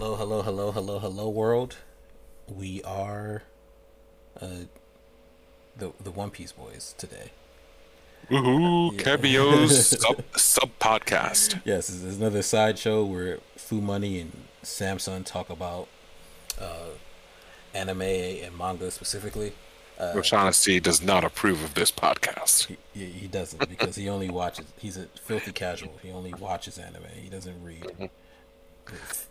Hello, 0.00 0.16
hello, 0.16 0.40
hello, 0.40 0.72
hello, 0.72 0.98
hello, 0.98 1.28
world. 1.28 1.76
We 2.48 2.82
are 2.84 3.42
uh, 4.40 4.64
the 5.76 5.92
the 6.02 6.10
One 6.10 6.30
Piece 6.30 6.52
boys 6.52 6.94
today. 6.96 7.32
Woohoo! 8.30 8.98
Cameos 8.98 9.88
sub, 10.00 10.22
sub 10.34 10.70
podcast. 10.80 11.60
Yes, 11.66 11.88
this 11.88 12.02
is 12.02 12.16
another 12.18 12.40
sideshow 12.40 13.04
where 13.04 13.40
Fu 13.56 13.82
Money 13.82 14.20
and 14.20 14.32
Samson 14.62 15.22
talk 15.22 15.50
about 15.50 15.86
uh, 16.58 16.94
anime 17.74 18.00
and 18.00 18.56
manga 18.56 18.90
specifically. 18.90 19.52
Uh, 19.98 20.14
Which 20.14 20.32
honesty 20.32 20.80
does 20.80 21.02
not 21.02 21.24
approve 21.24 21.62
of 21.62 21.74
this 21.74 21.92
podcast. 21.92 22.74
he, 22.94 23.04
he 23.04 23.26
doesn't 23.26 23.68
because 23.68 23.96
he 23.96 24.08
only 24.08 24.30
watches. 24.30 24.64
He's 24.78 24.96
a 24.96 25.08
filthy 25.22 25.52
casual. 25.52 25.98
He 26.02 26.10
only 26.10 26.32
watches 26.32 26.78
anime. 26.78 27.04
He 27.22 27.28
doesn't 27.28 27.62
read. 27.62 28.08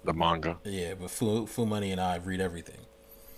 The 0.04 0.14
manga. 0.14 0.57
Yeah, 0.64 0.94
but 1.00 1.12
Fu, 1.12 1.46
Fu 1.46 1.66
Money 1.66 1.91
and 1.91 2.00
I 2.02 2.16
read 2.17 2.40
everything. 2.40 2.77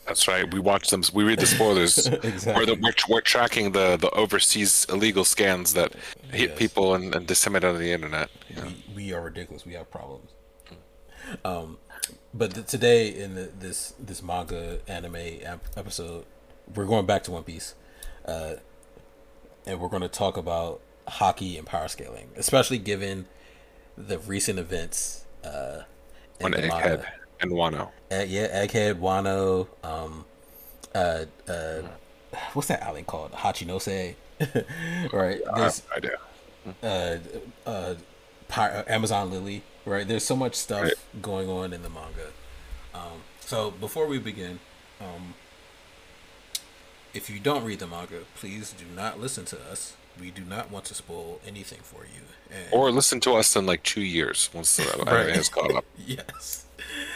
That's 0.06 0.28
right. 0.28 0.52
We 0.52 0.60
watch 0.60 0.90
them. 0.90 1.04
We 1.14 1.24
read 1.24 1.40
the 1.40 1.46
spoilers. 1.46 2.08
Exactly. 2.08 2.54
We're, 2.56 2.66
the, 2.66 2.74
we're, 2.82 2.94
we're 3.08 3.22
tracking 3.22 3.72
the, 3.72 3.98
the 3.98 4.10
overseas 4.12 4.86
illegal 4.90 5.24
scans 5.24 5.74
that 5.74 5.94
hit 6.32 6.50
Yes. 6.52 6.60
people 6.60 6.96
and, 6.96 7.14
and 7.16 7.28
disseminate 7.28 7.70
on 7.70 7.78
the 7.80 7.92
internet. 7.92 8.30
Yeah. 8.50 8.66
we, 8.66 8.84
we 8.96 9.14
are 9.14 9.22
ridiculous. 9.22 9.66
We 9.66 9.74
have 9.74 9.90
problems. 9.92 10.32
Um, 11.46 11.78
but 12.34 12.54
th- 12.56 12.66
today 12.66 13.10
in 13.10 13.36
the, 13.36 13.52
this 13.58 13.94
this 14.00 14.22
manga 14.24 14.80
anime 14.88 15.16
ep- 15.16 15.68
episode, 15.78 16.26
we're 16.76 16.86
going 16.86 17.06
back 17.06 17.24
to 17.26 17.32
One 17.32 17.44
Piece, 17.44 17.76
uh, 18.26 18.56
and 19.66 19.80
we're 19.80 19.88
going 19.90 20.02
to 20.02 20.08
talk 20.10 20.36
about 20.36 20.82
Haki 21.08 21.58
and 21.58 21.66
power 21.66 21.88
scaling, 21.88 22.30
especially 22.36 22.80
given 22.80 23.28
the 23.98 24.18
recent 24.20 24.58
events. 24.60 25.26
Uh, 25.44 25.82
in 26.46 26.54
On 26.54 26.54
Egghead 26.82 27.06
and 27.42 27.52
Wano. 27.52 27.90
Uh, 28.12 28.26
yeah, 28.28 28.66
Egghead, 28.66 29.00
Wano, 29.00 29.68
um, 29.84 30.26
uh, 30.94 31.26
uh, 31.48 31.82
what's 32.54 32.68
that 32.68 32.84
island 32.84 33.08
called? 33.08 33.32
Hachinose, 33.32 34.16
right? 35.14 35.42
I 35.54 35.60
There's 35.60 35.84
no 35.90 35.96
idea. 35.98 36.18
uh, 36.84 37.18
uh, 37.70 37.96
uh, 38.56 38.84
Amazon 38.88 39.32
Lily, 39.32 39.64
right? 39.86 40.08
There's 40.08 40.24
so 40.26 40.36
much 40.36 40.56
stuff 40.56 40.84
Right. 40.84 40.94
going 41.22 41.50
on 41.50 41.74
in 41.74 41.84
the 41.84 41.90
manga. 41.90 42.28
Um, 42.94 43.22
so 43.40 43.72
before 43.72 44.06
we 44.08 44.20
begin, 44.20 44.60
um, 45.00 45.34
if 47.14 47.30
you 47.30 47.40
don't 47.40 47.64
read 47.64 47.80
the 47.80 47.88
manga, 47.88 48.20
please 48.36 48.74
do 48.78 48.86
not 48.96 49.20
listen 49.20 49.46
to 49.46 49.58
us. 49.72 49.94
We 50.20 50.32
do 50.32 50.44
not 50.44 50.70
want 50.72 50.86
to 50.86 50.94
spoil 50.96 51.40
anything 51.48 51.80
for 51.82 52.04
you. 52.04 52.22
And, 52.56 52.66
Or 52.74 52.92
listen 52.92 53.20
to 53.22 53.34
us 53.34 53.56
in 53.56 53.66
like 53.66 53.84
two 53.84 54.02
years 54.02 54.50
once 54.54 54.76
the 54.78 54.84
Right. 55.08 55.30
is 55.30 55.50
caught 55.50 55.74
up. 55.74 55.86
yes, 56.06 56.66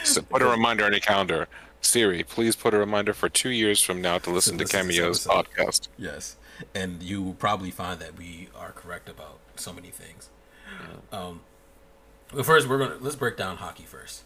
So 0.04 0.22
put 0.22 0.42
a 0.42 0.46
reminder 0.48 0.86
on 0.86 0.92
your 0.92 1.02
calendar. 1.02 1.48
Siri, 1.82 2.24
please 2.24 2.56
put 2.56 2.74
a 2.74 2.78
reminder 2.80 3.14
for 3.14 3.30
two 3.30 3.50
years 3.50 3.82
from 3.82 4.02
now 4.02 4.18
to 4.20 4.30
listen 4.32 4.58
to 4.58 4.64
Cameo's 4.66 5.26
podcast. 5.28 5.88
yes, 6.00 6.36
and 6.74 7.04
you 7.04 7.22
will 7.22 7.34
probably 7.36 7.70
find 7.70 8.00
that 8.00 8.18
we 8.18 8.50
are 8.58 8.72
correct 8.72 9.08
about 9.08 9.38
so 9.56 9.72
many 9.72 9.90
things. 9.90 10.30
Um, 11.12 11.42
but 12.34 12.44
first, 12.46 12.68
we're 12.68 12.80
gonna 12.80 12.98
let's 13.00 13.16
break 13.16 13.38
down 13.38 13.58
Haki 13.58 13.86
first. 13.86 14.24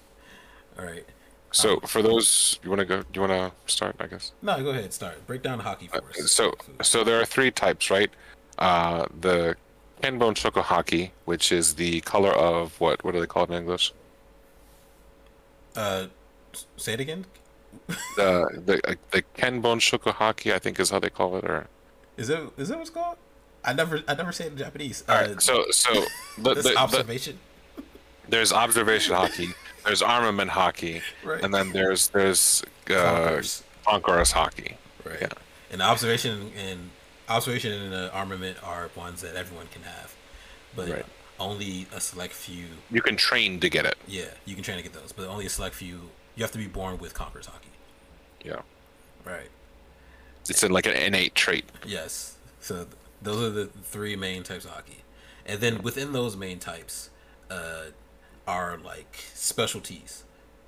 All 0.78 0.86
right. 0.86 1.06
So 1.52 1.80
for 1.81 2.02
those, 2.02 2.59
you 2.64 2.70
want 2.70 2.80
to 2.80 2.86
go? 2.86 3.02
Do 3.02 3.08
you 3.16 3.28
want 3.28 3.34
to 3.67 3.72
start? 3.73 3.95
I 4.00 4.08
guess. 4.08 4.31
No, 4.42 4.62
go 4.64 4.70
ahead. 4.70 4.94
Start. 4.94 5.25
Break 5.28 5.42
down 5.44 5.59
Haki 5.62 5.90
for 5.90 5.97
us. 6.09 6.20
Uh, 6.20 6.28
So, 6.28 6.53
so 6.81 7.03
there 7.03 7.20
are 7.20 7.25
three 7.25 7.52
types, 7.52 7.90
right? 7.90 8.09
Uh, 8.60 9.06
the 9.22 9.56
Kenbone 10.04 10.36
Shoko 10.36 10.62
Haki, 10.64 11.12
which 11.26 11.52
is 11.52 11.76
the 11.76 12.02
color 12.02 12.32
of 12.32 12.80
what? 12.80 13.04
What 13.04 13.14
do 13.14 13.20
they 13.20 13.26
call 13.28 13.44
it 13.46 13.50
in 13.50 13.56
English? 13.58 13.94
Uh, 15.76 16.08
say 16.78 16.94
it 16.94 17.00
again. 17.00 17.26
The 18.16 18.62
the 18.66 18.82
uh, 18.90 18.96
the 19.12 19.22
Kenbone 19.38 19.80
Shoko 19.80 20.14
Haki, 20.14 20.54
I 20.54 20.60
think 20.60 20.80
is 20.80 20.90
how 20.90 21.00
they 21.00 21.10
call 21.10 21.38
it. 21.38 21.46
Or 21.46 21.68
Is 22.18 22.28
that 22.28 22.52
is 22.58 22.69
that 22.69 22.78
what's 22.78 22.90
called? 22.90 23.18
I 23.64 23.74
never 23.74 24.02
I 24.08 24.14
never 24.16 24.31
say 24.31 24.46
it 24.46 24.52
in 24.53 24.58
Japanese. 24.58 25.03
Uh, 25.08 25.12
all 25.14 25.22
right. 25.22 25.42
So 25.42 25.66
so 25.72 25.94
the, 26.38 26.53
this 26.56 26.64
the, 26.64 26.69
the, 26.72 26.78
observation. 26.78 27.40
there's 28.28 28.52
observation 28.52 29.16
Haki, 29.22 29.53
there's 29.86 30.02
armament 30.02 30.52
Haki, 30.52 31.02
Right. 31.24 31.44
and 31.44 31.53
then 31.53 31.72
there's 31.72 32.09
there's 32.09 32.64
uh, 32.90 32.94
Conquerors. 32.94 33.64
conquerors 33.86 34.34
Haki. 34.34 34.75
right. 35.06 35.18
yeah. 35.22 35.28
And 35.72 35.81
the 35.81 35.86
observation 35.86 36.52
and 36.58 36.90
observation 37.29 37.72
and 37.73 37.94
the 37.94 38.12
armament 38.13 38.57
are 38.63 38.90
ones 38.95 39.22
that 39.22 39.35
everyone 39.35 39.67
can 39.72 39.84
have, 39.84 40.16
but 40.75 40.90
Right. 40.90 41.06
only 41.40 41.88
a 41.94 42.01
select 42.01 42.34
few. 42.34 42.66
You 42.91 43.01
can 43.01 43.16
train 43.16 43.59
to 43.59 43.69
get 43.69 43.85
it. 43.85 43.97
Yeah, 44.07 44.25
you 44.45 44.56
can 44.56 44.63
train 44.63 44.78
to 44.78 44.84
get 44.84 44.94
those, 44.94 45.12
but 45.12 45.28
only 45.28 45.45
a 45.45 45.50
select 45.50 45.75
few. 45.75 46.09
You 46.35 46.44
have 46.44 46.51
to 46.53 46.57
be 46.57 46.68
born 46.68 46.97
with 46.97 47.13
conquerors 47.13 47.47
Haki. 47.47 47.69
Yeah, 48.44 48.62
Right. 49.23 49.50
it's 50.50 50.63
in 50.63 50.72
like 50.72 50.85
an 50.88 50.95
innate 50.95 51.35
trait. 51.35 51.66
Yes. 51.85 52.35
So 52.62 52.75
th- 52.85 52.88
those 53.22 53.41
are 53.41 53.50
the 53.50 53.68
three 53.68 54.16
main 54.16 54.44
types 54.44 54.66
of 54.66 54.72
Haki, 54.72 55.01
and 55.45 55.59
then 55.62 55.81
within 55.81 56.13
those 56.13 56.35
main 56.35 56.59
types, 56.59 57.09
uh, 57.50 57.85
are 58.47 58.78
like 58.78 59.18
specialties, 59.35 60.23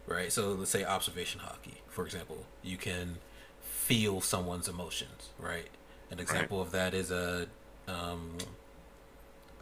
right? 0.06 0.32
So 0.32 0.50
let's 0.52 0.70
say 0.72 0.84
observation 0.84 1.42
Haki, 1.42 1.76
for 1.90 2.06
example, 2.06 2.46
you 2.62 2.78
can 2.78 3.18
feel 3.64 4.22
someone's 4.22 4.68
emotions, 4.68 5.30
right? 5.40 5.68
An 6.12 6.20
example 6.20 6.62
of 6.62 6.72
that 6.72 6.94
is 6.94 7.10
a 7.12 7.48
um, 7.88 8.38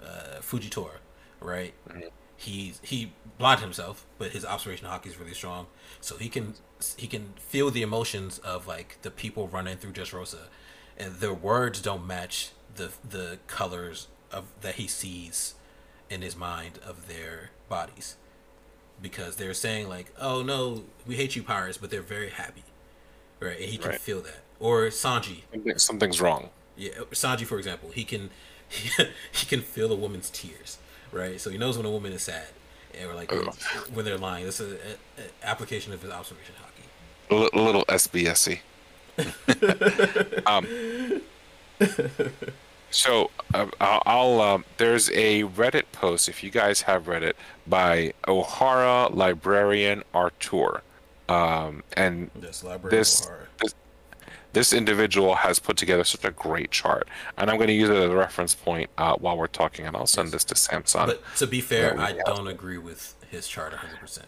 uh, 0.04 0.40
Fujitora, 0.42 0.98
right? 1.40 1.74
He 2.38 2.74
he 2.82 3.12
blinded 3.38 3.64
himself, 3.64 4.06
but 4.18 4.32
his 4.32 4.46
observation 4.46 4.88
Haki 4.88 5.08
is 5.08 5.20
really 5.20 5.34
strong, 5.34 5.68
so 6.02 6.18
he 6.18 6.30
can 6.30 6.54
he 6.98 7.08
can 7.08 7.34
feel 7.38 7.70
the 7.70 7.82
emotions 7.82 8.40
of 8.40 8.66
like 8.68 8.98
the 9.02 9.12
people 9.12 9.48
running 9.48 9.78
through 9.78 9.92
Dressrosa, 9.92 10.48
and 10.98 11.16
their 11.16 11.34
words 11.34 11.82
don't 11.82 12.08
match 12.08 12.52
the 12.76 12.92
the 13.08 13.40
colors 13.48 14.08
of 14.32 14.46
that 14.62 14.76
he 14.76 14.88
sees 14.88 15.56
in 16.10 16.22
his 16.22 16.36
mind 16.36 16.80
of 16.86 17.08
their 17.08 17.52
bodies, 17.68 18.16
because 19.02 19.36
they're 19.36 19.54
saying 19.54 19.90
like, 19.90 20.12
"Oh 20.20 20.42
no, 20.42 20.86
we 21.06 21.16
hate 21.18 21.36
you 21.36 21.44
pirates," 21.44 21.78
but 21.78 21.90
they're 21.92 22.02
very 22.02 22.30
happy, 22.30 22.64
right? 23.42 23.58
And 23.60 23.66
he 23.70 23.78
can 23.78 23.92
Right. 23.92 24.00
feel 24.02 24.22
that. 24.22 24.40
Or 24.60 24.88
Sanji, 24.88 25.44
Something's 25.78 26.20
wrong. 26.20 26.50
yeah, 26.76 26.90
Sanji, 27.12 27.46
for 27.46 27.58
example, 27.58 27.92
he 27.92 28.04
can 28.04 28.30
he, 28.68 28.90
he 29.32 29.46
can 29.46 29.62
feel 29.62 29.92
a 29.92 29.96
woman's 29.96 30.30
tears, 30.30 30.78
right? 31.12 31.40
So 31.40 31.50
he 31.50 31.58
knows 31.58 31.78
when 31.78 31.86
a 31.86 31.92
woman 31.92 32.12
is 32.12 32.24
sad, 32.24 32.48
or 33.06 33.14
like 33.14 33.32
when, 33.32 33.48
Ugh. 33.48 33.56
when 33.94 34.06
they're 34.06 34.18
lying. 34.18 34.46
This 34.46 34.60
is 34.60 34.74
an 34.74 35.24
application 35.44 35.94
of 35.94 36.02
his 36.02 36.12
observation 36.12 36.56
Haki. 36.56 37.54
A 37.56 37.60
little 37.60 37.86
SBSy. 37.86 38.60
um, 40.48 41.22
so 42.90 43.30
uh, 43.54 43.68
I'll, 43.80 44.04
I'll 44.06 44.42
um, 44.42 44.66
there's 44.78 45.10
a 45.12 45.44
Reddit 45.44 45.84
post 45.92 46.30
if 46.30 46.44
you 46.44 46.50
guys 46.50 46.82
have 46.84 47.06
Reddit 47.06 47.34
by 47.68 48.14
O'Hara 48.28 49.10
librarian 49.10 50.04
Artur, 50.14 50.82
um, 51.28 51.84
and 51.94 52.32
this, 52.36 52.62
horror. 52.62 52.90
this 52.90 53.76
this 54.54 54.74
individual 54.74 55.36
has 55.36 55.60
put 55.60 55.78
together 55.78 56.04
such 56.04 56.26
a 56.26 56.32
great 56.32 56.72
chart, 56.72 57.08
and 57.38 57.50
I'm 57.50 57.58
going 57.58 57.68
to 57.68 57.74
use 57.74 57.90
it 57.90 57.96
as 57.96 58.10
a 58.10 58.16
reference 58.16 58.56
point 58.56 58.90
uh, 58.98 59.16
while 59.16 59.38
we're 59.38 59.48
talking, 59.48 59.86
and 59.86 59.96
I'll 59.96 60.08
send 60.08 60.32
this 60.32 60.44
to 60.46 60.56
Samson. 60.56 61.06
But 61.06 61.22
to 61.38 61.48
be 61.48 61.62
fair, 61.62 62.00
I 62.00 62.14
have- 62.14 62.26
don't 62.26 62.48
agree 62.48 62.78
with 62.78 63.16
his 63.30 63.48
chart 63.48 63.72
100. 63.74 64.00
percent 64.00 64.28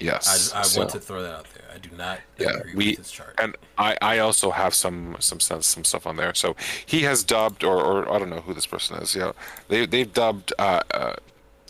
I, 0.00 0.04
yes, 0.04 0.52
I 0.52 0.62
so- 0.62 0.80
want 0.80 0.90
to 0.92 0.98
throw 1.00 1.22
that 1.22 1.32
out 1.32 1.46
there. 1.54 1.64
I 1.72 1.78
do 1.78 1.90
not 1.96 2.18
Yeah, 2.38 2.50
agree 2.56 2.74
we 2.74 2.86
with 2.90 2.98
his 2.98 3.10
chart. 3.12 3.34
and 3.38 3.54
I, 3.78 3.96
I 4.02 4.18
also 4.18 4.50
have 4.50 4.74
some 4.74 5.16
some 5.20 5.38
sense 5.38 5.66
some 5.66 5.84
stuff 5.84 6.06
on 6.06 6.16
there. 6.16 6.34
So 6.34 6.56
he 6.84 7.02
has 7.02 7.22
dubbed, 7.22 7.62
or, 7.62 7.80
or 7.82 8.12
I 8.12 8.18
don't 8.18 8.30
know 8.30 8.40
who 8.40 8.52
this 8.54 8.66
person 8.66 8.96
is. 8.98 9.14
You 9.14 9.20
know, 9.20 9.34
they 9.68 9.86
they've 9.86 10.12
dubbed, 10.12 10.52
uh, 10.58 10.80
uh, 10.92 11.14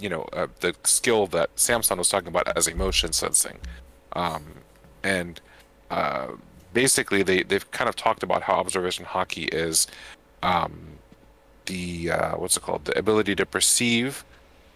you 0.00 0.08
know, 0.08 0.22
uh, 0.32 0.47
the 0.60 0.75
skill 0.84 1.26
that 1.28 1.54
Samsung 1.56 1.98
was 1.98 2.08
talking 2.08 2.28
about 2.28 2.56
as 2.56 2.66
emotion 2.69 3.12
sensing, 3.12 3.58
um, 4.14 4.44
and 5.05 5.40
uh, 5.90 6.28
basically 6.72 7.22
they 7.22 7.42
they've 7.42 7.69
kind 7.70 7.88
of 7.88 7.96
talked 7.96 8.22
about 8.22 8.42
how 8.42 8.54
observation 8.54 9.04
Haki 9.04 9.52
is, 9.52 9.86
um, 10.42 10.98
the 11.66 12.10
uh, 12.10 12.36
what's 12.36 12.56
it 12.56 12.62
called, 12.62 12.84
the 12.84 12.98
ability 12.98 13.34
to 13.36 13.46
perceive 13.46 14.24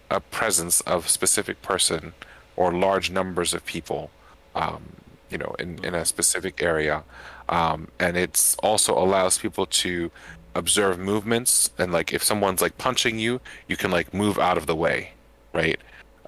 a 0.09 0.19
presence 0.19 0.81
of 0.81 1.05
a 1.05 1.09
specific 1.09 1.61
person 1.61 2.13
or 2.55 2.71
large 2.71 3.11
numbers 3.11 3.53
of 3.53 3.65
people 3.65 4.09
um, 4.55 4.81
you 5.29 5.37
know 5.37 5.55
in, 5.59 5.83
in 5.83 5.93
a 5.95 6.05
specific 6.05 6.61
area. 6.61 7.03
Um, 7.49 7.87
and 7.99 8.17
it's 8.17 8.55
also 8.55 8.97
allows 8.97 9.37
people 9.37 9.65
to 9.67 10.11
observe 10.53 10.99
movements 10.99 11.69
and 11.77 11.93
like 11.93 12.11
if 12.11 12.23
someone's 12.23 12.61
like 12.61 12.77
punching 12.77 13.19
you 13.19 13.39
you 13.67 13.77
can 13.77 13.91
like 13.91 14.13
move 14.13 14.39
out 14.39 14.57
of 14.57 14.65
the 14.65 14.75
way 14.75 15.11
right? 15.57 15.79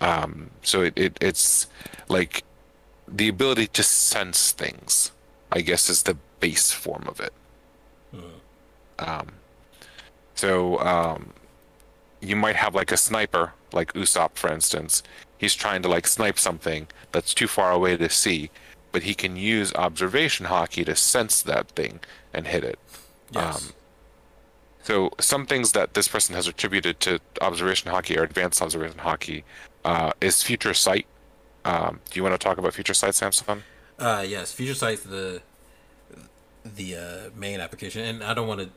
Um, 0.02 0.50
so 0.64 0.82
it, 0.82 0.94
it 0.98 1.18
it's 1.22 1.68
like 2.08 2.44
the 3.08 3.28
ability 3.28 3.68
to 3.68 3.84
sense 3.84 4.52
things 4.52 5.12
i 5.52 5.62
guess 5.62 5.90
is 5.90 6.04
the 6.04 6.18
base 6.40 6.72
form 6.72 7.06
of 7.08 7.20
it 7.20 7.34
um, 9.00 9.28
so 10.36 10.78
um, 10.80 11.32
you 12.20 12.36
might 12.36 12.58
have 12.58 12.76
like 12.76 12.92
a 12.92 12.98
sniper 12.98 13.54
like 13.72 13.94
Usopp 13.94 14.36
for 14.36 14.52
instance 14.52 15.04
he's 15.40 15.56
trying 15.56 15.82
to 15.82 15.88
like 15.88 16.06
snipe 16.06 16.38
something 16.38 16.88
that's 17.12 17.34
too 17.34 17.48
far 17.48 17.72
away 17.72 17.98
to 17.98 18.10
see, 18.10 18.52
but 18.92 19.04
he 19.04 19.16
can 19.16 19.36
use 19.36 19.74
observation 19.74 20.46
Haki 20.46 20.86
to 20.86 20.96
sense 20.96 21.42
that 21.42 21.70
thing 21.70 22.02
and 22.32 22.46
hit 22.46 22.64
it. 22.64 22.78
Yes. 23.32 23.70
Um, 23.70 23.74
so 24.84 25.12
some 25.20 25.46
things 25.46 25.72
that 25.72 25.94
this 25.94 26.08
person 26.08 26.36
has 26.36 26.48
attributed 26.48 27.00
to 27.02 27.20
observation 27.42 27.92
Haki 27.92 28.18
or 28.18 28.24
advanced 28.24 28.62
observation 28.62 29.00
Haki 29.00 29.44
uh, 29.86 30.12
is 30.22 30.44
future 30.44 30.74
sight. 30.74 31.08
Um, 31.66 32.02
do 32.10 32.20
you 32.20 32.24
want 32.24 32.40
to 32.40 32.44
talk 32.44 32.58
about 32.58 32.74
future 32.74 32.94
sight, 32.94 33.16
Samson? 33.16 33.64
Uh, 34.00 34.26
yes, 34.28 34.54
future 34.54 34.74
sight's 34.74 35.04
the 35.04 35.42
the 36.64 36.96
uh, 36.96 37.30
main 37.36 37.60
application, 37.60 38.04
and 38.04 38.24
I 38.24 38.34
don't 38.34 38.48
want 38.48 38.62
to. 38.62 38.70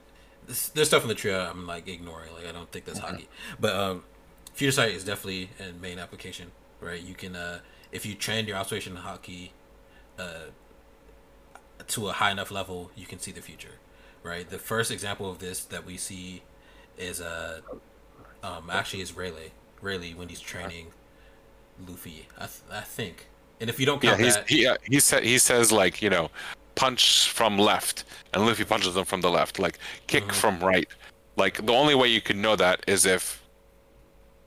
There's 0.75 0.89
stuff 0.89 1.03
in 1.03 1.09
the 1.09 1.15
trio 1.15 1.39
I'm 1.39 1.67
like 1.67 1.87
ignoring. 1.89 2.33
Like 2.35 2.47
I 2.47 2.53
don't 2.53 2.71
think 2.71 2.85
that's 2.85 3.01
Haki, 3.01 3.27
but 3.61 3.75
um, 3.75 4.05
future 4.53 4.73
sight 4.73 4.93
is 4.93 5.05
definitely 5.05 5.51
a 5.61 5.73
main 5.81 5.99
application, 5.99 6.51
right? 6.81 7.01
You 7.01 7.15
can 7.15 7.37
uh, 7.37 7.61
if 7.93 8.05
you 8.05 8.15
train 8.15 8.47
your 8.47 8.57
observation 8.57 8.97
Haki 8.97 9.51
uh, 10.19 10.51
to 11.87 12.09
a 12.09 12.13
high 12.13 12.31
enough 12.33 12.51
level, 12.51 12.91
you 12.97 13.07
can 13.07 13.19
see 13.21 13.31
the 13.33 13.41
future, 13.43 13.79
right? 14.23 14.49
The 14.49 14.59
first 14.59 14.91
example 14.91 15.31
of 15.31 15.39
this 15.39 15.65
that 15.67 15.87
we 15.87 15.97
see 15.97 16.43
is 16.99 17.21
uh, 17.21 17.61
um, 18.43 18.71
actually 18.71 19.03
is 19.03 19.17
Rayleigh. 19.17 19.51
Rayleigh 19.81 20.15
when 20.17 20.29
he's 20.29 20.41
training 20.41 20.89
Luffy, 21.87 22.29
I, 22.37 22.47
th- 22.47 22.63
I 22.71 22.81
think. 22.83 23.27
And 23.63 23.71
if 23.71 23.79
you 23.81 23.87
don't 23.87 24.03
Yeah, 24.03 24.11
count 24.11 24.23
he's, 24.23 24.35
that, 24.35 24.51
he 24.51 24.67
uh, 24.67 24.77
he 24.83 24.99
said 25.01 25.23
he 25.23 25.39
says 25.39 25.71
like 25.71 26.03
you 26.03 26.11
know, 26.11 26.31
punch 26.75 27.31
from 27.31 27.57
left, 27.59 28.03
and 28.35 28.45
Luffy 28.45 28.65
punches 28.65 28.97
him 28.97 29.05
from 29.05 29.21
the 29.21 29.31
left, 29.31 29.59
like 29.61 29.79
kick 30.09 30.25
Mm-hmm. 30.25 30.33
from 30.33 30.59
right. 30.61 30.89
Like 31.37 31.65
the 31.65 31.73
only 31.73 31.95
way 31.95 32.09
you 32.09 32.21
can 32.21 32.43
know 32.43 32.57
that 32.57 32.85
is 32.89 33.07
if 33.07 33.41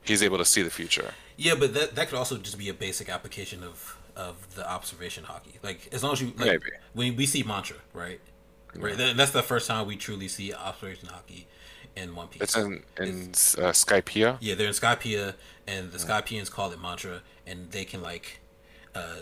he's 0.04 0.22
able 0.22 0.38
to 0.38 0.46
see 0.46 0.62
the 0.62 0.70
future. 0.70 1.14
Yeah, 1.38 1.56
but 1.56 1.74
that 1.74 1.96
that 1.96 2.10
could 2.10 2.18
also 2.18 2.38
just 2.38 2.58
be 2.58 2.68
a 2.70 2.74
basic 2.74 3.08
application 3.10 3.64
of 3.64 3.98
of 4.18 4.36
the 4.56 4.70
observation 4.70 5.24
Haki. 5.24 5.64
Like 5.64 5.88
as 5.94 6.04
long 6.04 6.12
as 6.14 6.22
you 6.22 6.28
like 6.38 6.46
Maybe. 6.48 6.72
when 6.94 7.16
we 7.16 7.26
see 7.26 7.42
mantra, 7.44 7.78
right? 7.94 8.20
Right. 8.76 8.98
That- 8.98 9.16
That's 9.16 9.32
the 9.32 9.44
first 9.44 9.66
time 9.70 9.88
we 9.88 9.96
truly 9.96 10.28
see 10.28 10.54
observation 10.54 11.08
Haki 11.08 11.46
in 11.96 12.14
One 12.16 12.28
Piece. 12.28 12.42
It's 12.42 12.58
in 12.58 12.84
in 13.00 13.30
uh, 13.64 13.72
Skypiea. 13.72 14.38
yeah, 14.42 14.56
they're 14.56 14.68
in 14.68 14.74
Skypiea, 14.74 15.36
and 15.68 15.92
the 15.94 15.98
Skypieans 16.00 16.52
call 16.52 16.70
it 16.74 16.82
mantra, 16.82 17.22
and 17.48 17.72
they 17.72 17.86
can 17.86 18.02
like, 18.02 18.42
uh, 18.96 19.20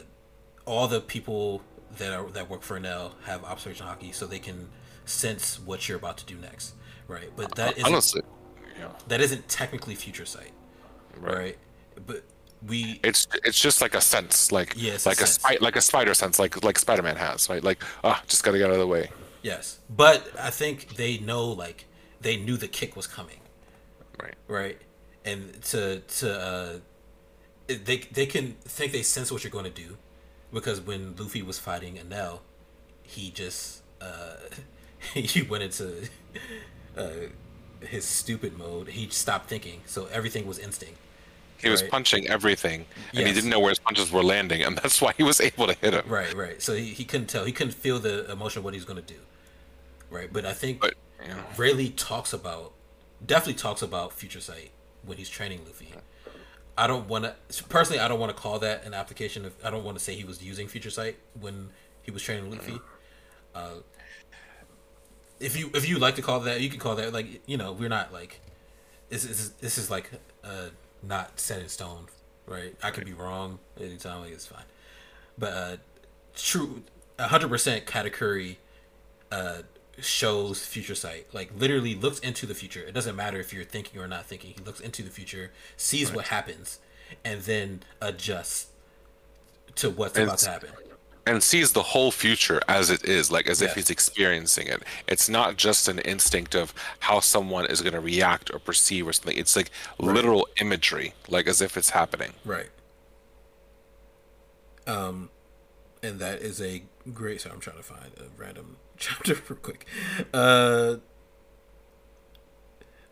all 0.66 0.88
the 0.88 1.02
people 1.02 1.64
that 1.98 2.14
are 2.14 2.30
that 2.32 2.50
work 2.50 2.64
for 2.64 2.80
Enel 2.80 3.14
have 3.26 3.44
observation 3.44 3.86
Haki, 3.88 4.14
so 4.14 4.28
they 4.28 4.40
can 4.40 4.70
sense 5.06 5.60
what 5.60 5.88
you're 5.90 5.98
about 5.98 6.18
to 6.20 6.26
do 6.26 6.38
next, 6.38 6.76
right? 7.08 7.32
But 7.36 7.56
that 7.56 7.78
isn't 7.78 7.86
Honestly, 7.88 8.22
yeah, 8.80 8.94
that 9.08 9.22
isn't 9.22 9.48
technically 9.50 9.96
future 9.96 10.26
sight, 10.26 10.54
right. 11.18 11.38
right? 11.38 11.58
But 12.06 12.26
we 12.62 13.04
It's 13.04 13.28
it's 13.44 13.60
just 13.60 13.82
like 13.82 13.96
a 13.96 14.02
sense, 14.02 14.52
like 14.52 14.76
Yeah, 14.76 14.94
it's 14.94 15.08
a 15.08 15.10
like 15.10 15.22
a, 15.22 15.28
sense. 15.28 15.32
spy, 15.36 15.58
like 15.62 15.76
a 15.76 15.82
spider 15.82 16.14
sense, 16.14 16.40
like 16.40 16.64
like 16.64 16.80
Spider 16.80 17.02
Man 17.04 17.16
has, 17.18 17.50
right? 17.50 17.64
Like 17.64 17.84
ah, 18.04 18.24
just 18.28 18.44
gotta 18.44 18.58
get 18.58 18.68
out 18.68 18.74
of 18.74 18.80
the 18.80 18.88
way. 18.88 19.10
Yes, 19.42 19.80
but 19.90 20.32
I 20.40 20.50
think 20.50 20.96
they 20.96 21.18
know 21.18 21.48
like 21.52 21.86
they 22.22 22.38
knew 22.38 22.58
the 22.58 22.68
kick 22.68 22.96
was 22.96 23.08
coming, 23.08 23.42
Right. 24.22 24.36
right? 24.48 24.82
And 25.26 25.62
to 25.66 26.02
to 26.02 26.40
uh, 26.40 26.80
they 27.68 27.98
they 27.98 28.26
can 28.26 28.56
think 28.66 28.92
they 28.92 29.04
sense 29.04 29.32
what 29.32 29.44
you're 29.44 29.52
going 29.52 29.66
to 29.66 29.72
do, 29.72 29.98
because 30.52 30.82
when 30.82 31.16
Luffy 31.16 31.42
was 31.42 31.60
fighting 31.60 31.96
Enel, 31.96 32.40
he 33.04 33.32
just 33.32 33.84
uh, 34.02 34.36
he 35.14 35.42
went 35.42 35.64
into 35.64 36.08
uh, 36.98 37.12
his 37.82 38.06
stupid 38.06 38.58
mode. 38.58 38.90
He 38.90 39.10
stopped 39.10 39.50
thinking, 39.50 39.82
so 39.86 40.08
everything 40.12 40.46
was 40.46 40.60
instinct. 40.60 40.98
He 41.58 41.70
was 41.70 41.82
Right. 41.82 41.92
punching 41.92 42.28
everything, 42.28 42.86
and 43.16 43.26
he 43.28 43.34
didn't 43.34 43.50
know 43.50 43.60
where 43.60 43.70
his 43.70 43.80
punches 43.80 44.12
were 44.12 44.24
landing, 44.24 44.64
and 44.64 44.78
that's 44.84 45.02
why 45.02 45.14
he 45.18 45.24
was 45.24 45.40
able 45.40 45.68
to 45.68 45.74
hit 45.74 45.94
him. 45.94 46.04
Right, 46.06 46.34
right. 46.34 46.62
So 46.62 46.74
he, 46.76 46.86
he 46.88 47.06
couldn't 47.06 47.28
tell. 47.28 47.46
He 47.46 47.54
couldn't 47.54 47.74
feel 47.74 48.00
the 48.00 48.30
emotion 48.32 48.60
of 48.60 48.66
what 48.66 48.74
he 48.74 48.78
was 48.78 48.86
going 48.86 49.02
to 49.04 49.14
do. 49.14 49.20
Right, 50.10 50.32
but 50.32 50.46
I 50.46 50.54
think 50.54 50.82
But 50.82 50.96
know, 51.28 51.36
Rayleigh 51.58 51.90
talks 51.96 52.34
about 52.34 52.74
definitely 53.26 53.54
talks 53.56 53.82
about 53.82 54.14
future 54.14 54.42
sight 54.42 54.72
when 55.06 55.18
he's 55.18 55.30
training 55.30 55.62
Luffy. 55.66 55.94
I 56.78 56.88
don't 56.88 57.08
want 57.08 57.26
to 57.26 57.64
personally. 57.66 58.00
I 58.00 58.08
don't 58.08 58.20
want 58.20 58.36
to 58.36 58.42
call 58.42 58.60
that 58.60 58.86
an 58.86 58.94
application 58.94 59.46
of. 59.46 59.54
I 59.64 59.70
don't 59.70 59.84
want 59.84 59.98
to 59.98 60.04
say 60.04 60.16
he 60.16 60.24
was 60.24 60.42
using 60.44 60.68
future 60.68 60.90
sight 60.90 61.18
when 61.40 61.70
he 62.02 62.12
was 62.12 62.24
training 62.24 62.50
Luffy. 62.50 62.80
Uh, 63.54 63.76
if 65.40 65.58
you 65.58 65.70
if 65.74 65.88
you 65.88 66.00
like 66.00 66.16
to 66.16 66.22
call 66.22 66.40
that, 66.42 66.62
you 66.62 66.70
can 66.70 66.80
call 66.80 66.96
that 66.96 67.14
like 67.14 67.42
you 67.48 67.58
know 67.58 67.74
we're 67.74 67.90
not 67.90 68.12
like 68.12 68.42
this 69.10 69.26
is 69.26 69.52
this 69.54 69.78
is 69.78 69.92
like 69.92 70.10
uh 70.44 70.70
not 71.04 71.40
set 71.40 71.62
in 71.62 71.70
stone, 71.70 72.08
right? 72.48 72.76
I 72.82 72.92
could 72.92 73.06
be 73.06 73.14
wrong 73.14 73.60
anytime. 73.80 74.22
Like 74.22 74.32
it's 74.32 74.48
fine, 74.48 74.64
but 75.38 75.54
uh 75.54 75.78
true, 76.36 76.84
hundred 77.20 77.50
percent. 77.50 77.86
Katakuri 77.86 78.58
uh 79.32 79.62
shows 80.00 80.66
future 80.66 80.96
sight 80.96 81.28
like 81.34 81.52
literally 81.58 81.94
looks 81.96 82.20
into 82.20 82.46
the 82.46 82.56
future 82.56 82.82
it 82.82 82.94
doesn't 82.94 83.16
matter 83.16 83.40
if 83.40 83.54
you're 83.54 83.64
thinking 83.64 84.02
or 84.02 84.08
not 84.08 84.26
thinking 84.26 84.54
he 84.58 84.64
looks 84.64 84.80
into 84.80 85.04
the 85.04 85.10
future 85.10 85.52
sees 85.78 86.12
what 86.12 86.28
happens 86.30 86.80
and 87.24 87.42
then 87.44 87.82
adjusts 88.02 88.68
to 89.76 89.90
what's 89.90 90.18
about 90.18 90.38
to 90.40 90.50
happen 90.50 90.70
and 91.26 91.42
sees 91.42 91.72
the 91.72 91.82
whole 91.84 92.12
future 92.12 92.60
as 92.68 92.90
it 92.90 93.06
is, 93.06 93.32
like 93.32 93.48
as 93.48 93.62
Yeah. 93.62 93.70
if 93.70 93.76
he's 93.76 93.90
experiencing 93.90 94.68
it. 94.68 94.84
It's 95.08 95.30
not 95.30 95.56
just 95.56 95.88
an 95.88 96.00
instinct 96.00 96.54
of 96.54 96.74
how 97.00 97.22
someone 97.22 97.66
is 97.66 97.80
going 97.82 97.94
to 97.94 98.02
react 98.02 98.54
or 98.54 98.60
perceive 98.60 99.08
or 99.08 99.14
something. 99.14 99.38
It's 99.38 99.56
like 99.56 99.72
literal 99.98 100.50
imagery, 100.60 101.14
like 101.30 101.48
as 101.48 101.62
if 101.62 101.78
it's 101.78 101.92
happening. 101.92 102.34
right 102.44 102.68
um 104.86 105.30
and 106.04 106.20
that 106.20 106.42
is 106.42 106.62
a 106.62 106.84
great 107.14 107.42
So 107.42 107.50
i'm 107.52 107.60
trying 107.60 107.78
to 107.78 107.84
find 107.84 108.12
a 108.20 108.26
random 108.42 108.78
chapter 108.98 109.34
real 109.50 109.60
quick 109.60 109.88
uh 110.34 110.98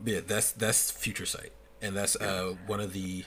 yeah 0.06 0.20
that's 0.26 0.52
that's 0.52 0.92
future 0.92 1.26
sight 1.26 1.52
and 1.82 1.96
that's 1.96 2.16
uh 2.16 2.54
one 2.68 2.80
of 2.80 2.94
the 2.94 3.26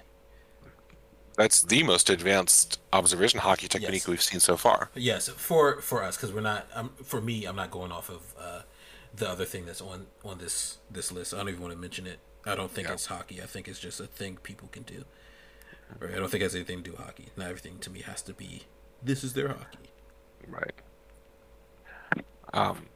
That's 1.37 1.63
the 1.63 1.83
most 1.83 2.11
advanced 2.11 2.79
observation 2.93 3.41
Haki 3.41 3.69
technique 3.69 3.93
Yes. 4.05 4.09
we've 4.09 4.23
seen 4.23 4.39
so 4.41 4.57
far. 4.57 4.91
Yes, 4.95 5.29
for 5.29 5.81
for 5.81 5.99
us 6.09 6.17
because 6.17 6.33
we're 6.33 6.49
not. 6.53 6.63
Um, 6.79 6.91
for 7.03 7.21
me, 7.21 7.45
I'm 7.49 7.57
not 7.57 7.71
going 7.73 7.91
off 7.91 8.09
of 8.09 8.23
uh, 8.39 8.63
the 9.21 9.29
other 9.29 9.45
thing 9.45 9.67
that's 9.67 9.81
on 9.81 10.07
on 10.25 10.39
this 10.39 10.79
this 10.97 11.11
list. 11.11 11.35
I 11.35 11.39
don't 11.39 11.49
even 11.49 11.61
want 11.61 11.75
to 11.75 11.81
mention 11.87 12.07
it. 12.07 12.21
I 12.47 12.55
don't 12.55 12.71
think 12.71 12.87
Yeah. 12.87 12.95
it's 12.95 13.09
Haki. 13.09 13.43
I 13.43 13.47
think 13.47 13.67
it's 13.67 13.81
just 13.81 13.99
a 13.99 14.07
thing 14.07 14.39
people 14.51 14.69
can 14.71 14.85
do. 14.85 15.01
Right? 15.99 16.15
I 16.15 16.19
don't 16.21 16.31
think 16.31 16.43
it 16.43 16.47
has 16.51 16.55
anything 16.55 16.85
to 16.85 16.91
do 16.91 16.93
with 16.97 17.01
Haki. 17.09 17.27
Not 17.37 17.49
everything 17.49 17.79
to 17.81 17.91
me 17.91 18.01
has 18.03 18.23
to 18.23 18.33
be. 18.33 18.63
This 19.05 19.23
is 19.23 19.35
their 19.35 19.49
Haki. 19.49 19.65
Right. 20.49 20.75
Um. 22.53 22.87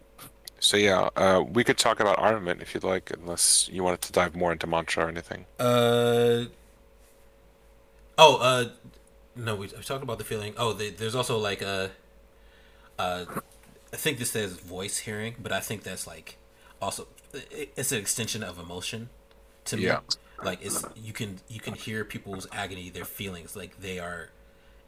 So 0.61 0.77
yeah, 0.77 1.11
uh, 1.15 1.45
we 1.47 1.63
could 1.63 1.79
talk 1.79 2.01
about 2.01 2.19
armament 2.19 2.63
if 2.63 2.75
you'd 2.75 2.83
like, 2.83 3.13
unless 3.13 3.69
you 3.71 3.85
wanted 3.85 4.01
to 4.03 4.13
dive 4.13 4.35
more 4.35 4.51
into 4.51 4.67
mantra 4.67 5.05
or 5.05 5.09
anything. 5.09 5.45
Uh. 5.59 6.47
Oh, 8.21 8.37
uh, 8.41 8.71
no, 9.37 9.55
we, 9.55 9.69
we 9.69 9.83
talked 9.83 10.03
about 10.03 10.19
the 10.19 10.25
feeling. 10.25 10.55
Oh, 10.57 10.73
they, 10.73 10.91
there's 10.91 11.15
also 11.15 11.39
like 11.39 11.63
a, 11.63 11.93
uh, 12.99 13.25
I 13.93 13.97
think 13.97 14.19
this 14.19 14.33
says 14.33 14.55
voice 14.55 14.99
hearing, 14.99 15.37
but 15.41 15.53
I 15.53 15.61
think 15.61 15.85
that's 15.85 16.07
like 16.07 16.37
also 16.83 17.07
it's 17.33 17.93
an 17.93 17.99
extension 17.99 18.43
of 18.43 18.59
emotion 18.59 19.11
to 19.67 19.77
me. 19.77 19.85
Yeah. 19.85 20.01
Like 20.43 20.65
it's 20.65 20.85
you 20.97 21.13
can 21.13 21.39
you 21.49 21.61
can 21.61 21.75
hear 21.75 22.05
people's 22.05 22.47
agony, 22.53 22.91
their 22.91 23.05
feelings, 23.05 23.55
like 23.55 23.81
they 23.81 23.99
are 23.99 24.31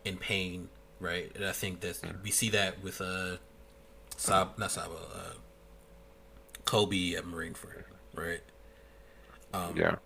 in 0.05 0.17
pain, 0.17 0.69
right? 1.01 1.31
And 1.35 1.45
I 1.45 1.53
think 1.53 1.81
that 1.81 1.99
we 2.23 2.31
see 2.31 2.51
that 2.51 2.83
with 2.83 3.01
uh, 3.01 3.37
Sab 4.17 4.59
not 4.59 4.71
Saba, 4.71 4.95
uh, 4.95 5.33
Koby 6.65 7.17
at 7.17 7.25
Marineford, 7.25 7.85
right? 8.15 8.41
Um, 9.53 9.75
yeah. 9.77 9.97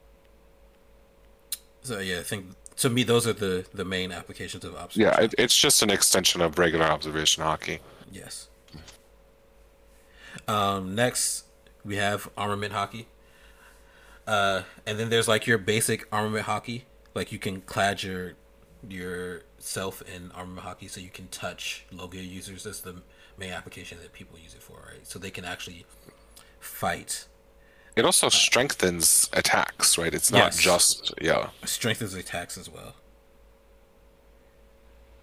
So 1.82 1.98
yeah, 1.98 2.20
I 2.20 2.22
think 2.22 2.46
to 2.76 2.88
me 2.88 3.02
those 3.02 3.26
are 3.26 3.32
the 3.32 3.66
the 3.74 3.84
main 3.84 4.12
applications 4.12 4.64
of 4.64 4.74
observation. 4.74 5.12
Yeah. 5.12 5.24
It, 5.24 5.34
it's 5.36 5.56
just 5.56 5.82
an 5.82 5.90
extension 5.90 6.40
of 6.40 6.58
regular 6.58 6.86
observation 6.86 7.42
Haki. 7.42 7.80
Yes. 8.10 8.48
Um, 10.48 10.94
next 10.94 11.44
we 11.84 11.96
have 11.96 12.28
armament 12.36 12.72
Haki. 12.72 13.06
Uh, 14.26 14.62
and 14.86 14.98
then 14.98 15.10
there's 15.10 15.28
like 15.28 15.46
your 15.46 15.58
basic 15.58 16.06
armament 16.10 16.46
Haki. 16.46 16.82
Like 17.14 17.30
you 17.30 17.38
can 17.38 17.60
clad 17.60 18.02
your 18.02 18.32
your 18.88 19.42
yourself 19.64 20.02
in 20.02 20.30
armament 20.32 20.66
Haki 20.66 20.90
so 20.90 21.00
you 21.00 21.08
can 21.08 21.26
touch 21.28 21.86
logia 21.90 22.20
users. 22.20 22.64
That's 22.64 22.80
the 22.80 22.96
main 23.38 23.50
application 23.50 23.98
that 24.02 24.12
people 24.12 24.38
use 24.38 24.54
it 24.54 24.62
for, 24.62 24.76
right? 24.76 25.06
So 25.06 25.18
they 25.18 25.30
can 25.30 25.44
actually 25.46 25.86
fight. 26.60 27.26
It 27.96 28.04
also 28.04 28.28
strengthens 28.28 29.30
attacks, 29.32 29.96
right? 29.96 30.12
It's 30.12 30.30
not 30.30 30.52
Yes. 30.52 30.58
just 30.58 31.14
yeah. 31.20 31.48
strengthens 31.64 32.12
attacks 32.14 32.58
as 32.58 32.68
well 32.68 32.96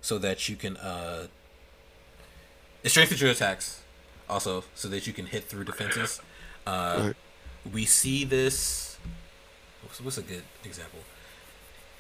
so 0.04 0.18
that 0.18 0.50
you 0.50 0.56
can 0.56 0.76
uh 0.78 1.28
it 2.84 2.90
strengthens 2.90 3.22
your 3.22 3.30
attacks 3.30 3.82
also 4.28 4.64
so 4.74 4.88
that 4.88 5.06
you 5.06 5.14
can 5.14 5.28
hit 5.28 5.44
through 5.44 5.64
defenses 5.64 6.20
uh 6.66 7.14
we 7.72 7.86
see 7.86 8.24
this 8.24 8.98
what's, 9.84 10.02
what's 10.02 10.18
a 10.18 10.24
good 10.24 10.42
example 10.66 10.98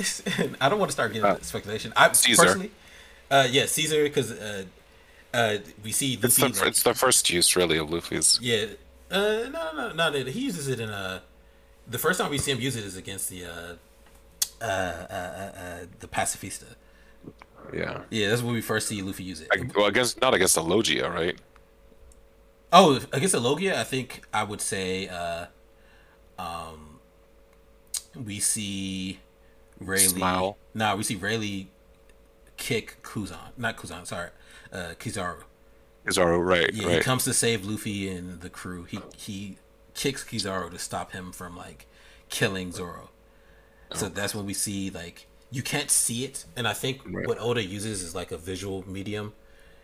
I 0.61 0.69
don't 0.69 0.79
want 0.79 0.89
to 0.89 0.93
start 0.93 1.13
getting 1.13 1.25
Uh, 1.25 1.39
speculation. 1.41 1.93
I 1.95 2.11
Caesar. 2.11 2.43
personally, 2.43 2.71
uh, 3.29 3.47
yeah, 3.49 3.65
Caesar, 3.65 4.03
because 4.03 4.31
uh, 4.31 4.65
uh, 5.33 5.57
we 5.83 5.91
see 5.91 6.19
It's 6.21 6.35
the 6.35 6.47
like- 6.47 6.67
it's 6.67 6.83
the 6.83 6.93
first 6.93 7.29
use 7.29 7.55
really 7.55 7.77
of 7.77 7.89
Luffy's. 7.89 8.39
yeah, 8.41 8.65
uh, 9.09 9.49
no, 9.55 9.71
no, 9.73 9.93
no, 9.93 10.09
no. 10.09 10.25
He 10.25 10.41
uses 10.41 10.67
it 10.67 10.79
in 10.79 10.89
uh, 10.89 11.19
the 11.87 11.97
first 11.97 12.19
time 12.19 12.29
we 12.31 12.37
see 12.37 12.51
him 12.51 12.59
use 12.59 12.75
it 12.75 12.85
is 12.85 12.97
against 12.97 13.29
the 13.29 13.45
uh, 13.45 13.49
uh, 14.61 14.65
uh, 14.65 15.13
uh, 15.13 15.59
uh 15.59 15.79
the 15.99 16.07
pacifista. 16.07 16.75
Yeah. 17.73 18.01
Yeah, 18.09 18.29
that's 18.29 18.41
when 18.41 18.53
we 18.53 18.61
first 18.61 18.87
see 18.87 19.01
Luffy 19.01 19.23
use 19.23 19.41
it. 19.41 19.47
I, 19.51 19.67
well, 19.75 19.85
against 19.85 20.19
not 20.21 20.33
against 20.33 20.55
the 20.55 20.63
Logia, 20.63 21.09
right? 21.09 21.37
Oh, 22.73 22.99
against 23.11 23.33
the 23.33 23.39
Logia, 23.39 23.79
I 23.79 23.83
think 23.83 24.25
I 24.33 24.43
would 24.43 24.61
say 24.61 25.07
uh, 25.07 25.45
um, 26.39 26.99
we 28.15 28.39
see 28.39 29.19
Rayleigh. 29.81 30.07
Smile. 30.07 30.57
Nah, 30.73 30.95
we 30.95 31.03
see 31.03 31.15
Rayleigh 31.15 31.67
kick 32.57 32.97
Kuzan, 33.03 33.37
not 33.57 33.77
Kuzan. 33.77 34.05
Sorry, 34.05 34.29
uh, 34.71 34.93
Kizaru. 34.99 35.43
Kizaru, 36.05 36.43
right, 36.43 36.73
Yeah, 36.73 36.89
he 36.95 36.99
comes 36.99 37.23
to 37.25 37.33
save 37.33 37.65
Luffy 37.65 38.09
and 38.09 38.41
the 38.41 38.49
crew. 38.49 38.83
He 38.85 38.99
he 39.17 39.57
kicks 39.93 40.23
Kizaru 40.23 40.71
to 40.71 40.79
stop 40.79 41.11
him 41.11 41.31
from 41.31 41.55
like 41.57 41.87
killing 42.29 42.71
Zoro. 42.71 43.09
So 43.93 44.07
that's 44.07 44.33
when 44.33 44.45
we 44.45 44.53
see 44.53 44.89
like 44.89 45.27
you 45.51 45.61
can't 45.61 45.91
see 45.91 46.23
it, 46.23 46.45
and 46.55 46.65
I 46.67 46.73
think 46.73 47.01
Right. 47.05 47.27
what 47.27 47.37
Oda 47.39 47.61
uses 47.63 48.01
is 48.01 48.15
like 48.15 48.31
a 48.31 48.37
visual 48.37 48.89
medium 48.89 49.33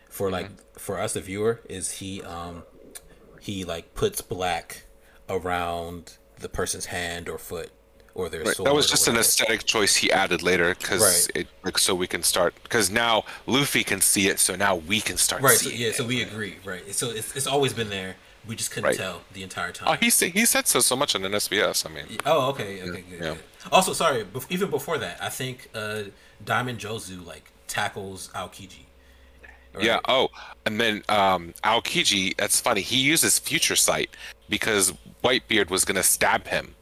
for 0.09 0.31
like 0.31 0.49
for 0.79 0.97
us 0.99 1.13
the 1.13 1.21
viewer 1.21 1.59
is 1.67 1.91
he 1.93 2.21
um 2.23 2.63
he 3.41 3.65
like 3.65 3.93
puts 3.93 4.21
black 4.21 4.83
around 5.29 6.17
the 6.39 6.47
person's 6.47 6.85
hand 6.85 7.27
or 7.27 7.37
foot 7.37 7.69
or 8.17 8.29
their 8.29 8.43
Right. 8.43 8.57
That 8.57 8.73
was 8.73 8.89
just 8.89 9.07
an 9.07 9.15
aesthetic 9.15 9.63
choice 9.65 9.95
he 9.95 10.11
added 10.11 10.41
later 10.41 10.73
because 10.75 11.01
Right. 11.01 11.41
it 11.41 11.47
like 11.63 11.77
so 11.77 11.93
we 11.95 12.07
can 12.07 12.23
start 12.23 12.55
because 12.63 12.89
now 12.89 13.23
Luffy 13.45 13.83
can 13.83 14.01
see 14.01 14.27
it, 14.27 14.39
so 14.39 14.55
now 14.55 14.75
we 14.75 14.99
can 14.99 15.17
start 15.17 15.41
Right. 15.43 15.57
So, 15.57 15.69
yeah. 15.69 15.89
it. 15.89 15.95
So 15.95 16.03
we 16.03 16.21
agree. 16.23 16.57
Right. 16.65 16.83
So 16.93 17.11
it's 17.11 17.35
it's 17.35 17.47
always 17.47 17.73
been 17.73 17.89
there. 17.89 18.15
We 18.47 18.55
just 18.55 18.71
couldn't 18.71 18.87
Right. 18.89 18.97
tell 18.97 19.21
the 19.33 19.43
entire 19.43 19.71
time. 19.71 19.87
Oh, 19.89 19.93
he 20.03 20.09
sa- 20.09 20.25
he 20.39 20.45
said 20.45 20.67
so 20.67 20.79
so 20.79 20.95
much 20.95 21.13
in 21.15 21.23
an 21.25 21.33
SBS. 21.33 21.85
I 21.85 21.89
mean, 21.89 22.17
Oh, 22.25 22.49
okay, 22.51 22.81
okay, 22.81 23.01
good, 23.01 23.03
yeah. 23.11 23.19
good. 23.19 23.39
Also, 23.71 23.93
sorry, 23.93 24.23
bef- 24.25 24.45
even 24.49 24.69
before 24.71 24.97
that, 24.97 25.17
I 25.21 25.29
think 25.29 25.69
uh, 25.75 26.03
Diamond 26.43 26.79
Jozu 26.79 27.23
like 27.25 27.51
tackles 27.67 28.29
Aokiji. 28.33 28.85
Right? 29.73 29.83
yeah. 29.85 29.99
Oh, 30.07 30.29
and 30.65 30.79
then 30.81 31.03
um, 31.09 31.53
Aokiji. 31.63 32.35
That's 32.37 32.59
funny. 32.59 32.81
He 32.81 32.97
uses 32.97 33.37
Future 33.37 33.75
Sight 33.75 34.09
because 34.49 34.93
Whitebeard 35.23 35.69
was 35.69 35.83
gonna 35.85 36.03
stab 36.03 36.47
him, 36.47 36.73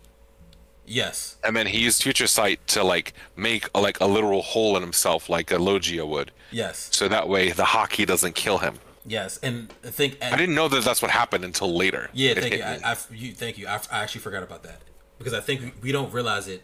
Yes. 0.87 1.37
and 1.43 1.55
then 1.55 1.67
he 1.67 1.79
used 1.79 2.03
Future 2.03 2.27
Sight 2.27 2.65
to 2.67 2.83
like 2.83 3.13
make 3.35 3.69
a, 3.73 3.79
like 3.81 3.99
a 3.99 4.05
literal 4.05 4.41
hole 4.41 4.75
in 4.77 4.83
himself, 4.83 5.29
like 5.29 5.51
a 5.51 5.57
Logia 5.57 6.05
would, 6.05 6.31
Yes. 6.51 6.89
so 6.91 7.07
that 7.07 7.27
way 7.27 7.51
the 7.51 7.63
Haki 7.63 8.05
doesn't 8.05 8.35
kill 8.35 8.59
him. 8.59 8.79
Yes. 9.07 9.37
And 9.43 9.71
I 9.83 9.89
think. 9.89 10.17
I 10.21 10.35
didn't 10.35 10.55
know 10.55 10.67
that 10.67 10.83
that's 10.83 11.01
what 11.01 11.11
happened 11.11 11.43
until 11.45 11.75
later. 11.75 12.09
Yeah. 12.13 12.33
Thank 12.33 12.55
you. 12.55 12.63
I. 12.63 12.79
I, 12.83 12.97
you. 13.11 13.33
Thank 13.33 13.57
you. 13.59 13.67
I, 13.67 13.79
I 13.91 13.99
actually 14.03 14.21
forgot 14.21 14.41
about 14.41 14.63
that 14.63 14.81
because 15.19 15.33
I 15.33 15.41
think 15.41 15.61
we, 15.61 15.73
we 15.81 15.91
don't 15.91 16.11
realize 16.11 16.47
it 16.47 16.63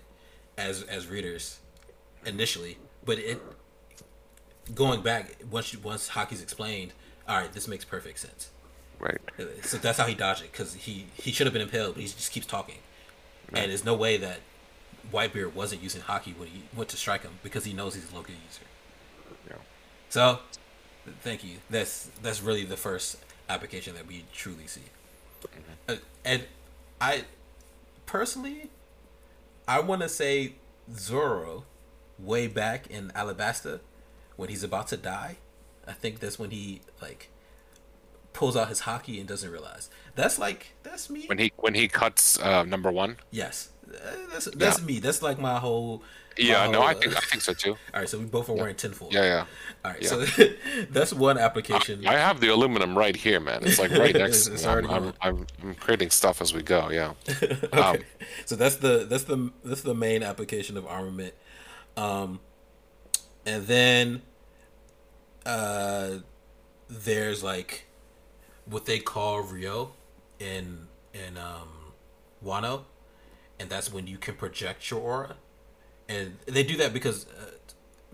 as 0.58 0.82
as 0.84 1.06
readers 1.08 1.60
initially, 2.26 2.78
but 3.06 3.20
it 3.20 3.40
going 4.74 5.02
back 5.02 5.36
once 5.50 5.74
you, 5.74 5.80
once 5.80 6.10
Haki's 6.10 6.42
explained. 6.42 6.94
All 7.28 7.38
right, 7.40 7.52
this 7.54 7.68
makes 7.68 7.86
perfect 7.86 8.20
sense. 8.20 8.50
right. 9.00 9.18
So 9.64 9.78
that's 9.78 9.98
how 10.00 10.06
he 10.08 10.16
dodged 10.16 10.44
it 10.44 10.52
because 10.52 10.74
he 10.74 11.06
he 11.16 11.32
should 11.32 11.46
have 11.48 11.54
been 11.54 11.62
impaled, 11.62 11.94
but 11.96 12.02
he 12.02 12.08
just 12.08 12.32
keeps 12.32 12.46
talking. 12.48 12.80
And 13.54 13.72
there's 13.72 13.86
no 13.86 13.96
way 13.96 14.18
that 14.18 14.40
Whitebeard 15.12 15.54
wasn't 15.54 15.82
using 15.84 16.02
Haki 16.04 16.38
when 16.38 16.48
he 16.48 16.64
went 16.76 16.90
to 16.90 16.98
strike 16.98 17.24
him 17.24 17.40
because 17.44 17.66
he 17.66 17.74
knows 17.74 17.96
he's 17.96 18.12
a 18.12 18.16
logia 18.16 18.32
user. 18.32 18.64
Yeah. 19.50 19.56
So, 20.10 20.40
thank 21.22 21.44
you. 21.44 21.58
That's 21.70 22.10
that's 22.22 22.42
really 22.42 22.64
the 22.64 22.78
first 22.78 23.18
application 23.50 23.96
that 23.96 24.08
we 24.08 24.26
truly 24.34 24.68
see. 24.68 24.82
Uh, 25.90 25.96
and 26.24 26.44
I 27.00 27.26
personally, 28.06 28.70
I 29.68 29.80
want 29.80 30.02
to 30.02 30.10
say 30.10 30.54
Zoro, 30.96 31.66
way 32.20 32.48
back 32.48 32.88
in 32.90 33.10
Alabasta, 33.16 33.80
when 34.36 34.50
he's 34.50 34.64
about 34.64 34.88
to 34.90 34.98
die. 34.98 35.38
I 35.88 35.94
think 35.94 36.20
that's 36.20 36.38
when 36.38 36.52
he 36.52 36.82
like 37.02 37.30
pulls 38.34 38.56
out 38.56 38.70
his 38.70 38.82
Haki 38.82 39.20
and 39.20 39.28
doesn't 39.28 39.52
realize. 39.52 39.90
That's 40.16 40.40
like 40.40 40.74
that's 40.84 41.10
me. 41.10 41.26
When 41.28 41.38
he 41.38 41.52
when 41.58 41.74
he 41.74 41.88
cuts 41.88 42.40
uh, 42.40 42.64
number 42.64 42.92
one. 42.92 43.18
yes, 43.32 43.70
that's 44.32 44.46
that's 44.46 44.82
me. 44.82 45.00
That's 45.00 45.22
like 45.22 45.40
my 45.40 45.58
whole. 45.58 46.04
Yeah, 46.38 46.66
my 46.66 46.72
no, 46.72 46.82
I 46.82 46.94
think 46.94 47.16
I 47.16 47.20
think 47.20 47.42
so 47.42 47.54
too. 47.54 47.72
All 47.94 48.00
right, 48.00 48.10
so 48.10 48.18
we 48.18 48.26
both 48.26 48.50
are 48.50 48.54
wearing 48.54 48.76
tinfoil. 48.76 49.10
Yeah, 49.12 49.24
yeah. 49.24 49.46
All 49.84 49.92
right, 49.92 50.02
yeah. 50.02 50.10
so 50.10 50.26
that's 50.92 51.14
one 51.14 51.38
application. 51.38 52.06
I 52.08 52.14
have 52.14 52.40
the 52.40 52.48
aluminum 52.48 52.98
right 52.98 53.16
here, 53.16 53.40
man. 53.40 53.64
It's 53.64 53.80
like 53.80 53.92
right 53.92 54.16
next 54.16 54.46
to 54.46 54.54
It's 54.54 54.66
me. 54.66 54.72
I'm, 54.72 54.90
I'm. 54.90 55.14
I'm, 55.22 55.48
I'm 55.62 55.76
creating 55.76 56.10
stuff 56.10 56.42
as 56.42 56.54
we 56.54 56.64
go. 56.64 56.90
Yeah. 56.90 57.14
okay. 57.30 57.68
Um, 57.78 57.98
so 58.46 58.56
that's 58.56 58.78
the 58.78 59.06
that's 59.10 59.26
the 59.26 59.52
that's 59.64 59.82
the 59.82 59.96
main 59.96 60.24
application 60.24 60.78
of 60.78 60.86
armament. 60.86 61.34
Um, 61.98 62.40
and 63.46 63.68
then 63.68 64.22
uh, 65.46 66.20
there's 66.90 67.44
like 67.44 67.86
what 68.72 68.86
they 68.86 68.98
call 69.00 69.42
Rio 69.42 69.92
in 70.40 70.88
in 71.14 71.38
um, 71.38 71.94
Wano, 72.44 72.84
and 73.60 73.70
that's 73.70 73.94
when 73.94 74.08
you 74.08 74.18
can 74.18 74.36
project 74.36 74.90
your 74.90 75.00
aura, 75.02 75.36
and 76.10 76.38
they 76.48 76.64
do 76.64 76.78
that 76.78 76.94
because 76.94 77.28
uh, 77.28 77.52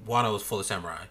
Wano 0.05 0.35
is 0.35 0.41
full 0.43 0.59
of 0.59 0.65
samurai. 0.65 1.05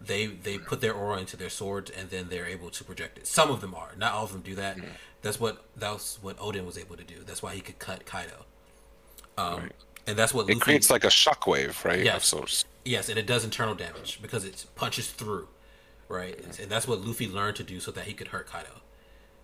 They 0.00 0.26
they 0.26 0.58
put 0.58 0.80
their 0.80 0.92
aura 0.94 1.18
into 1.18 1.36
their 1.36 1.48
swords 1.50 1.90
and 1.90 2.10
then 2.10 2.28
they're 2.28 2.46
able 2.46 2.68
to 2.70 2.84
project 2.84 3.18
it. 3.18 3.26
Some 3.26 3.50
of 3.50 3.60
them 3.62 3.74
are, 3.74 3.92
not 3.96 4.12
all 4.12 4.24
of 4.24 4.32
them 4.32 4.42
do 4.42 4.54
that. 4.56 4.76
That's 5.22 5.40
what 5.40 5.64
that's 5.76 6.18
what 6.22 6.36
Oden 6.38 6.66
was 6.66 6.76
able 6.76 6.96
to 6.96 7.04
do. 7.04 7.16
That's 7.24 7.42
why 7.42 7.54
he 7.54 7.60
could 7.60 7.78
cut 7.78 8.04
Kaido. 8.04 8.44
Um, 9.38 9.60
Right. 9.62 9.72
and 10.06 10.18
that's 10.18 10.34
what 10.34 10.42
It 10.42 10.54
Luffy. 10.54 10.60
creates 10.60 10.90
like 10.90 11.04
a 11.04 11.08
shockwave, 11.08 11.84
right? 11.84 12.04
Yes. 12.04 12.16
Of 12.16 12.24
sorts. 12.24 12.64
Yes, 12.84 13.08
and 13.08 13.18
it 13.18 13.26
does 13.26 13.44
internal 13.44 13.74
damage 13.74 14.20
because 14.20 14.44
it 14.44 14.66
punches 14.74 15.10
through, 15.10 15.48
right? 16.08 16.38
And 16.60 16.68
that's 16.70 16.86
what 16.86 17.00
Luffy 17.00 17.26
learned 17.26 17.56
to 17.56 17.62
do 17.62 17.80
so 17.80 17.90
that 17.92 18.04
he 18.04 18.12
could 18.12 18.28
hurt 18.28 18.46
Kaido. 18.46 18.82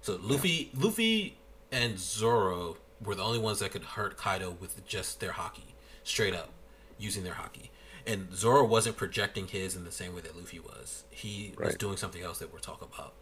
So 0.02 0.18
Luffy, 0.22 0.70
Luffy, 0.76 1.36
and 1.70 1.98
Zoro 1.98 2.76
were 3.04 3.14
the 3.14 3.22
only 3.22 3.38
ones 3.38 3.58
that 3.60 3.70
could 3.70 3.82
hurt 3.84 4.16
Kaido 4.16 4.56
with 4.60 4.84
just 4.86 5.20
their 5.20 5.32
Haki, 5.32 5.72
straight 6.04 6.34
up, 6.34 6.50
using 6.98 7.22
their 7.24 7.34
Haki. 7.34 7.68
And 8.06 8.34
Zoro 8.34 8.64
wasn't 8.64 8.96
projecting 8.96 9.46
his 9.46 9.76
in 9.76 9.84
the 9.84 9.92
same 9.92 10.14
way 10.14 10.22
that 10.22 10.36
Luffy 10.36 10.58
was. 10.58 11.04
He 11.10 11.52
was 11.58 11.74
doing 11.76 11.96
something 11.96 12.22
else 12.22 12.38
that 12.38 12.52
we're 12.52 12.58
talking 12.60 12.88
about. 12.92 13.12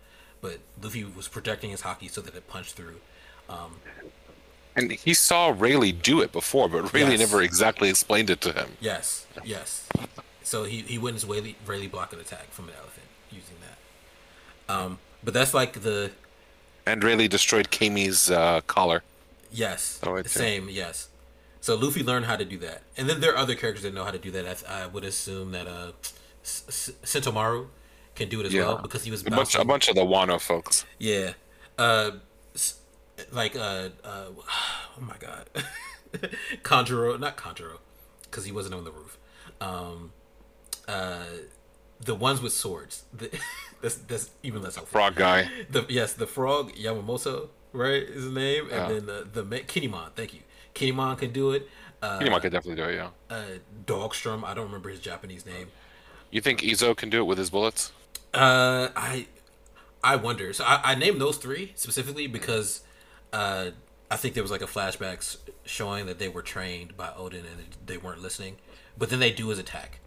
But 0.40 0.60
Luffy 0.80 1.04
was 1.04 1.26
projecting 1.26 1.70
his 1.70 1.82
Haki 1.82 2.08
so 2.10 2.20
that 2.20 2.34
it 2.34 2.46
punched 2.46 2.74
through. 2.74 3.00
And 4.76 4.92
he 4.92 5.12
saw 5.14 5.52
Rayleigh 5.56 5.92
do 5.92 6.20
it 6.20 6.30
before, 6.30 6.68
but 6.68 6.92
Rayleigh 6.92 7.12
Yes. 7.12 7.20
never 7.20 7.42
exactly 7.42 7.88
explained 7.90 8.30
it 8.30 8.40
to 8.42 8.52
him. 8.52 8.76
Yes, 8.80 9.26
yes. 9.44 9.88
So 10.44 10.64
he 10.64 10.82
he 10.82 10.98
witnessed 10.98 11.26
Rayleigh, 11.26 11.54
Rayleigh 11.66 11.88
block 11.88 12.12
an 12.12 12.20
attack 12.20 12.50
from 12.52 12.68
an 12.68 12.74
elephant 12.78 13.06
using 13.32 13.56
that. 13.60 14.72
Um, 14.72 14.98
but 15.24 15.34
that's 15.34 15.52
like 15.52 15.82
the 15.82 16.12
And 16.88 17.04
really 17.04 17.28
destroyed 17.28 17.70
Kami's 17.70 18.30
uh, 18.30 18.60
collar. 18.66 19.02
yes, 19.52 20.00
Oh, 20.02 20.22
same 20.22 20.68
yes. 20.70 21.08
So 21.60 21.74
Luffy 21.76 22.02
learned 22.02 22.24
how 22.26 22.36
to 22.36 22.44
do 22.44 22.56
that, 22.58 22.82
and 22.96 23.08
then 23.08 23.20
there 23.20 23.32
are 23.32 23.36
other 23.36 23.54
characters 23.54 23.82
that 23.82 23.92
know 23.92 24.04
how 24.04 24.10
to 24.12 24.18
do 24.18 24.30
that. 24.30 24.64
I, 24.68 24.82
I 24.84 24.86
would 24.86 25.04
assume 25.04 25.52
that 25.52 25.66
uh, 25.66 25.92
S- 26.42 26.90
Sentomaru 27.04 27.66
can 28.14 28.28
do 28.28 28.40
it 28.40 28.46
as 28.46 28.54
Yeah. 28.54 28.62
well 28.66 28.78
because 28.78 29.04
he 29.04 29.10
was 29.10 29.20
A 29.26 29.30
bunch, 29.30 29.54
a 29.54 29.64
bunch 29.64 29.88
of 29.88 29.94
the 29.96 30.02
Wano 30.12 30.40
folks. 30.40 30.86
Yeah. 30.98 31.32
Uh, 31.76 32.12
like 33.32 33.54
uh, 33.56 33.90
uh, 34.04 34.26
oh 34.34 35.00
my 35.00 35.16
god, 35.18 35.44
Kanjuro, 36.62 37.18
not 37.18 37.36
Kanjuro, 37.36 37.78
because 38.22 38.44
he 38.44 38.52
wasn't 38.52 38.74
on 38.74 38.84
the 38.84 38.92
roof. 38.92 39.18
Um, 39.60 40.12
uh, 40.86 41.24
the 42.00 42.14
ones 42.14 42.40
with 42.40 42.52
swords. 42.52 43.02
The, 43.12 43.28
that's 43.80 43.96
that's 43.96 44.30
even 44.42 44.62
less 44.62 44.76
helpful. 44.76 44.98
Frog 44.98 45.14
guy. 45.14 45.48
The 45.70 45.86
yes, 45.88 46.12
the 46.14 46.26
frog 46.26 46.72
Yamamoto, 46.74 47.48
right, 47.72 48.02
is 48.02 48.24
his 48.24 48.32
name, 48.32 48.68
Yeah. 48.70 48.88
and 48.88 48.94
then 48.94 49.06
the 49.06 49.42
the 49.42 49.58
Kinemon. 49.60 50.12
Thank 50.14 50.34
you. 50.34 50.40
Kinemon 50.74 51.18
can 51.18 51.32
do 51.32 51.52
it. 51.52 51.68
Uh, 52.00 52.18
Kinemon 52.20 52.40
could 52.40 52.52
definitely 52.52 52.82
do 52.82 52.88
it, 52.88 52.94
yeah. 52.94 53.10
uh, 53.30 53.44
Dogstorm. 53.86 54.44
I 54.44 54.54
don't 54.54 54.66
remember 54.66 54.88
his 54.88 55.00
Japanese 55.00 55.44
name. 55.44 55.68
You 56.30 56.40
think 56.40 56.60
Izo 56.60 56.96
can 56.96 57.10
do 57.10 57.18
it 57.20 57.24
with 57.24 57.38
his 57.38 57.50
bullets? 57.50 57.92
Uh, 58.34 58.88
I 58.94 59.26
I 60.04 60.16
wonder. 60.16 60.52
So 60.52 60.64
I, 60.64 60.80
I 60.84 60.94
named 60.94 61.20
those 61.20 61.38
three 61.38 61.72
specifically 61.74 62.26
because 62.26 62.82
uh, 63.32 63.70
I 64.10 64.16
think 64.16 64.34
there 64.34 64.42
was 64.44 64.52
like 64.52 64.62
a 64.62 64.66
flashback 64.66 65.36
showing 65.64 66.06
that 66.06 66.18
they 66.18 66.28
were 66.28 66.42
trained 66.42 66.96
by 66.96 67.08
Oden 67.08 67.40
and 67.40 67.76
they 67.84 67.96
weren't 67.96 68.22
listening. 68.22 68.56
But 68.96 69.10
then 69.10 69.18
they 69.20 69.32
do 69.32 69.48
his 69.48 69.58
attack, 69.58 70.00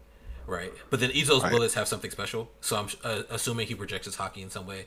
right? 0.46 0.72
But 0.90 1.00
then 1.00 1.10
Izo's 1.10 1.42
Right. 1.42 1.52
bullets 1.52 1.74
have 1.74 1.88
something 1.88 2.10
special, 2.10 2.50
so 2.60 2.76
I'm 2.76 2.88
uh, 3.04 3.22
assuming 3.30 3.66
he 3.68 3.74
projects 3.74 4.06
his 4.06 4.16
Haki 4.16 4.38
in 4.38 4.50
some 4.50 4.66
way. 4.66 4.86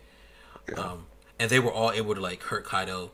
Yeah. 0.70 0.76
Um, 0.80 1.08
and 1.40 1.50
they 1.50 1.60
were 1.60 1.72
all 1.72 1.92
able 1.92 2.16
to 2.16 2.22
like 2.22 2.42
hurt 2.44 2.66
Kaido, 2.66 3.12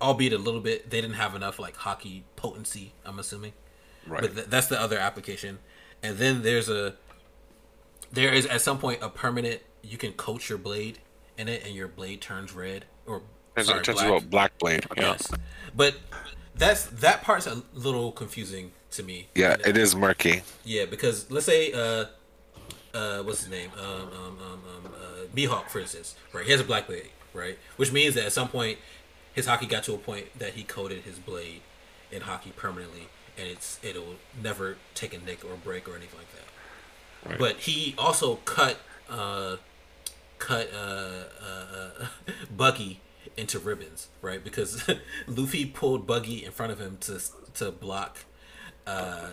albeit 0.00 0.32
a 0.32 0.38
little 0.38 0.60
bit. 0.60 0.90
They 0.90 1.00
didn't 1.00 1.16
have 1.16 1.34
enough 1.34 1.58
like 1.58 1.76
Haki 1.76 2.22
potency. 2.36 2.94
I'm 3.04 3.18
assuming. 3.18 3.52
Right. 4.06 4.22
But 4.22 4.34
th- 4.34 4.46
that's 4.48 4.68
the 4.68 4.80
other 4.80 4.98
application, 4.98 5.58
and 6.02 6.16
then 6.18 6.42
there's 6.42 6.68
a 6.68 6.94
there 8.12 8.32
is 8.32 8.46
at 8.46 8.60
some 8.62 8.78
point 8.78 9.02
a 9.02 9.08
permanent 9.10 9.60
you 9.82 9.98
can 9.98 10.12
coat 10.12 10.48
your 10.48 10.58
blade 10.58 10.98
in 11.36 11.48
it, 11.48 11.62
and 11.64 11.74
your 11.74 11.88
blade 11.88 12.20
turns 12.20 12.52
red 12.54 12.84
or 13.06 13.22
Turns, 13.56 13.66
sorry, 13.98 14.08
black. 14.20 14.30
black 14.30 14.58
blade. 14.58 14.86
Yeah. 14.96 15.02
Yes, 15.10 15.32
but 15.74 15.96
that's 16.54 16.84
that 16.86 17.22
part's 17.22 17.46
a 17.46 17.62
little 17.74 18.12
confusing 18.12 18.70
to 18.92 19.02
me. 19.02 19.28
Yeah, 19.34 19.56
it 19.64 19.76
is 19.76 19.94
murky. 19.94 20.42
yeah, 20.64 20.84
because 20.86 21.30
let's 21.30 21.46
say 21.46 21.72
uh 21.72 22.06
uh 22.94 23.22
what's 23.22 23.40
his 23.40 23.50
name? 23.50 23.70
Um 23.78 23.86
um 23.86 24.38
um, 24.38 24.60
um 24.76 24.92
uh 24.94 25.26
Mihawk 25.34 25.68
for 25.68 25.80
instance, 25.80 26.16
right? 26.32 26.44
He 26.44 26.52
has 26.52 26.60
a 26.60 26.64
black 26.64 26.86
blade, 26.86 27.10
right? 27.34 27.58
Which 27.76 27.92
means 27.92 28.14
that 28.14 28.26
at 28.26 28.32
some 28.32 28.48
point 28.48 28.78
his 29.34 29.46
Haki 29.46 29.68
got 29.68 29.84
to 29.84 29.94
a 29.94 29.98
point 29.98 30.38
that 30.38 30.54
he 30.54 30.64
coated 30.64 31.02
his 31.02 31.18
blade 31.18 31.60
in 32.10 32.22
Haki 32.22 32.54
permanently 32.56 33.08
and 33.38 33.46
it's 33.46 33.78
it'll 33.82 34.16
never 34.42 34.76
take 34.94 35.14
a 35.14 35.18
nick 35.18 35.44
or 35.44 35.54
a 35.54 35.56
break 35.56 35.88
or 35.88 35.96
anything 35.96 36.18
like 36.18 36.32
that. 36.32 37.30
Right. 37.30 37.38
But 37.38 37.56
he 37.56 37.94
also 37.96 38.36
cut 38.44 38.78
uh 39.08 39.56
cut 40.38 40.70
uh, 40.72 41.24
uh, 41.42 41.64
uh 42.00 42.06
Buggy 42.56 43.00
into 43.36 43.58
ribbons, 43.58 44.08
right? 44.22 44.42
Because 44.42 44.88
Luffy 45.26 45.66
pulled 45.66 46.06
Buggy 46.06 46.44
in 46.44 46.52
front 46.52 46.72
of 46.72 46.80
him 46.80 46.98
to 47.02 47.20
to 47.54 47.70
block 47.70 48.18
uh 48.88 49.30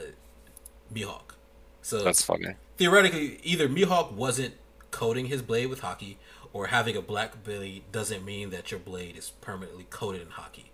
Mihawk. 0.93 1.35
So 1.81 1.97
That's 2.03 2.23
funny. 2.23 2.55
theoretically, 2.77 3.39
either 3.43 3.67
Mihawk 3.69 4.11
wasn't 4.13 4.55
coating 4.91 5.27
his 5.27 5.41
blade 5.41 5.67
with 5.67 5.81
Haki, 5.81 6.17
or 6.53 6.67
having 6.67 6.95
a 6.95 7.01
black 7.01 7.43
blade 7.43 7.83
doesn't 7.91 8.23
mean 8.25 8.49
that 8.51 8.71
your 8.71 8.79
blade 8.79 9.17
is 9.17 9.31
permanently 9.41 9.85
coated 9.89 10.21
in 10.21 10.29
Haki, 10.29 10.71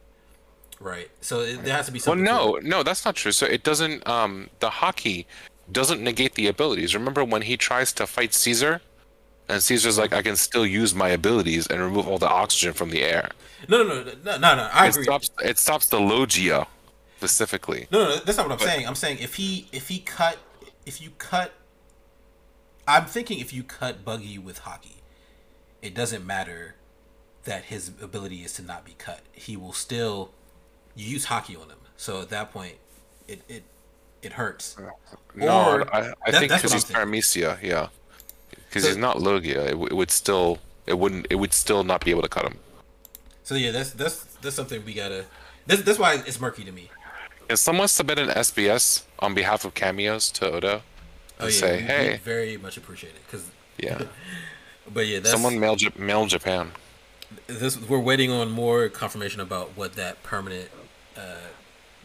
right? 0.79 1.11
So 1.21 1.41
it, 1.41 1.63
there 1.63 1.75
has 1.75 1.87
to 1.87 1.91
be 1.93 1.99
Well, 2.05 2.15
something. 2.15 2.27
to 2.27 2.33
no, 2.33 2.59
no, 2.63 2.83
that's 2.83 3.05
not 3.05 3.15
true. 3.15 3.31
So 3.31 3.45
it 3.45 3.63
doesn't. 3.63 4.07
Um, 4.07 4.49
the 4.59 4.69
Haki 4.69 5.25
doesn't 5.71 6.01
negate 6.03 6.35
the 6.35 6.47
abilities. 6.47 6.95
Remember 6.95 7.23
when 7.23 7.43
he 7.43 7.57
tries 7.57 7.93
to 7.93 8.07
fight 8.07 8.33
Caesar, 8.33 8.81
and 9.49 9.63
Caesar's 9.63 9.97
like, 9.99 10.13
"I 10.13 10.21
can 10.23 10.35
still 10.37 10.65
use 10.65 10.95
my 10.95 11.09
abilities 11.09 11.67
and 11.67 11.81
remove 11.81 12.07
all 12.07 12.19
the 12.19 12.29
oxygen 12.29 12.73
from 12.73 12.91
the 12.91 13.03
air." 13.03 13.31
no, 13.67 13.83
no, 13.83 14.03
no, 14.03 14.13
no, 14.23 14.37
no, 14.37 14.55
no. 14.55 14.69
I 14.73 14.87
It 14.87 14.89
agree. 14.89 15.03
stops. 15.03 15.29
It 15.43 15.57
stops 15.57 15.87
the 15.87 15.99
logia, 15.99 16.67
specifically. 17.21 17.87
No, 17.91 18.03
no, 18.05 18.15
that's 18.17 18.37
not 18.37 18.49
what 18.49 18.59
I'm 18.59 18.67
saying. 18.67 18.87
I'm 18.87 18.95
saying 18.95 19.19
if 19.19 19.35
he 19.35 19.67
if 19.71 19.89
he 19.89 19.99
cut 19.99 20.39
if 20.85 20.99
you 21.01 21.11
cut 21.19 21.53
I'm 22.87 23.05
thinking 23.05 23.39
if 23.39 23.53
you 23.53 23.63
cut 23.63 24.03
Buggy 24.03 24.39
with 24.39 24.61
Haki, 24.61 24.95
it 25.83 25.93
doesn't 25.93 26.25
matter 26.25 26.75
that 27.43 27.65
his 27.65 27.89
ability 28.01 28.37
is 28.43 28.53
to 28.53 28.63
not 28.63 28.85
be 28.85 28.93
cut. 28.97 29.21
He 29.33 29.55
will 29.55 29.73
still 29.73 30.31
you 30.95 31.07
use 31.07 31.27
Haki 31.27 31.55
on 31.61 31.69
him. 31.69 31.77
So 31.95 32.21
at 32.21 32.29
that 32.29 32.51
point 32.51 32.77
it 33.27 33.41
it 33.47 33.63
it 34.23 34.33
hurts. 34.33 34.75
No, 35.35 35.47
Or- 35.47 35.95
I, 35.95 36.13
I 36.25 36.31
that- 36.31 36.39
think 36.39 36.51
because 36.51 36.73
he's 36.73 36.89
I'm 36.95 37.07
paramecia, 37.11 37.61
yeah. 37.61 37.87
Because 38.67 38.83
So- 38.83 38.89
he's 38.89 38.97
not 38.97 39.21
logia, 39.21 39.65
it, 39.65 39.71
it 39.91 39.93
would 39.95 40.11
still, 40.11 40.59
it 40.87 40.97
wouldn't, 40.97 41.25
it 41.29 41.35
would 41.35 41.53
still 41.53 41.83
not 41.83 42.03
be 42.05 42.11
able 42.11 42.21
to 42.21 42.29
cut 42.29 42.45
him. 42.45 42.57
So 43.43 43.55
yeah, 43.55 43.71
that's 43.71 43.91
that's 43.91 44.23
that's 44.41 44.55
something 44.55 44.83
we 44.85 44.93
gotta 44.93 45.25
that's 45.67 45.81
that's 45.83 45.99
why 45.99 46.15
it's 46.25 46.39
murky 46.39 46.63
to 46.63 46.71
me. 46.71 46.89
Can 47.51 47.57
someone 47.57 47.89
submit 47.89 48.17
an 48.17 48.29
SBS 48.29 49.03
on 49.19 49.33
behalf 49.33 49.65
of 49.65 49.73
cameos 49.73 50.31
to 50.31 50.49
Oda 50.49 50.75
and 50.75 50.81
Oh 51.37 51.45
yeah, 51.47 51.51
say, 51.51 51.71
we, 51.75 51.81
we 51.81 51.83
"Hey, 51.83 52.19
very 52.23 52.55
much 52.55 52.77
appreciate 52.77 53.09
it 53.09 53.23
because 53.25 53.51
yeah, 53.77 54.03
but 54.93 55.05
yeah, 55.05 55.19
that's 55.19 55.31
someone 55.31 55.59
mail, 55.59 55.75
mail 55.97 56.27
Japan." 56.27 56.71
this 57.47 57.77
we're 57.89 57.99
waiting 57.99 58.31
on 58.31 58.51
more 58.51 58.87
confirmation 58.87 59.41
about 59.41 59.75
what 59.75 59.95
that 59.95 60.23
permanent 60.23 60.69
uh, 61.17 61.49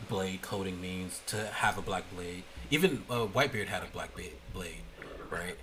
blade 0.08 0.42
coating 0.42 0.80
means 0.80 1.20
to 1.28 1.46
have 1.46 1.78
a 1.78 1.82
black 1.82 2.02
blade. 2.12 2.42
Even 2.72 3.04
uh, 3.08 3.26
Whitebeard 3.26 3.68
had 3.68 3.84
a 3.84 3.90
black 3.92 4.10
blade, 4.52 4.82
right? 5.30 5.54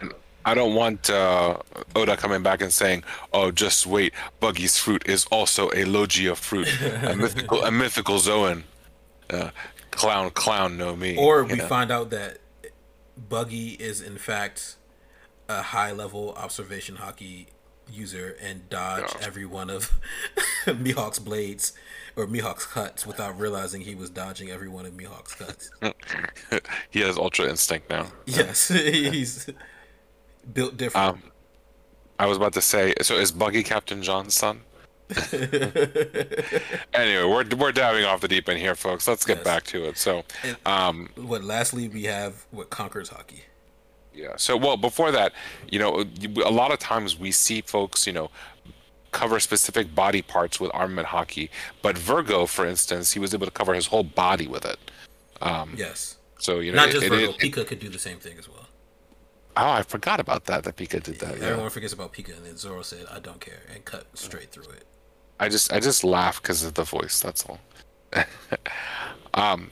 I 0.46 0.54
don't 0.54 0.75
want 0.75 1.10
uh, 1.10 1.58
Oda 1.94 2.16
coming 2.16 2.42
back 2.42 2.62
and 2.62 2.72
saying, 2.72 3.04
"Oh, 3.34 3.52
just 3.52 3.86
wait, 3.86 4.13
Buggy's 4.40 4.78
fruit 4.78 5.04
is 5.10 5.26
also 5.26 5.72
a 5.76 5.84
logia 5.84 6.36
fruit, 6.38 6.69
a 7.04 7.15
mythical, 7.17 7.65
a 7.65 7.72
mythical 7.72 8.19
Zoan." 8.19 8.63
Uh, 9.29 9.49
clown, 9.91 10.29
clown, 10.31 10.77
no 10.77 10.95
me. 10.95 11.15
Or 11.17 11.43
we 11.43 11.55
know? 11.55 11.67
find 11.67 11.91
out 11.91 12.09
that 12.12 12.39
Buggy 13.29 13.69
is 13.71 14.01
in 14.01 14.17
fact 14.17 14.75
a 15.49 15.62
high 15.62 15.91
level 15.91 16.33
observation 16.36 16.97
Haki 16.97 17.47
user 17.91 18.36
and 18.41 18.69
dodge 18.69 19.12
Yeah. 19.19 19.27
every 19.27 19.45
one 19.45 19.69
of 19.69 19.91
Mihawk's 20.65 21.19
blades 21.19 21.73
or 22.15 22.25
Mihawk's 22.27 22.65
cuts 22.65 23.05
without 23.05 23.38
realizing 23.39 23.81
he 23.81 23.93
was 23.95 24.09
dodging 24.09 24.49
every 24.49 24.69
one 24.69 24.86
of 24.86 24.93
Mihawk's 24.93 25.36
cuts. 25.36 25.69
he 26.89 27.01
has 27.01 27.17
ultra 27.17 27.47
instinct 27.49 27.89
now. 27.89 28.07
yes, 28.25 28.67
he's 28.69 29.49
built 30.53 30.77
different. 30.77 31.07
Um, 31.17 31.23
I 32.17 32.25
was 32.27 32.38
about 32.38 32.53
to 32.53 32.62
say, 32.62 32.93
so 33.01 33.15
is 33.15 33.31
Buggy 33.31 33.63
Captain 33.63 34.01
John's 34.01 34.33
son? 34.33 34.62
anyway, 36.93 37.23
we're 37.23 37.45
we're 37.58 37.71
diving 37.71 38.06
off 38.06 38.21
the 38.21 38.28
deep 38.28 38.47
end 38.49 38.60
here, 38.60 38.76
folks. 38.76 39.08
Let's 39.08 39.26
get 39.26 39.38
Yes. 39.38 39.43
back 39.43 39.63
to 39.65 39.86
it. 39.86 39.97
So, 39.97 40.23
And- 40.43 40.58
um, 40.65 41.10
what 41.15 41.43
lastly 41.43 41.88
we 41.89 42.04
have 42.04 42.45
what 42.52 42.69
conquers 42.69 43.10
Haki. 43.10 43.41
yeah. 44.13 44.34
So, 44.38 44.56
well, 44.58 44.78
before 44.78 45.12
that, 45.12 45.34
you 45.69 45.80
know, 45.80 46.04
a 46.45 46.52
lot 46.52 46.71
of 46.71 46.80
times 46.80 47.17
we 47.17 47.32
see 47.32 47.62
folks, 47.62 48.06
you 48.08 48.13
know, 48.13 48.30
cover 49.12 49.39
specific 49.39 49.93
body 49.93 50.21
parts 50.21 50.60
with 50.60 50.71
armament 50.73 51.08
Haki, 51.08 51.49
but 51.82 51.97
Vergo, 51.97 52.45
for 52.45 52.65
instance, 52.65 53.12
he 53.13 53.19
was 53.19 53.34
able 53.34 53.45
to 53.45 53.52
cover 53.52 53.73
his 53.73 53.88
whole 53.88 54.04
body 54.04 54.47
with 54.47 54.65
it. 54.65 54.80
Yes. 55.76 56.17
So, 56.39 56.60
you 56.60 56.71
know, 56.71 56.78
Not 56.78 56.89
it- 56.89 56.93
just 56.93 57.06
it- 57.06 57.10
Vergo, 57.10 57.32
it- 57.32 57.38
Pika 57.39 57.65
could 57.67 57.80
do 57.80 57.89
the 57.89 57.99
same 57.99 58.19
thing 58.19 58.38
as 58.39 58.47
well. 58.49 58.67
oh, 59.56 59.69
I 59.69 59.84
forgot 59.84 60.19
about 60.19 60.45
that. 60.45 60.63
That 60.63 60.76
Pika 60.76 61.02
did 61.04 61.19
that. 61.19 61.38
Yeah. 61.38 61.45
Everyone 61.49 61.69
forgets 61.69 61.93
about 61.93 62.12
Pika 62.13 62.36
and 62.36 62.45
then 62.45 62.58
Zoro 62.58 62.82
said, 62.82 63.06
I 63.12 63.19
don't 63.19 63.39
care 63.39 63.62
and 63.73 63.86
cut 63.86 64.08
straight 64.15 64.52
through 64.52 64.69
it. 64.73 64.86
I 65.39 65.50
just 65.50 65.74
I 65.74 65.80
just 65.80 66.04
laugh 66.04 66.41
because 66.41 66.63
of 66.63 66.74
the 66.76 66.84
voice. 66.84 67.19
That's 67.19 67.46
all. 67.46 67.60
um, 69.34 69.72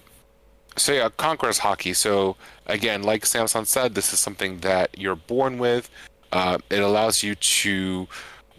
so 0.78 0.94
yeah, 0.94 1.10
Conqueror's 1.18 1.60
Haki. 1.60 1.96
So 1.96 2.36
again, 2.66 3.04
like 3.04 3.26
Samson 3.26 3.66
said, 3.66 3.96
this 3.96 4.14
is 4.14 4.20
something 4.20 4.60
that 4.60 4.98
you're 4.98 5.16
born 5.16 5.58
with. 5.58 5.90
Uh, 6.32 6.58
it 6.70 6.80
allows 6.80 7.24
you 7.24 7.36
to 7.36 8.08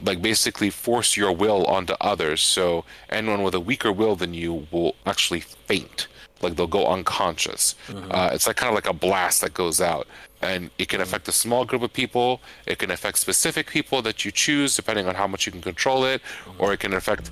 like 0.05 0.21
basically 0.21 0.71
force 0.71 1.17
your 1.17 1.33
will 1.33 1.65
onto 1.67 1.95
others. 2.01 2.43
So 2.43 2.85
anyone 3.09 3.43
with 3.43 3.55
a 3.55 3.61
weaker 3.61 3.93
will 3.93 4.17
than 4.17 4.35
you 4.35 4.67
will 4.71 4.97
actually 5.07 5.41
faint. 5.41 6.07
Like 6.43 6.57
they'll 6.57 6.67
go 6.67 6.87
unconscious. 6.87 7.75
Uh, 7.89 8.31
it's 8.33 8.47
like 8.47 8.57
kind 8.57 8.69
of 8.69 8.75
like 8.75 8.89
a 8.89 8.93
blast 8.93 9.41
that 9.43 9.55
goes 9.55 9.81
out, 9.81 10.07
and 10.43 10.71
it 10.79 10.89
can 10.89 11.01
affect 11.01 11.29
a 11.29 11.33
small 11.33 11.65
group 11.65 11.83
of 11.83 11.93
people. 11.93 12.41
It 12.67 12.79
can 12.79 12.91
affect 12.91 13.19
specific 13.19 13.69
people 13.69 14.03
that 14.03 14.25
you 14.25 14.31
choose, 14.33 14.75
depending 14.77 15.07
on 15.07 15.15
how 15.15 15.27
much 15.27 15.47
you 15.47 15.53
can 15.53 15.63
control 15.63 16.05
it, 16.05 16.21
or 16.59 16.73
it 16.73 16.81
can 16.81 16.93
affect 16.95 17.31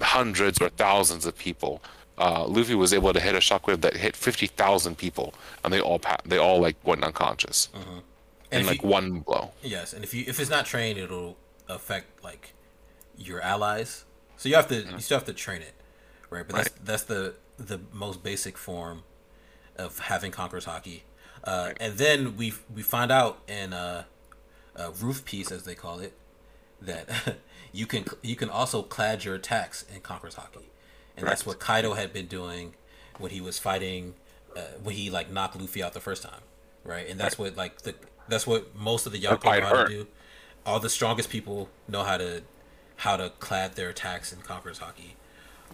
hundreds 0.00 0.60
or 0.60 0.68
thousands 0.70 1.26
of 1.26 1.36
people. 1.36 1.82
Uh, 2.18 2.44
Luffy 2.46 2.74
was 2.74 2.92
able 2.92 3.12
to 3.12 3.20
hit 3.20 3.34
a 3.34 3.38
shockwave 3.38 3.80
that 3.80 3.96
hit 3.96 4.14
fifty 4.14 4.46
thousand 4.46 4.96
people, 4.96 5.34
and 5.64 5.72
they 5.72 5.80
all 5.80 5.98
pa- 5.98 6.18
they 6.24 6.38
all 6.38 6.60
like 6.60 6.76
went 6.84 7.02
unconscious 7.02 7.68
And 8.52 8.60
in 8.60 8.66
like 8.66 8.82
you- 8.82 8.88
one 8.88 9.20
blow. 9.20 9.50
Yes, 9.62 9.92
and 9.92 10.04
if 10.04 10.12
you 10.14 10.24
if 10.28 10.38
it's 10.38 10.50
not 10.50 10.66
trained, 10.66 10.98
it'll 10.98 11.36
affect 11.68 12.22
like 12.22 12.54
your 13.16 13.40
allies. 13.40 14.04
So 14.36 14.48
you 14.48 14.54
have 14.56 14.68
to 14.68 14.76
you 14.82 14.98
still 15.00 15.18
have 15.18 15.26
to 15.26 15.32
train 15.32 15.62
it, 15.62 15.74
right? 16.30 16.46
But 16.46 16.56
that's 16.56 16.70
that's 16.84 17.02
the 17.04 17.34
the 17.66 17.80
most 17.92 18.22
basic 18.22 18.56
form 18.58 19.02
of 19.76 19.98
having 20.00 20.30
conquerors 20.30 20.66
Haki. 20.66 21.02
Uh, 21.44 21.72
And 21.80 21.98
then 21.98 22.36
we 22.36 22.54
we 22.74 22.82
find 22.82 23.10
out 23.10 23.42
in 23.48 23.72
a, 23.72 24.06
uh, 24.76 24.90
roof 25.00 25.24
piece 25.24 25.50
as 25.50 25.64
they 25.64 25.74
call 25.74 25.98
it 25.98 26.14
that 26.80 27.08
you 27.72 27.86
can 27.86 28.04
you 28.22 28.36
can 28.36 28.48
also 28.50 28.82
clad 28.82 29.24
your 29.24 29.34
attacks 29.34 29.84
in 29.94 30.00
conquerors 30.00 30.36
Haki, 30.36 30.64
and 31.16 31.26
that's 31.26 31.44
what 31.46 31.58
Kaido 31.58 31.94
had 31.94 32.12
been 32.12 32.26
doing 32.26 32.74
when 33.18 33.30
he 33.30 33.40
was 33.40 33.58
fighting 33.58 34.14
uh, 34.56 34.60
when 34.82 34.94
he 34.94 35.10
like 35.10 35.30
knocked 35.30 35.60
Luffy 35.60 35.82
out 35.82 35.92
the 35.94 36.00
first 36.00 36.22
time, 36.22 36.42
right? 36.84 37.08
And 37.08 37.18
that's 37.18 37.38
what 37.38 37.56
like 37.56 37.82
the 37.82 37.94
that's 38.28 38.46
what 38.46 38.74
most 38.76 39.06
of 39.06 39.12
the 39.12 39.20
fight 39.20 39.62
know 39.62 39.66
how 39.68 39.82
to 39.84 39.88
do. 39.88 40.06
All 40.64 40.78
the 40.80 40.90
strongest 40.90 41.28
people 41.30 41.68
know 41.88 42.04
how 42.04 42.16
to 42.18 42.42
how 42.96 43.16
to 43.16 43.30
clad 43.40 43.74
their 43.74 43.88
attacks 43.88 44.32
in 44.32 44.40
conquerors 44.42 44.78
Haki. 44.78 45.14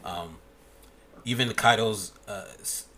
Um, 0.05 0.39
even 1.29 1.53
Kaido's 1.53 2.13
uh, 2.27 2.45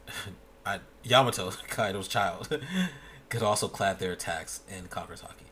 I, 0.67 0.79
Yamato, 1.03 1.51
Kaido's 1.69 2.09
child, 2.09 2.61
could 3.29 3.43
also 3.43 3.69
clad 3.69 3.99
their 3.99 4.13
attacks 4.13 4.61
in 4.69 4.87
conquerors 4.87 5.23
Haki. 5.23 5.47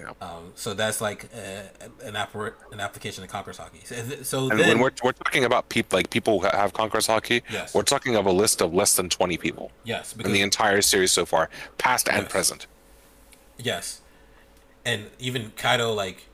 Yeah. 0.00 0.12
Um, 0.20 0.52
so 0.54 0.74
that's 0.74 1.00
like 1.00 1.24
uh, 1.34 1.62
an 2.04 2.14
appar- 2.14 2.54
an 2.72 2.80
application 2.80 3.24
of 3.24 3.30
conquerors 3.30 3.58
Haki. 3.58 3.84
So, 3.84 4.22
so 4.22 4.50
And 4.50 4.60
then, 4.60 4.68
when 4.68 4.78
we're, 4.78 4.92
we're 5.02 5.12
talking 5.12 5.44
about 5.44 5.68
people 5.68 5.96
like 5.98 6.08
people 6.10 6.40
who 6.40 6.46
have 6.46 6.72
Conqueror's 6.72 7.08
Haki, 7.08 7.42
Yes. 7.50 7.74
we're 7.74 7.82
talking 7.82 8.14
of 8.16 8.24
a 8.24 8.32
list 8.32 8.62
of 8.62 8.72
less 8.72 8.94
than 8.96 9.08
twenty 9.08 9.36
people 9.36 9.70
yes, 9.84 10.14
in 10.24 10.32
the 10.32 10.40
entire 10.40 10.82
series 10.82 11.10
so 11.12 11.26
far, 11.26 11.50
past 11.78 12.08
and 12.08 12.22
Yes. 12.22 12.30
present. 12.32 12.66
Yes, 13.58 14.00
and 14.84 15.10
even 15.18 15.52
Kaido 15.56 15.92
like, 15.92 16.28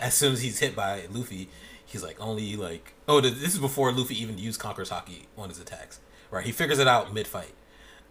as 0.00 0.14
soon 0.14 0.32
as 0.32 0.40
he's 0.42 0.58
hit 0.60 0.74
by 0.74 1.06
Luffy, 1.12 1.50
he's 1.90 2.02
like 2.02 2.16
only 2.20 2.56
like 2.56 2.94
oh 3.06 3.20
this 3.20 3.54
is 3.54 3.58
before 3.58 3.92
Luffy 3.92 4.20
even 4.22 4.38
used 4.38 4.58
Conqueror's 4.60 4.90
Haki 4.90 5.26
on 5.36 5.48
his 5.50 5.58
attacks. 5.60 6.00
Right, 6.30 6.46
he 6.46 6.52
figures 6.52 6.78
it 6.78 6.86
out 6.88 7.12
mid 7.12 7.26
fight. 7.26 7.54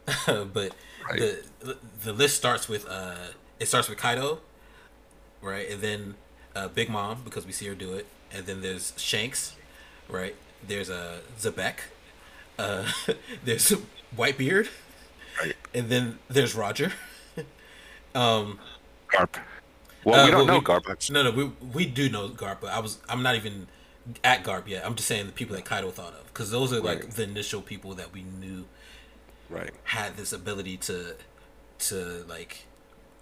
but 0.27 0.73
Right. 1.09 1.19
the 1.61 1.77
the 2.03 2.13
list 2.13 2.35
starts 2.37 2.67
with 2.69 2.87
uh, 2.87 3.15
it 3.59 3.67
starts 3.67 3.89
with 3.89 3.97
Kaido, 3.97 4.39
right, 5.41 5.69
and 5.69 5.81
then 5.81 6.15
uh, 6.55 6.67
Big 6.67 6.89
Mom 6.89 7.21
because 7.23 7.45
we 7.45 7.51
see 7.51 7.65
her 7.67 7.75
do 7.75 7.93
it, 7.93 8.05
and 8.31 8.45
then 8.45 8.61
there's 8.61 8.93
Shanks, 8.97 9.55
right. 10.07 10.35
There's 10.67 10.89
a 10.89 10.95
uh, 10.95 11.17
Xebec, 11.39 11.75
uh, 12.59 12.91
there's 13.45 13.73
Whitebeard, 14.15 14.67
Right. 15.41 15.55
and 15.73 15.89
then 15.89 16.19
there's 16.27 16.53
Roger. 16.53 16.91
um, 18.15 18.59
Garp. 19.11 19.35
Well, 20.03 20.19
uh, 20.21 20.25
we 20.25 20.31
don't 20.31 20.47
well, 20.47 20.55
know 20.55 20.61
Garp. 20.61 21.09
No, 21.11 21.23
no, 21.23 21.31
we 21.31 21.45
we 21.73 21.85
do 21.85 22.09
know 22.09 22.29
Garp, 22.29 22.57
but 22.61 22.71
I 22.71 22.79
was 22.79 22.99
I'm 23.09 23.23
not 23.23 23.35
even 23.35 23.67
at 24.23 24.43
Garp 24.43 24.67
yet. 24.67 24.85
I'm 24.85 24.95
just 24.95 25.07
saying 25.07 25.25
the 25.25 25.31
people 25.31 25.55
that 25.55 25.65
Kaido 25.65 25.91
thought 25.91 26.13
of 26.13 26.25
because 26.27 26.51
those 26.51 26.71
are 26.73 26.79
like 26.79 27.03
Right. 27.03 27.11
the 27.11 27.23
initial 27.23 27.61
people 27.61 27.93
that 27.95 28.13
we 28.13 28.23
knew 28.23 28.65
Right. 29.49 29.71
had 29.83 30.15
this 30.17 30.31
ability 30.33 30.77
to 30.77 31.15
to 31.79 32.25
like 32.27 32.65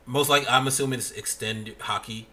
most 0.06 0.30
like 0.30 0.46
I'm 0.50 0.68
assuming 0.68 1.00
it's 1.00 1.12
extend 1.12 1.76
Haki 1.80 2.26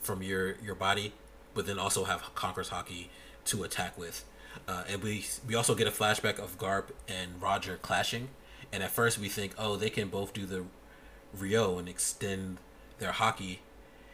from 0.00 0.22
your 0.22 0.56
your 0.62 0.74
body, 0.74 1.12
but 1.54 1.66
then 1.66 1.78
also 1.78 2.04
have 2.04 2.34
Conqueror's 2.34 2.70
Haki 2.70 3.06
to 3.46 3.62
attack 3.62 3.96
with. 3.98 4.24
Uh, 4.68 4.84
and 4.88 5.02
we 5.02 5.24
we 5.46 5.54
also 5.54 5.74
get 5.74 5.86
a 5.86 5.90
flashback 5.90 6.38
of 6.38 6.58
Garp 6.58 6.86
and 7.08 7.40
Roger 7.40 7.78
clashing, 7.80 8.28
and 8.72 8.82
at 8.82 8.90
first 8.90 9.18
we 9.18 9.28
think, 9.28 9.52
oh, 9.58 9.76
they 9.76 9.90
can 9.90 10.08
both 10.08 10.32
do 10.34 10.44
the 10.44 10.64
Rio 11.32 11.78
and 11.78 11.88
extend 11.88 12.58
their 12.98 13.12
Haki, 13.12 13.58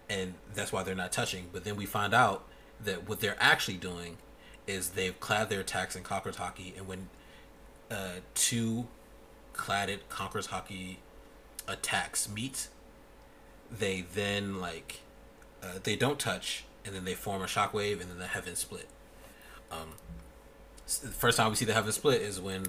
and 0.09 0.35
that's 0.55 0.73
why 0.73 0.83
they're 0.83 0.94
not 0.94 1.12
touching. 1.12 1.47
But 1.53 1.64
then 1.64 1.77
we 1.77 1.87
find 1.87 2.14
out 2.14 2.47
that 2.85 3.09
what 3.09 3.21
they're 3.21 3.37
actually 3.40 3.77
doing 3.77 4.18
is 4.66 4.90
they've 4.90 5.18
clad 5.18 5.49
their 5.49 5.61
attacks 5.61 5.97
in 5.97 6.03
Conqueror's 6.03 6.37
Haki, 6.37 6.77
and 6.77 6.87
when 6.87 7.09
uh, 7.90 8.21
two 8.35 8.87
cladded 9.55 10.01
Conqueror's 10.09 10.49
Haki 10.49 10.97
attacks 11.66 12.29
meet, 12.29 12.68
they 13.71 14.05
then 14.14 14.61
like 14.61 15.01
uh, 15.62 15.79
they 15.83 15.97
don't 15.97 16.18
touch, 16.18 16.64
and 16.85 16.94
then 16.94 17.05
they 17.05 17.14
form 17.14 17.42
a 17.42 17.47
shockwave, 17.47 18.01
and 18.01 18.11
then 18.11 18.18
the 18.18 18.27
heavens 18.27 18.59
split. 18.59 18.88
Um, 19.71 19.94
the 20.87 21.09
first 21.09 21.37
time 21.37 21.51
we 21.51 21.57
see 21.57 21.64
the 21.64 21.75
heavens 21.75 21.97
split 21.97 22.23
is 22.23 22.40
when 22.40 22.66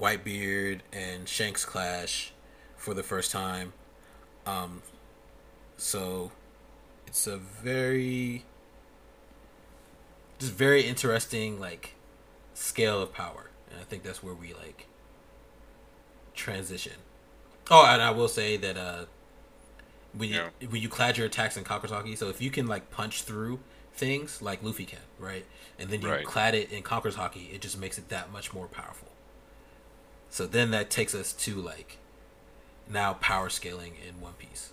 Whitebeard 0.00 0.80
and 0.92 1.28
Shanks 1.28 1.64
clash 1.64 2.32
for 2.76 2.94
the 2.94 3.02
first 3.02 3.30
time. 3.30 3.72
Um, 4.46 4.82
so 5.78 6.30
it's 7.06 7.26
a 7.26 7.38
very 7.38 8.44
just 10.38 10.52
very 10.52 10.82
interesting 10.82 11.58
like 11.58 11.94
scale 12.54 13.00
of 13.00 13.12
power, 13.14 13.50
and 13.70 13.80
I 13.80 13.84
think 13.84 14.02
that's 14.02 14.22
where 14.22 14.34
we 14.34 14.52
like 14.52 14.86
transition. 16.34 16.94
Oh, 17.70 17.84
and 17.86 18.00
I 18.02 18.10
will 18.10 18.28
say 18.28 18.56
that 18.56 18.76
uh, 18.76 19.04
when 20.12 20.28
you 20.30 20.36
Yeah. 20.36 20.68
when 20.68 20.80
you 20.82 20.88
clad 20.88 21.16
your 21.16 21.26
attacks 21.26 21.56
in 21.56 21.64
Kakusaki, 21.64 22.16
so 22.16 22.28
if 22.28 22.40
you 22.40 22.50
can 22.50 22.66
like 22.66 22.90
punch 22.90 23.22
through 23.22 23.60
things 23.94 24.40
like 24.40 24.62
Luffy 24.62 24.84
can, 24.84 25.00
right, 25.18 25.44
and 25.78 25.90
then 25.90 26.02
you 26.02 26.08
Right. 26.10 26.24
clad 26.24 26.54
it 26.54 26.70
in 26.70 26.82
Conqueror's 26.82 27.16
Haki, 27.16 27.52
it 27.52 27.60
just 27.60 27.78
makes 27.78 27.98
it 27.98 28.08
that 28.10 28.30
much 28.32 28.52
more 28.52 28.66
powerful. 28.68 29.08
So 30.30 30.46
then 30.46 30.70
that 30.72 30.90
takes 30.90 31.14
us 31.14 31.32
to 31.32 31.54
like 31.56 31.98
now 32.88 33.14
power 33.14 33.48
scaling 33.48 33.94
in 34.06 34.20
One 34.20 34.34
Piece. 34.34 34.70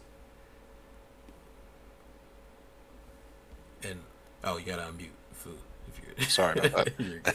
And 3.90 4.00
oh, 4.44 4.58
you 4.58 4.66
gotta 4.66 4.84
unmute 4.84 5.10
Fu 5.34 5.52
if 5.88 6.02
you're 6.18 6.28
Sorry 6.30 6.60
about 6.60 6.90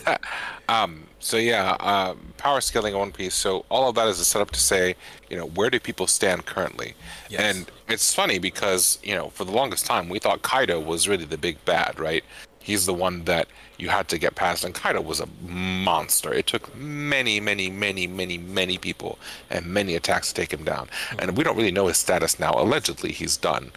that. 0.04 0.20
Um, 0.68 1.08
so 1.18 1.36
yeah, 1.36 1.76
um, 1.80 2.32
power 2.36 2.60
scaling 2.60 2.96
One 2.96 3.10
Piece. 3.10 3.34
So 3.34 3.64
all 3.70 3.88
of 3.88 3.96
that 3.96 4.06
is 4.06 4.20
a 4.20 4.24
setup 4.24 4.52
to 4.52 4.60
say, 4.60 4.94
you 5.28 5.36
know, 5.36 5.46
where 5.46 5.68
do 5.68 5.80
people 5.80 6.06
stand 6.06 6.46
currently? 6.46 6.94
Yes. 7.28 7.40
And 7.40 7.70
it's 7.88 8.14
funny 8.14 8.38
because 8.38 9.00
you 9.02 9.16
know, 9.16 9.30
for 9.30 9.44
the 9.44 9.50
longest 9.50 9.84
time, 9.84 10.08
we 10.08 10.20
thought 10.20 10.42
Kaido 10.42 10.78
was 10.78 11.08
really 11.08 11.24
the 11.24 11.36
big 11.36 11.62
bad, 11.64 11.98
right? 11.98 12.22
He's 12.62 12.86
the 12.86 12.94
one 12.94 13.24
that 13.24 13.48
you 13.78 13.88
had 13.88 14.08
to 14.08 14.18
get 14.18 14.34
past, 14.34 14.64
and 14.64 14.74
Kaido 14.74 15.00
was 15.00 15.18
a 15.18 15.26
monster. 15.42 16.32
It 16.32 16.46
took 16.46 16.74
many, 16.76 17.40
many, 17.40 17.70
many, 17.70 18.06
many, 18.06 18.38
many 18.38 18.78
people 18.78 19.18
and 19.48 19.66
many 19.66 19.96
attacks 19.96 20.28
to 20.28 20.34
take 20.34 20.52
him 20.52 20.64
down. 20.64 20.88
And 21.18 21.36
we 21.36 21.42
don't 21.42 21.56
really 21.56 21.72
know 21.72 21.86
his 21.86 21.96
status 21.96 22.38
now. 22.38 22.52
Allegedly, 22.52 23.12
he's 23.12 23.36
done, 23.36 23.72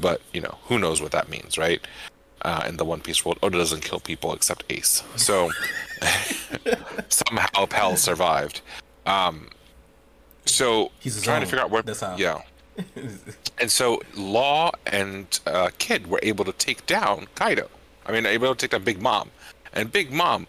but 0.00 0.20
you 0.32 0.42
know, 0.42 0.58
who 0.64 0.78
knows 0.78 1.00
what 1.00 1.12
that 1.12 1.30
means, 1.30 1.56
right? 1.56 1.80
Uh, 2.46 2.62
in 2.68 2.76
the 2.76 2.84
One 2.84 3.00
Piece 3.00 3.24
world. 3.24 3.38
Oda 3.42 3.58
doesn't 3.58 3.82
kill 3.82 4.00
people 4.00 4.32
except 4.32 4.64
Ace. 4.70 5.02
So 5.16 5.50
somehow 7.08 7.66
Pell 7.66 7.96
survived. 7.96 8.60
Um, 9.04 9.48
so 10.44 10.92
He's 11.00 11.20
trying 11.20 11.38
own. 11.38 11.40
to 11.42 11.46
figure 11.46 11.64
out 11.64 11.70
where. 11.70 11.82
That's 11.82 12.00
how. 12.00 12.16
Yeah. 12.16 12.40
And 13.58 13.70
so 13.70 14.02
Law 14.14 14.70
and 14.84 15.40
uh, 15.46 15.70
Kid 15.78 16.08
were 16.08 16.20
able 16.22 16.44
to 16.44 16.52
take 16.52 16.84
down 16.84 17.26
Kaido. 17.34 17.70
I 18.04 18.12
mean, 18.12 18.26
able 18.26 18.54
to 18.54 18.54
take 18.54 18.72
down 18.72 18.84
Big 18.84 19.00
Mom. 19.00 19.30
And 19.72 19.90
Big 19.90 20.12
Mom, 20.12 20.46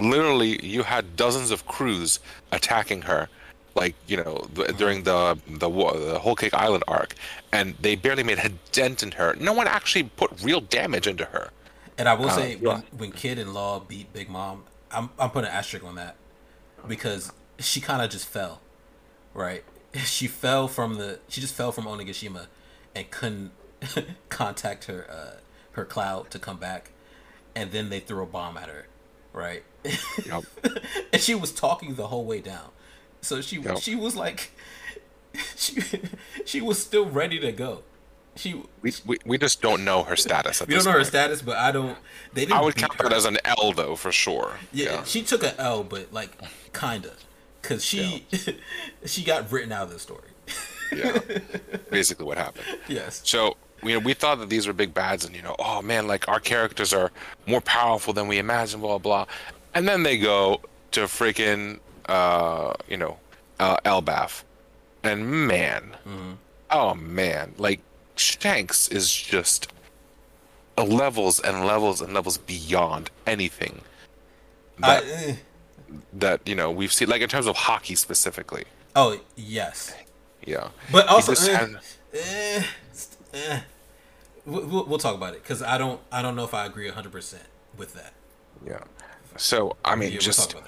literally, 0.00 0.64
you 0.64 0.84
had 0.84 1.16
dozens 1.16 1.50
of 1.50 1.66
crews 1.66 2.18
attacking 2.50 3.02
her, 3.02 3.28
like 3.76 3.94
you 4.06 4.16
know, 4.16 4.46
th- 4.54 4.76
during 4.76 5.02
the 5.04 5.38
the 5.48 5.68
the 5.68 6.18
Whole 6.18 6.34
Cake 6.36 6.54
Island 6.54 6.84
arc, 6.88 7.14
and 7.52 7.74
they 7.80 7.94
barely 7.96 8.22
made 8.22 8.38
a 8.38 8.50
dent 8.72 9.02
in 9.02 9.12
her. 9.12 9.34
No 9.38 9.52
one 9.52 9.66
actually 9.68 10.04
put 10.04 10.30
real 10.42 10.60
damage 10.60 11.06
into 11.06 11.26
her. 11.26 11.50
And 11.98 12.08
I 12.08 12.14
will 12.14 12.28
Uh, 12.30 12.36
say 12.36 12.56
yeah. 12.60 12.68
when 12.68 12.82
when 12.96 13.12
Kid 13.12 13.38
and 13.38 13.54
Law 13.54 13.80
beat 13.80 14.12
Big 14.12 14.28
Mom, 14.28 14.64
I'm 14.90 15.10
I'm 15.18 15.30
putting 15.30 15.50
an 15.50 15.56
asterisk 15.56 15.84
on 15.84 15.94
that 15.96 16.16
because 16.86 17.32
she 17.58 17.80
kind 17.80 18.02
of 18.02 18.10
just 18.10 18.26
fell, 18.26 18.60
right? 19.34 19.64
She 20.04 20.26
fell 20.26 20.68
from 20.68 20.96
the 20.96 21.20
she 21.28 21.40
just 21.40 21.54
fell 21.54 21.72
from 21.72 21.84
Onigashima 21.86 22.46
and 22.94 23.10
couldn't 23.10 23.52
contact 24.28 24.84
her 24.86 25.06
uh, 25.10 25.40
her 25.72 25.84
cloud 25.84 26.30
to 26.32 26.38
come 26.38 26.58
back, 26.58 26.90
and 27.54 27.72
then 27.72 27.88
they 27.88 28.00
threw 28.00 28.22
a 28.22 28.26
bomb 28.26 28.56
at 28.58 28.68
her, 28.68 28.86
right? 29.32 29.62
Yup. 30.26 30.44
and 31.12 31.22
she 31.22 31.34
was 31.34 31.52
talking 31.52 31.94
the 31.94 32.08
whole 32.08 32.24
way 32.26 32.40
down, 32.40 32.70
so 33.26 33.40
she 33.40 33.58
Yep. 33.60 33.78
she 33.78 33.94
was 33.94 34.16
like, 34.16 34.50
she 35.56 35.82
she 36.44 36.60
was 36.60 36.80
still 36.82 37.06
ready 37.06 37.38
to 37.40 37.52
go. 37.52 37.82
She 38.36 38.62
We, 38.82 38.92
we, 39.06 39.16
we 39.24 39.38
just 39.38 39.62
don't 39.62 39.82
know 39.84 40.02
her 40.02 40.16
status. 40.16 40.60
At 40.60 40.68
we 40.68 40.74
this 40.74 40.84
don't 40.84 40.92
know 40.92 40.98
her 40.98 41.04
status, 41.04 41.40
but 41.40 41.56
I 41.56 41.72
don't. 41.72 41.96
They 42.34 42.42
didn't 42.42 42.58
I 42.58 42.62
would 42.62 42.76
count 42.76 42.94
her. 43.00 43.04
that 43.08 43.12
as 43.14 43.24
an 43.24 43.38
L 43.44 43.72
though, 43.72 43.96
for 43.96 44.12
sure. 44.12 44.56
Yeah, 44.72 45.04
she 45.04 45.22
took 45.22 45.42
an 45.42 45.54
L, 45.58 45.82
but 45.84 46.12
like 46.12 46.30
kinda, 46.74 47.12
cause 47.62 47.82
she 47.84 48.26
she 49.06 49.24
got 49.24 49.50
written 49.50 49.72
out 49.72 49.84
of 49.84 49.90
the 49.90 49.98
story. 49.98 50.28
yeah. 50.94 51.18
Basically, 51.90 52.26
what 52.26 52.36
happened. 52.38 52.66
yes. 52.88 53.22
So 53.24 53.56
you 53.82 53.94
know, 53.94 53.98
we 54.00 54.12
thought 54.14 54.38
that 54.40 54.48
these 54.50 54.66
were 54.66 54.72
big 54.74 54.92
bads, 54.92 55.24
and 55.24 55.34
you 55.34 55.40
know, 55.42 55.56
oh 55.58 55.80
man, 55.80 56.06
like 56.06 56.28
our 56.28 56.40
characters 56.40 56.92
are 56.92 57.10
more 57.46 57.60
powerful 57.62 58.12
than 58.12 58.28
we 58.28 58.36
imagined, 58.38 58.82
blah 58.82 58.98
blah. 58.98 59.24
And 59.74 59.88
then 59.88 60.02
they 60.02 60.18
go 60.18 60.60
to 60.92 61.02
freaking, 61.02 61.80
uh, 62.08 62.74
you 62.88 62.96
know, 62.96 63.18
uh, 63.58 63.76
Elbaph, 63.84 64.42
and 65.02 65.46
man, 65.48 65.96
oh 66.70 66.94
man, 66.94 67.54
like 67.58 67.80
Shanks 68.16 68.88
is 68.88 69.10
just 69.12 69.68
levels 70.78 71.40
and 71.40 71.64
levels 71.66 72.00
and 72.00 72.12
levels 72.14 72.36
beyond 72.38 73.10
anything 73.26 73.80
that, 74.78 75.04
eh. 75.06 75.34
that 76.12 76.40
you 76.46 76.54
know 76.54 76.70
we've 76.70 76.92
seen, 76.92 77.08
like 77.08 77.22
in 77.22 77.28
terms 77.28 77.46
of 77.46 77.56
Haki 77.56 77.96
specifically. 77.96 78.64
oh 78.94 79.18
yes, 79.36 79.94
Yeah, 80.44 80.68
but 80.92 81.06
also 81.08 81.34
had-. 81.34 81.70
We- 81.72 82.62
We'll, 84.48 84.84
we'll 84.86 84.98
talk 84.98 85.16
about 85.16 85.34
it 85.34 85.42
because 85.42 85.60
I 85.60 85.76
don't 85.76 86.00
I 86.12 86.22
don't 86.22 86.36
know 86.36 86.44
if 86.44 86.54
I 86.54 86.66
agree 86.66 86.88
hundred 86.88 87.10
percent 87.10 87.42
with 87.76 87.94
that. 87.94 88.12
yeah. 88.64 88.78
So 89.36 89.74
I 89.84 89.96
mean, 89.96 90.10
Yeah, 90.10 90.14
we'll 90.14 90.20
just 90.20 90.50
that. 90.54 90.62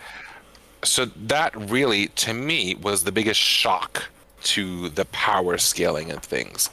So 0.85 1.05
that 1.07 1.55
really 1.57 2.09
to 2.09 2.33
me 2.35 2.75
was 2.77 3.05
the 3.05 3.13
biggest 3.13 3.41
shock 3.41 4.09
to 4.45 4.89
the 4.91 5.05
power 5.07 5.59
scaling 5.59 6.11
of 6.11 6.23
things. 6.23 6.71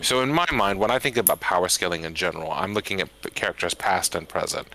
So 0.00 0.22
in 0.22 0.32
my 0.32 0.46
mind 0.50 0.78
when 0.78 0.90
i 0.90 0.98
think 0.98 1.18
about 1.18 1.40
power 1.40 1.68
scaling 1.68 2.04
in 2.04 2.14
general 2.14 2.50
i'm 2.50 2.72
looking 2.72 3.00
at 3.02 3.10
characters 3.34 3.74
past 3.74 4.14
and 4.14 4.26
present. 4.28 4.66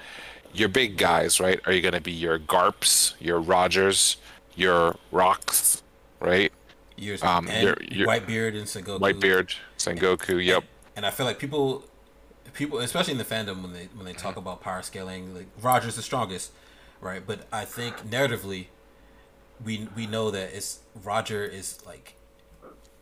Your 0.54 0.70
big 0.70 0.96
guys 0.98 1.40
right 1.40 1.60
are 1.66 1.74
you 1.74 1.82
going 1.82 1.94
to 1.96 2.02
be 2.02 2.12
your 2.12 2.38
garps 2.38 3.13
your 3.20 3.40
rogers 3.40 4.18
your 4.56 4.96
rocks 5.12 5.82
right? 6.20 6.52
Years 6.98 7.22
Um, 7.24 7.48
and 7.48 7.63
you're- 7.92 8.08
Whitebeard 8.08 8.56
and 8.58 8.66
Sengoku. 8.68 9.00
whitebeard 9.00 9.56
sengoku 9.78 10.44
yep. 10.44 10.63
And 10.96 11.06
I 11.06 11.12
feel 11.12 11.28
like 11.28 11.38
people, 11.38 11.84
people, 12.54 12.80
especially 12.80 13.12
in 13.12 13.20
the 13.20 13.24
fandom, 13.26 13.62
when 13.62 13.74
they 13.74 13.88
when 13.96 14.06
they 14.06 14.13
talk 14.13 14.36
about 14.36 14.62
power 14.62 14.82
scaling, 14.82 15.36
like 15.36 15.46
Roger's 15.62 15.96
the 15.96 16.02
strongest, 16.02 16.52
right? 17.02 17.26
But 17.26 17.42
I 17.52 17.66
think 17.66 18.10
narratively, 18.10 18.68
we 19.64 19.88
we 19.96 20.08
know 20.08 20.32
that 20.32 20.56
it's 20.56 20.80
Roger 21.04 21.44
is 21.44 21.80
like 21.86 22.16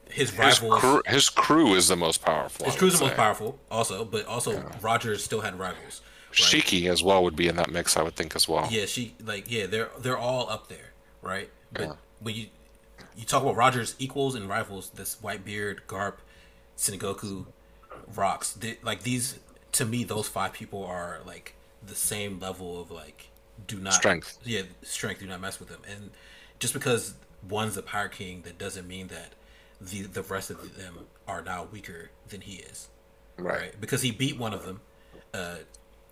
his 0.09 0.29
his 0.31 0.39
rivals. 0.39 0.79
crew, 0.81 1.01
his 1.07 1.29
crew 1.29 1.73
is 1.73 1.87
the 1.87 1.95
most 1.95 2.23
powerful 2.23 2.65
his 2.65 2.75
crew 2.75 2.87
is 2.87 2.99
the 2.99 3.05
most 3.05 3.15
powerful, 3.15 3.59
also, 3.71 4.05
but 4.05 4.25
also 4.25 4.63
Roger 4.81 5.17
still 5.17 5.41
had 5.41 5.57
rivals. 5.59 6.01
Right? 6.31 6.63
shiki 6.63 6.89
as 6.89 7.01
well 7.01 7.23
would 7.23 7.37
be 7.37 7.47
in 7.47 7.55
that 7.55 7.71
mix 7.71 7.95
i 7.95 8.03
would 8.03 8.17
think 8.17 8.35
as 8.35 8.45
well 8.45 8.67
Yeah, 8.69 8.87
she 8.87 9.15
like 9.23 9.49
yeah, 9.49 9.67
they're 9.67 9.89
they're 9.99 10.17
all 10.17 10.49
up 10.49 10.67
there, 10.67 10.91
right? 11.21 11.49
But 11.71 11.81
Yeah. 11.83 11.93
when 12.19 12.35
you 12.35 12.47
you 13.15 13.25
talk 13.25 13.41
about 13.41 13.55
Roger's 13.55 13.95
equals 13.99 14.35
and 14.35 14.49
rivals. 14.49 14.89
This 14.91 15.15
Whitebeard, 15.15 15.85
Garp, 15.87 16.15
Sengoku, 16.77 17.45
Rocks. 18.13 18.51
They, 18.53 18.77
like 18.83 19.03
these, 19.03 19.39
to 19.73 19.85
me, 19.85 20.03
those 20.03 20.27
five 20.27 20.53
people 20.53 20.83
are 20.85 21.21
like 21.25 21.55
the 21.85 21.95
same 21.95 22.39
level 22.39 22.81
of 22.81 22.91
like 22.91 23.29
do 23.67 23.79
not 23.79 23.93
Strength. 23.93 24.39
Yeah, 24.43 24.63
strength. 24.83 25.19
Do 25.19 25.27
not 25.27 25.41
mess 25.41 25.59
with 25.59 25.69
them. 25.69 25.81
And 25.89 26.11
just 26.59 26.73
because 26.73 27.15
one's 27.47 27.75
the 27.75 27.81
power 27.81 28.07
King, 28.07 28.41
that 28.43 28.57
doesn't 28.57 28.87
mean 28.87 29.07
that 29.07 29.33
the 29.81 30.03
the 30.03 30.21
rest 30.23 30.49
of 30.49 30.77
them 30.77 30.99
are 31.27 31.41
now 31.41 31.67
weaker 31.71 32.09
than 32.29 32.41
he 32.41 32.55
is. 32.55 32.89
Right. 33.37 33.79
Because 33.79 34.01
he 34.01 34.11
beat 34.11 34.37
one 34.37 34.53
of 34.53 34.65
them. 34.65 34.81
Uh, 35.33 35.57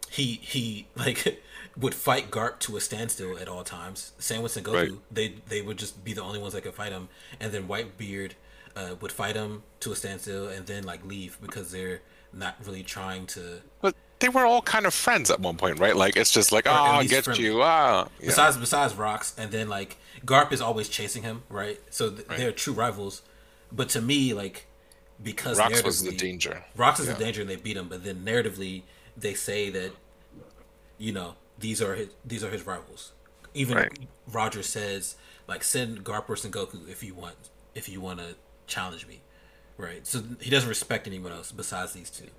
he 0.09 0.39
he 0.41 0.87
like 0.95 1.41
would 1.77 1.95
fight 1.95 2.29
Garp 2.29 2.59
to 2.59 2.77
a 2.77 2.81
standstill 2.81 3.37
at 3.37 3.47
all 3.47 3.63
times. 3.63 4.13
Same 4.19 4.41
with 4.41 4.53
Sengoku. 4.53 4.73
Right. 4.73 4.91
They 5.11 5.35
they 5.47 5.61
would 5.61 5.77
just 5.77 6.03
be 6.03 6.13
the 6.13 6.21
only 6.21 6.39
ones 6.39 6.53
that 6.53 6.61
could 6.61 6.75
fight 6.75 6.91
him. 6.91 7.09
And 7.39 7.51
then 7.51 7.67
Whitebeard 7.67 8.33
uh, 8.75 8.95
would 9.01 9.11
fight 9.11 9.35
him 9.35 9.63
to 9.81 9.91
a 9.91 9.95
standstill 9.95 10.47
and 10.47 10.65
then 10.65 10.83
like 10.83 11.05
leave 11.05 11.37
because 11.41 11.71
they're 11.71 12.01
not 12.31 12.55
really 12.65 12.83
trying 12.83 13.25
to. 13.27 13.61
But 13.81 13.95
they 14.19 14.29
were 14.29 14.45
all 14.45 14.61
kind 14.61 14.85
of 14.85 14.93
friends 14.93 15.29
at 15.29 15.39
one 15.39 15.57
point, 15.57 15.79
right? 15.79 15.95
Like 15.95 16.15
it's 16.15 16.31
just 16.31 16.51
like, 16.51 16.65
oh, 16.67 16.71
I 16.71 17.05
get 17.05 17.37
you. 17.37 17.61
Ah, 17.61 18.07
yeah. 18.19 18.27
Besides 18.27 18.57
besides 18.57 18.93
Rocks, 18.95 19.33
and 19.37 19.51
then 19.51 19.67
like 19.69 19.97
Garp 20.25 20.51
is 20.51 20.61
always 20.61 20.87
chasing 20.89 21.23
him, 21.23 21.43
right? 21.49 21.79
So 21.89 22.09
th- 22.11 22.27
they're 22.27 22.51
true 22.51 22.73
rivals. 22.73 23.21
But 23.71 23.89
to 23.89 24.01
me, 24.01 24.33
like 24.33 24.67
because 25.21 25.57
Rocks 25.59 25.83
was 25.83 26.03
the 26.03 26.11
danger. 26.11 26.63
Rocks 26.75 26.99
is 26.99 27.07
Yeah. 27.07 27.13
the 27.13 27.23
danger, 27.23 27.41
and 27.41 27.49
they 27.49 27.55
beat 27.57 27.75
him. 27.77 27.89
But 27.89 28.03
then 28.03 28.23
narratively, 28.25 28.83
they 29.17 29.33
say 29.33 29.69
that 29.71 29.91
you 30.97 31.11
know 31.11 31.35
these 31.59 31.81
are 31.81 31.95
his 31.95 32.09
these 32.25 32.43
are 32.43 32.49
his 32.49 32.65
rivals. 32.65 33.11
Even 33.53 33.77
Right. 33.77 33.99
Roger 34.31 34.63
says 34.63 35.15
like 35.47 35.63
send 35.63 36.03
Garp 36.03 36.29
or 36.29 36.35
Goku 36.35 36.87
if 36.89 37.03
you 37.03 37.13
want 37.13 37.35
if 37.75 37.89
you 37.89 37.99
want 37.99 38.19
to 38.19 38.35
challenge 38.67 39.05
me, 39.07 39.21
right? 39.77 40.05
So 40.07 40.23
he 40.39 40.49
doesn't 40.49 40.69
respect 40.69 41.07
anyone 41.07 41.31
else 41.31 41.51
besides 41.51 41.93
these 41.93 42.09
two. 42.09 42.29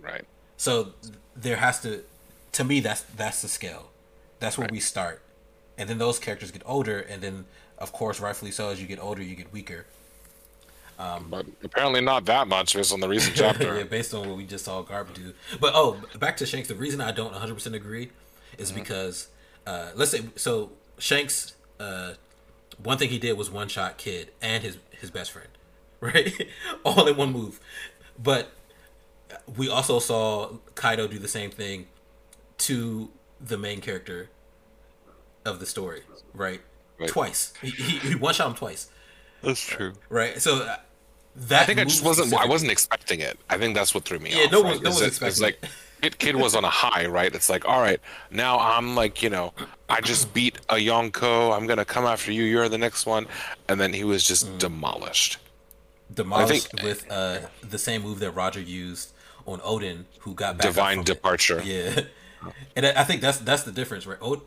Right. 0.00 0.24
So 0.56 0.92
there 1.36 1.56
has 1.56 1.80
to, 1.82 2.02
to 2.52 2.64
me, 2.64 2.80
that's 2.80 3.02
that's 3.02 3.42
the 3.42 3.48
scale. 3.48 3.90
That's 4.40 4.56
where 4.58 4.68
we 4.70 4.80
start, 4.80 5.22
and 5.78 5.88
then 5.88 5.98
those 5.98 6.18
characters 6.18 6.50
get 6.50 6.62
older, 6.66 6.98
and 7.00 7.22
then 7.22 7.44
of 7.78 7.92
course, 7.92 8.20
rightfully 8.20 8.50
so, 8.50 8.68
as 8.68 8.80
you 8.80 8.86
get 8.86 8.98
older, 9.00 9.22
you 9.22 9.34
get 9.36 9.52
weaker. 9.52 9.86
But 10.96 11.46
apparently 11.62 12.00
not 12.00 12.24
that 12.26 12.46
much 12.48 12.74
based 12.74 12.92
on 12.92 13.00
the 13.00 13.08
recent 13.08 13.36
chapter. 13.42 13.76
yeah, 13.78 13.82
based 13.84 14.14
on 14.14 14.28
what 14.28 14.36
we 14.36 14.44
just 14.44 14.64
saw 14.64 14.82
Garp 14.84 15.12
do. 15.14 15.34
But 15.60 15.72
oh, 15.74 16.00
back 16.18 16.36
to 16.38 16.46
Shanks. 16.46 16.68
The 16.68 16.74
reason 16.74 17.00
I 17.00 17.10
don't 17.12 17.32
100 17.32 17.54
percent 17.54 17.74
agree 17.74 18.10
is 18.58 18.70
Mm-hmm. 18.70 18.80
because 18.80 19.28
uh, 19.66 19.90
let's 19.94 20.10
say 20.12 20.20
so 20.36 20.70
Shanks. 20.98 21.54
Uh, 21.80 22.14
one 22.82 22.98
thing 22.98 23.08
he 23.08 23.18
did 23.18 23.36
was 23.36 23.50
one 23.50 23.68
shot 23.68 23.98
Kid 23.98 24.30
and 24.40 24.62
his 24.62 24.78
his 25.00 25.10
best 25.10 25.32
friend, 25.32 25.48
right? 26.00 26.32
All 26.84 27.06
in 27.08 27.16
one 27.16 27.32
move. 27.32 27.60
But 28.22 28.50
we 29.56 29.68
also 29.68 29.98
saw 29.98 30.50
Kaido 30.74 31.06
do 31.08 31.18
the 31.18 31.28
same 31.28 31.50
thing 31.50 31.86
to 32.58 33.10
the 33.40 33.58
main 33.58 33.80
character 33.80 34.30
of 35.44 35.60
the 35.60 35.66
story, 35.66 36.02
right? 36.32 36.60
Right. 36.98 37.08
Twice. 37.08 37.52
He, 37.60 37.70
he, 37.70 37.98
he 38.10 38.14
one 38.14 38.34
shot 38.34 38.48
him 38.48 38.54
twice, 38.54 38.88
That's 39.42 39.60
true. 39.60 39.94
right? 40.08 40.40
So 40.40 40.62
uh, 40.62 40.76
that 41.36 41.62
I 41.62 41.64
think 41.66 41.80
I 41.80 41.84
just 41.84 42.04
wasn't. 42.04 42.32
I 42.34 42.46
wasn't 42.46 42.70
expecting 42.70 43.20
it. 43.20 43.38
I 43.50 43.58
think 43.58 43.74
that's 43.74 43.92
what 43.94 44.04
threw 44.04 44.18
me 44.20 44.30
Yeah, 44.30 44.44
off. 44.44 44.52
no 44.52 44.62
right? 44.62 44.74
one- 44.74 44.82
no 44.84 44.90
Is 44.90 45.00
one's 45.00 45.20
it- 45.22 45.26
It's 45.26 45.40
like 45.46 45.58
kid, 46.00 46.18
kid 46.18 46.36
was 46.36 46.54
on 46.54 46.64
a 46.64 46.70
high, 46.70 47.06
right? 47.06 47.34
It's 47.34 47.48
like, 47.50 47.64
all 47.66 47.80
right, 47.80 48.00
now 48.30 48.58
I'm 48.60 48.94
like, 48.94 49.22
you 49.22 49.30
know, 49.30 49.52
I 49.88 50.00
just 50.00 50.32
beat 50.32 50.58
a 50.68 50.74
Yonko. 50.76 51.54
I'm 51.56 51.66
gonna 51.66 51.84
come 51.84 52.04
after 52.04 52.30
you. 52.30 52.44
You're 52.44 52.68
the 52.68 52.78
next 52.78 53.04
one, 53.06 53.26
and 53.68 53.80
then 53.80 53.92
he 53.92 54.04
was 54.04 54.24
just 54.26 54.46
Mm. 54.46 54.58
demolished. 54.58 55.38
demolished 56.14 56.70
think- 56.70 56.82
with 56.84 57.10
uh, 57.10 57.40
the 57.68 57.78
same 57.78 58.02
move 58.02 58.20
that 58.20 58.30
Roger 58.30 58.60
used 58.60 59.12
on 59.46 59.60
Oden, 59.60 60.04
who 60.20 60.34
got 60.34 60.56
back 60.58 60.66
Divine 60.66 60.96
from 60.96 61.00
it. 61.02 61.06
departure. 61.06 61.62
Yeah, 61.64 62.00
and 62.76 62.86
I 62.86 63.00
I 63.00 63.04
think 63.04 63.20
that's 63.20 63.38
that's 63.38 63.62
the 63.64 63.72
difference, 63.72 64.06
right? 64.06 64.20
Od- 64.22 64.42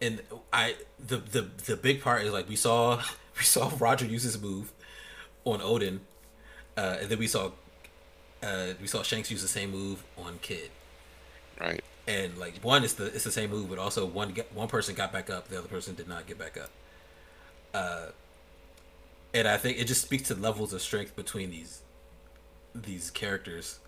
and 0.00 0.20
I 0.52 0.76
the 1.04 1.18
the 1.18 1.42
the 1.66 1.76
big 1.76 2.02
part 2.02 2.22
is 2.22 2.32
like 2.32 2.48
we 2.48 2.56
saw 2.56 2.96
we 3.38 3.44
saw 3.44 3.70
Roger 3.78 4.04
use 4.06 4.22
his 4.24 4.40
move 4.40 4.72
on 5.44 5.60
Oden, 5.60 6.00
uh, 6.76 6.96
and 7.00 7.08
then 7.08 7.18
we 7.18 7.26
saw 7.26 7.50
uh, 8.42 8.68
we 8.80 8.86
saw 8.86 9.02
Shanks 9.02 9.30
use 9.30 9.42
the 9.42 9.48
same 9.48 9.70
move 9.70 10.02
on 10.18 10.38
Kid, 10.42 10.70
Right. 11.60 11.82
and 12.08 12.36
like 12.38 12.58
one 12.62 12.82
is 12.84 12.94
the 12.94 13.06
it's 13.06 13.24
the 13.24 13.30
same 13.32 13.50
move, 13.50 13.68
but 13.70 13.78
also 13.78 14.04
one 14.06 14.34
one 14.54 14.68
person 14.68 14.94
got 14.94 15.12
back 15.12 15.30
up, 15.30 15.48
the 15.48 15.58
other 15.58 15.68
person 15.68 15.94
did 15.94 16.08
not 16.08 16.26
get 16.26 16.38
back 16.38 16.56
up. 16.56 16.70
Uh, 17.74 18.06
and 19.34 19.48
I 19.48 19.56
think 19.56 19.78
it 19.80 19.84
just 19.86 20.02
speaks 20.02 20.28
to 20.28 20.34
levels 20.34 20.72
of 20.72 20.82
strength 20.82 21.14
between 21.16 21.50
these 21.50 21.82
these 22.74 23.10
characters. 23.10 23.78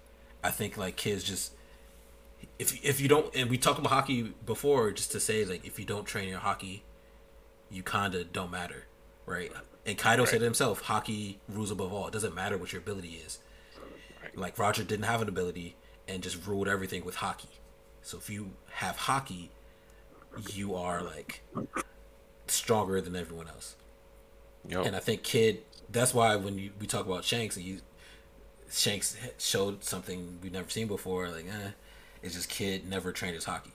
I 0.44 0.50
think 0.50 0.76
like 0.76 0.96
kids 0.96 1.24
just 1.24 1.54
if 2.58 2.84
if 2.84 3.00
you 3.00 3.08
don't 3.08 3.34
and 3.34 3.48
we 3.48 3.56
talked 3.56 3.78
about 3.78 4.06
Haki 4.06 4.32
before 4.44 4.90
just 4.92 5.10
to 5.12 5.20
say 5.20 5.44
like 5.44 5.66
if 5.66 5.78
you 5.78 5.86
don't 5.86 6.04
train 6.04 6.28
your 6.28 6.40
Haki, 6.40 6.82
you 7.70 7.82
kinda 7.82 8.24
don't 8.24 8.50
matter, 8.50 8.84
right? 9.24 9.50
And 9.86 9.96
Kaido 9.98 10.24
said 10.26 10.42
it 10.42 10.44
himself, 10.44 10.84
Haki 10.84 11.36
rules 11.48 11.70
above 11.70 11.92
all. 11.92 12.06
It 12.06 12.12
doesn't 12.12 12.34
matter 12.34 12.58
what 12.58 12.72
your 12.72 12.80
ability 12.80 13.20
is. 13.26 13.38
Like 14.34 14.58
Roger 14.58 14.84
didn't 14.84 15.06
have 15.06 15.22
an 15.22 15.28
ability 15.28 15.76
and 16.06 16.22
just 16.22 16.46
ruled 16.46 16.68
everything 16.68 17.04
with 17.04 17.16
Haki. 17.16 17.48
So 18.02 18.18
if 18.18 18.28
you 18.28 18.50
have 18.70 18.96
Haki, 18.96 19.48
you 20.52 20.74
are 20.74 21.02
like 21.02 21.42
stronger 22.48 23.00
than 23.00 23.16
everyone 23.16 23.48
else. 23.48 23.76
Yo. 24.68 24.82
And 24.82 24.94
I 24.94 25.00
think 25.00 25.22
Kid. 25.22 25.62
That's 25.90 26.12
why 26.14 26.34
when 26.36 26.58
you, 26.58 26.70
we 26.80 26.86
talk 26.86 27.06
about 27.06 27.24
Shanks, 27.24 27.56
and 27.56 27.64
you 27.64 27.80
Shanks 28.74 29.16
showed 29.38 29.84
something 29.84 30.38
we've 30.42 30.52
never 30.52 30.68
seen 30.68 30.86
before. 30.88 31.28
Like, 31.28 31.46
eh, 31.46 31.70
it's 32.22 32.34
just 32.34 32.48
Kid 32.48 32.88
never 32.88 33.12
trained 33.12 33.34
his 33.36 33.44
Haki. 33.44 33.70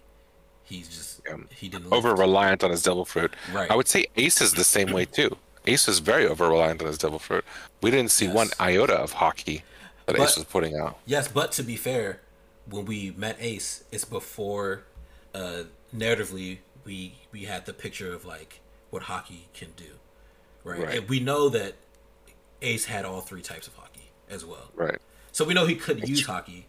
He's 0.63 0.87
just 0.89 1.21
Yeah. 1.27 1.37
he 1.55 1.69
didn't 1.69 1.91
over 1.91 2.13
reliant 2.13 2.63
on 2.63 2.71
his 2.71 2.83
devil 2.83 3.05
fruit. 3.05 3.33
Right. 3.51 3.71
I 3.71 3.75
would 3.75 3.87
say 3.87 4.05
Ace 4.17 4.41
is 4.41 4.53
the 4.53 4.63
same 4.63 4.91
way 4.91 5.05
too. 5.05 5.37
Ace 5.65 5.87
is 5.87 5.99
very 5.99 6.25
over 6.27 6.47
reliant 6.49 6.81
on 6.81 6.87
his 6.87 6.97
devil 6.97 7.17
fruit. 7.19 7.43
We 7.81 7.91
didn't 7.91 8.11
see 8.11 8.27
one 8.27 8.49
iota 8.59 8.93
of 8.93 9.13
Haki 9.15 9.63
that 10.05 10.17
But- 10.17 10.29
Ace 10.29 10.35
was 10.35 10.45
putting 10.45 10.77
out. 10.77 10.99
Yes, 11.05 11.27
but 11.27 11.51
to 11.53 11.63
be 11.63 11.75
fair, 11.75 12.21
when 12.69 12.85
we 12.85 13.11
met 13.11 13.37
Ace, 13.39 13.83
it's 13.91 14.05
before 14.05 14.83
uh, 15.33 15.63
narratively 15.95 16.59
we 16.85 17.15
we 17.31 17.45
had 17.45 17.65
the 17.65 17.73
picture 17.73 18.13
of 18.13 18.25
like 18.25 18.59
what 18.89 19.03
Haki 19.03 19.43
can 19.53 19.71
do, 19.77 19.91
right? 20.63 20.79
Right. 20.79 20.97
And 20.97 21.09
we 21.09 21.19
know 21.19 21.49
that 21.49 21.75
Ace 22.61 22.85
had 22.85 23.05
all 23.05 23.21
three 23.21 23.41
types 23.41 23.67
of 23.67 23.75
hockey 23.75 23.88
as 24.29 24.45
well, 24.45 24.69
Right. 24.75 24.99
so 25.31 25.43
we 25.45 25.53
know 25.53 25.65
he 25.65 25.75
could 25.75 26.07
use 26.07 26.25
Haki. 26.27 26.63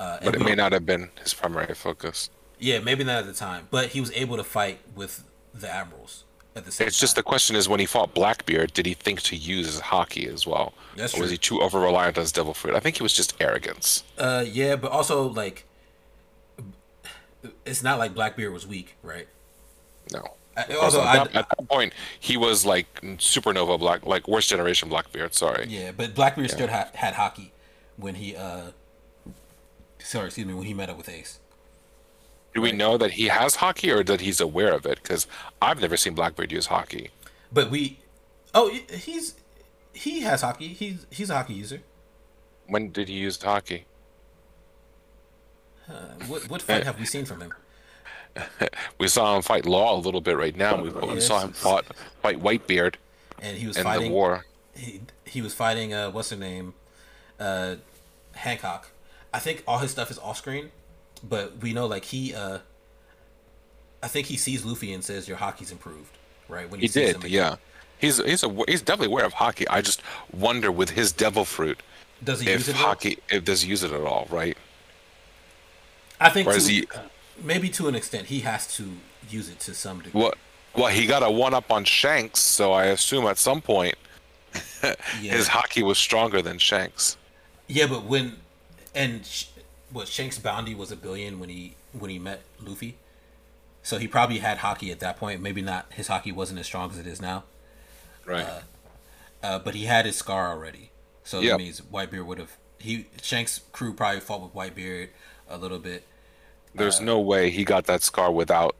Uh, 0.00 0.18
But 0.22 0.34
it 0.34 0.40
may 0.40 0.54
don't- 0.54 0.72
have 0.72 0.84
been 0.86 1.10
his 1.22 1.32
primary 1.34 1.74
focus. 1.74 2.30
Yeah, 2.58 2.78
maybe 2.80 3.04
not 3.04 3.18
at 3.18 3.26
the 3.26 3.32
time, 3.32 3.68
but 3.70 3.90
he 3.90 4.00
was 4.00 4.10
able 4.12 4.36
to 4.36 4.44
fight 4.44 4.80
with 4.94 5.24
the 5.52 5.68
admirals 5.70 6.24
at 6.56 6.64
the 6.64 6.72
same 6.72 6.86
It's 6.88 6.98
just 6.98 7.14
the 7.16 7.22
question 7.22 7.54
is 7.56 7.68
when 7.68 7.80
he 7.80 7.86
fought 7.86 8.12
Blackbeard, 8.14 8.72
did 8.72 8.86
he 8.86 8.94
think 8.94 9.22
to 9.22 9.36
use 9.36 9.66
his 9.66 9.80
Haki 9.80 10.32
as 10.32 10.46
well? 10.46 10.72
That's 10.96 11.14
or 11.16 11.20
was 11.22 11.30
he 11.30 11.38
too 11.38 11.60
over 11.62 11.78
reliant 11.80 12.16
on 12.18 12.22
his 12.22 12.32
devil 12.32 12.54
fruit? 12.54 12.74
I 12.74 12.80
think 12.80 12.96
it 12.96 13.02
was 13.02 13.12
just 13.12 13.34
arrogance. 13.40 14.02
uh, 14.18 14.44
yeah, 14.46 14.76
but 14.76 14.90
also 14.92 15.22
like 15.28 15.64
it's 17.64 17.82
not 17.82 17.98
like 17.98 18.14
Blackbeard 18.14 18.52
was 18.52 18.66
weak, 18.66 18.96
right? 19.02 19.28
No. 20.12 20.34
Also, 20.80 21.02
at, 21.02 21.32
that, 21.32 21.34
at 21.34 21.48
that 21.48 21.68
point, 21.68 21.92
he 22.20 22.36
was 22.36 22.64
like 22.64 22.86
supernova 23.02 23.78
black, 23.78 24.06
like 24.06 24.28
worst 24.28 24.48
generation 24.48 24.88
Blackbeard. 24.88 25.34
Sorry. 25.34 25.66
yeah, 25.68 25.90
but 25.90 26.14
Blackbeard 26.14 26.50
still 26.50 26.68
had, 26.68 26.88
had 26.94 27.14
Haki 27.14 27.50
when 27.96 28.14
he 28.14 28.36
uh, 28.36 28.70
sorry, 29.98 30.26
excuse 30.26 30.46
me, 30.46 30.54
when 30.54 30.66
he 30.66 30.74
met 30.74 30.90
up 30.90 30.96
with 30.96 31.08
Ace. 31.08 31.40
Do 32.54 32.60
we 32.60 32.70
know 32.70 32.96
that 32.98 33.12
he 33.12 33.26
has 33.26 33.56
Haki 33.56 33.92
or 33.92 34.04
that 34.04 34.20
he's 34.20 34.40
aware 34.40 34.72
of 34.72 34.86
it? 34.86 35.02
Because 35.02 35.26
I've 35.60 35.80
never 35.80 35.96
seen 35.96 36.14
Blackbeard 36.14 36.52
use 36.52 36.68
Haki. 36.68 37.08
But 37.52 37.70
we, 37.70 37.98
oh, 38.54 38.68
he's 38.92 39.34
he 39.92 40.20
has 40.20 40.42
Haki. 40.42 40.68
He's 40.72 41.06
he's 41.10 41.30
a 41.30 41.34
Haki 41.34 41.56
user. 41.56 41.82
When 42.66 42.92
did 42.92 43.08
he 43.08 43.14
use 43.14 43.38
Haki? 43.38 43.82
Uh, 45.88 45.92
what 46.28 46.48
what 46.48 46.62
fight 46.62 46.84
have 46.84 46.98
we 46.98 47.06
seen 47.06 47.24
from 47.24 47.40
him? 47.40 47.52
We 48.98 49.08
saw 49.08 49.36
him 49.36 49.42
fight 49.42 49.66
Law 49.66 49.96
a 49.96 50.00
little 50.00 50.20
bit 50.20 50.36
right 50.36 50.56
now. 50.56 50.80
We, 50.82 50.90
we 50.90 51.20
saw 51.20 51.40
him 51.40 51.52
fought, 51.52 51.84
fight 52.22 52.40
Whitebeard 52.40 52.96
And 53.40 53.56
he 53.56 53.66
was 53.66 53.76
in 53.76 53.84
fighting 53.84 54.08
the 54.08 54.14
war. 54.14 54.44
He, 54.74 55.00
he 55.24 55.40
was 55.42 55.54
fighting 55.54 55.92
uh 55.94 56.10
what's 56.10 56.30
her 56.30 56.36
name, 56.36 56.74
uh, 57.38 57.76
Hancock. 58.34 58.90
I 59.32 59.38
think 59.38 59.62
all 59.66 59.78
his 59.78 59.90
stuff 59.90 60.10
is 60.10 60.18
off 60.18 60.38
screen, 60.38 60.70
but 61.22 61.58
we 61.58 61.72
know 61.72 61.86
like 61.86 62.04
he 62.06 62.34
uh, 62.34 62.58
I 64.02 64.08
think 64.08 64.26
he 64.26 64.36
sees 64.36 64.64
Luffy 64.64 64.92
and 64.92 65.02
says 65.04 65.28
your 65.28 65.38
Haki's 65.38 65.72
improved, 65.72 66.18
right? 66.48 66.68
When 66.70 66.80
He 66.80 66.88
sees 66.88 67.12
did, 67.14 67.16
him 67.16 67.26
yeah. 67.26 67.56
He's 67.98 68.18
he's 68.18 68.42
a, 68.44 68.48
he's 68.68 68.82
definitely 68.82 69.12
aware 69.12 69.24
of 69.24 69.34
Haki. 69.34 69.64
I 69.70 69.80
just 69.80 70.02
wonder 70.32 70.70
with 70.70 70.90
his 70.90 71.12
devil 71.12 71.44
fruit 71.44 71.82
Does 72.22 72.40
he 72.40 72.48
if 72.48 72.52
use 72.52 72.68
it? 72.68 72.76
at 72.76 72.76
Haki 72.76 73.18
if 73.30 73.44
does 73.44 73.62
he 73.62 73.70
use 73.70 73.82
it 73.82 73.92
at 73.92 74.02
all, 74.02 74.26
right? 74.30 74.56
I 76.20 76.30
think 76.30 76.46
Or 76.46 76.54
is 76.54 76.66
to, 76.66 76.72
he- 76.72 76.86
maybe 77.42 77.68
to 77.70 77.88
an 77.88 77.94
extent 77.94 78.26
he 78.26 78.40
has 78.40 78.66
to 78.76 78.88
use 79.28 79.48
it 79.48 79.60
to 79.60 79.74
some 79.74 80.00
degree. 80.00 80.20
Well, 80.20 80.34
Well, 80.76 80.88
he 80.88 81.06
got 81.06 81.22
a 81.22 81.30
one 81.30 81.54
up 81.54 81.70
on 81.70 81.84
Shanks, 81.84 82.40
so 82.40 82.72
I 82.72 82.86
assume 82.86 83.26
at 83.26 83.38
some 83.38 83.60
point 83.60 83.94
Yeah. 84.82 84.94
his 85.20 85.48
Haki 85.48 85.82
was 85.82 85.98
stronger 85.98 86.42
than 86.42 86.58
Shanks. 86.58 87.16
Yeah, 87.68 87.86
but 87.86 88.04
when 88.04 88.36
and 88.94 89.28
what 89.90 90.08
Shanks' 90.08 90.38
bounty 90.38 90.74
was 90.74 90.90
a 90.92 90.96
billion 90.96 91.38
when 91.40 91.48
he 91.48 91.74
when 91.92 92.10
he 92.10 92.18
met 92.18 92.42
Luffy, 92.60 92.96
so 93.82 93.98
he 93.98 94.06
probably 94.08 94.38
had 94.38 94.58
Haki 94.58 94.90
at 94.92 95.00
that 95.00 95.16
point. 95.16 95.40
Maybe 95.40 95.62
not. 95.62 95.86
His 95.92 96.08
Haki 96.08 96.32
wasn't 96.34 96.58
as 96.60 96.66
strong 96.66 96.90
as 96.90 96.98
it 96.98 97.06
is 97.06 97.20
now, 97.22 97.44
Right. 98.24 98.46
uh, 99.42 99.58
but 99.60 99.74
he 99.74 99.84
had 99.84 100.06
his 100.06 100.16
scar 100.16 100.48
already. 100.50 100.90
So 101.24 101.40
Yeah. 101.40 101.52
that 101.52 101.58
means 101.58 101.80
Whitebeard 101.80 102.26
would 102.26 102.38
have 102.38 102.50
he 102.78 103.06
Shanks' 103.22 103.60
crew 103.72 103.94
probably 103.94 104.20
fought 104.20 104.42
with 104.42 104.52
Whitebeard 104.54 105.08
a 105.48 105.56
little 105.56 105.78
bit. 105.78 106.06
There's 106.74 107.00
no 107.00 107.20
way 107.20 107.50
he 107.50 107.64
got 107.64 107.84
that 107.86 108.02
scar 108.02 108.32
without 108.32 108.76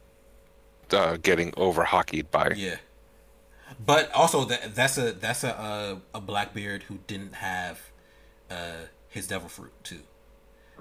uh, 0.91 1.17
getting 1.21 1.53
over 1.57 1.83
hockeyed 1.83 2.29
by. 2.31 2.51
Yeah, 2.55 2.77
but 3.83 4.11
also 4.13 4.45
that 4.45 4.75
that's 4.75 4.97
a 4.97 5.11
that's 5.13 5.43
a 5.43 5.57
uh, 5.59 5.95
a 6.13 6.21
Blackbeard 6.21 6.83
who 6.83 6.99
didn't 7.07 7.35
have 7.35 7.79
uh, 8.51 8.87
his 9.09 9.27
Devil 9.27 9.49
Fruit 9.49 9.71
too. 9.83 10.01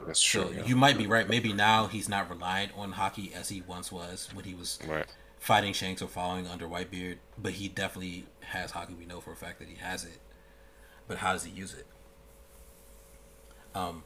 That's 0.07 0.21
So 0.21 0.45
true. 0.49 0.57
yeah. 0.57 0.65
you 0.65 0.75
might 0.77 0.99
be 0.99 1.07
right. 1.07 1.29
Maybe 1.29 1.53
now 1.53 1.87
he's 1.87 2.09
not 2.09 2.29
reliant 2.29 2.73
on 2.77 2.95
Haki 2.95 3.33
as 3.33 3.49
he 3.49 3.63
once 3.67 3.93
was 3.93 4.29
when 4.35 4.45
he 4.45 4.55
was 4.55 4.79
Right. 4.87 5.07
fighting 5.39 5.73
Shanks 5.73 6.03
or 6.03 6.09
following 6.09 6.49
under 6.49 6.67
Whitebeard. 6.67 7.19
But 7.39 7.53
he 7.53 7.69
definitely 7.69 8.27
has 8.41 8.73
Haki. 8.73 8.99
We 8.99 9.07
know 9.07 9.21
for 9.21 9.33
a 9.33 9.37
fact 9.37 9.61
that 9.61 9.69
he 9.69 9.77
has 9.77 10.05
it. 10.05 10.19
But 11.07 11.19
how 11.19 11.33
does 11.33 11.45
he 11.45 11.51
use 11.53 11.75
it? 11.75 11.87
Um, 13.75 14.03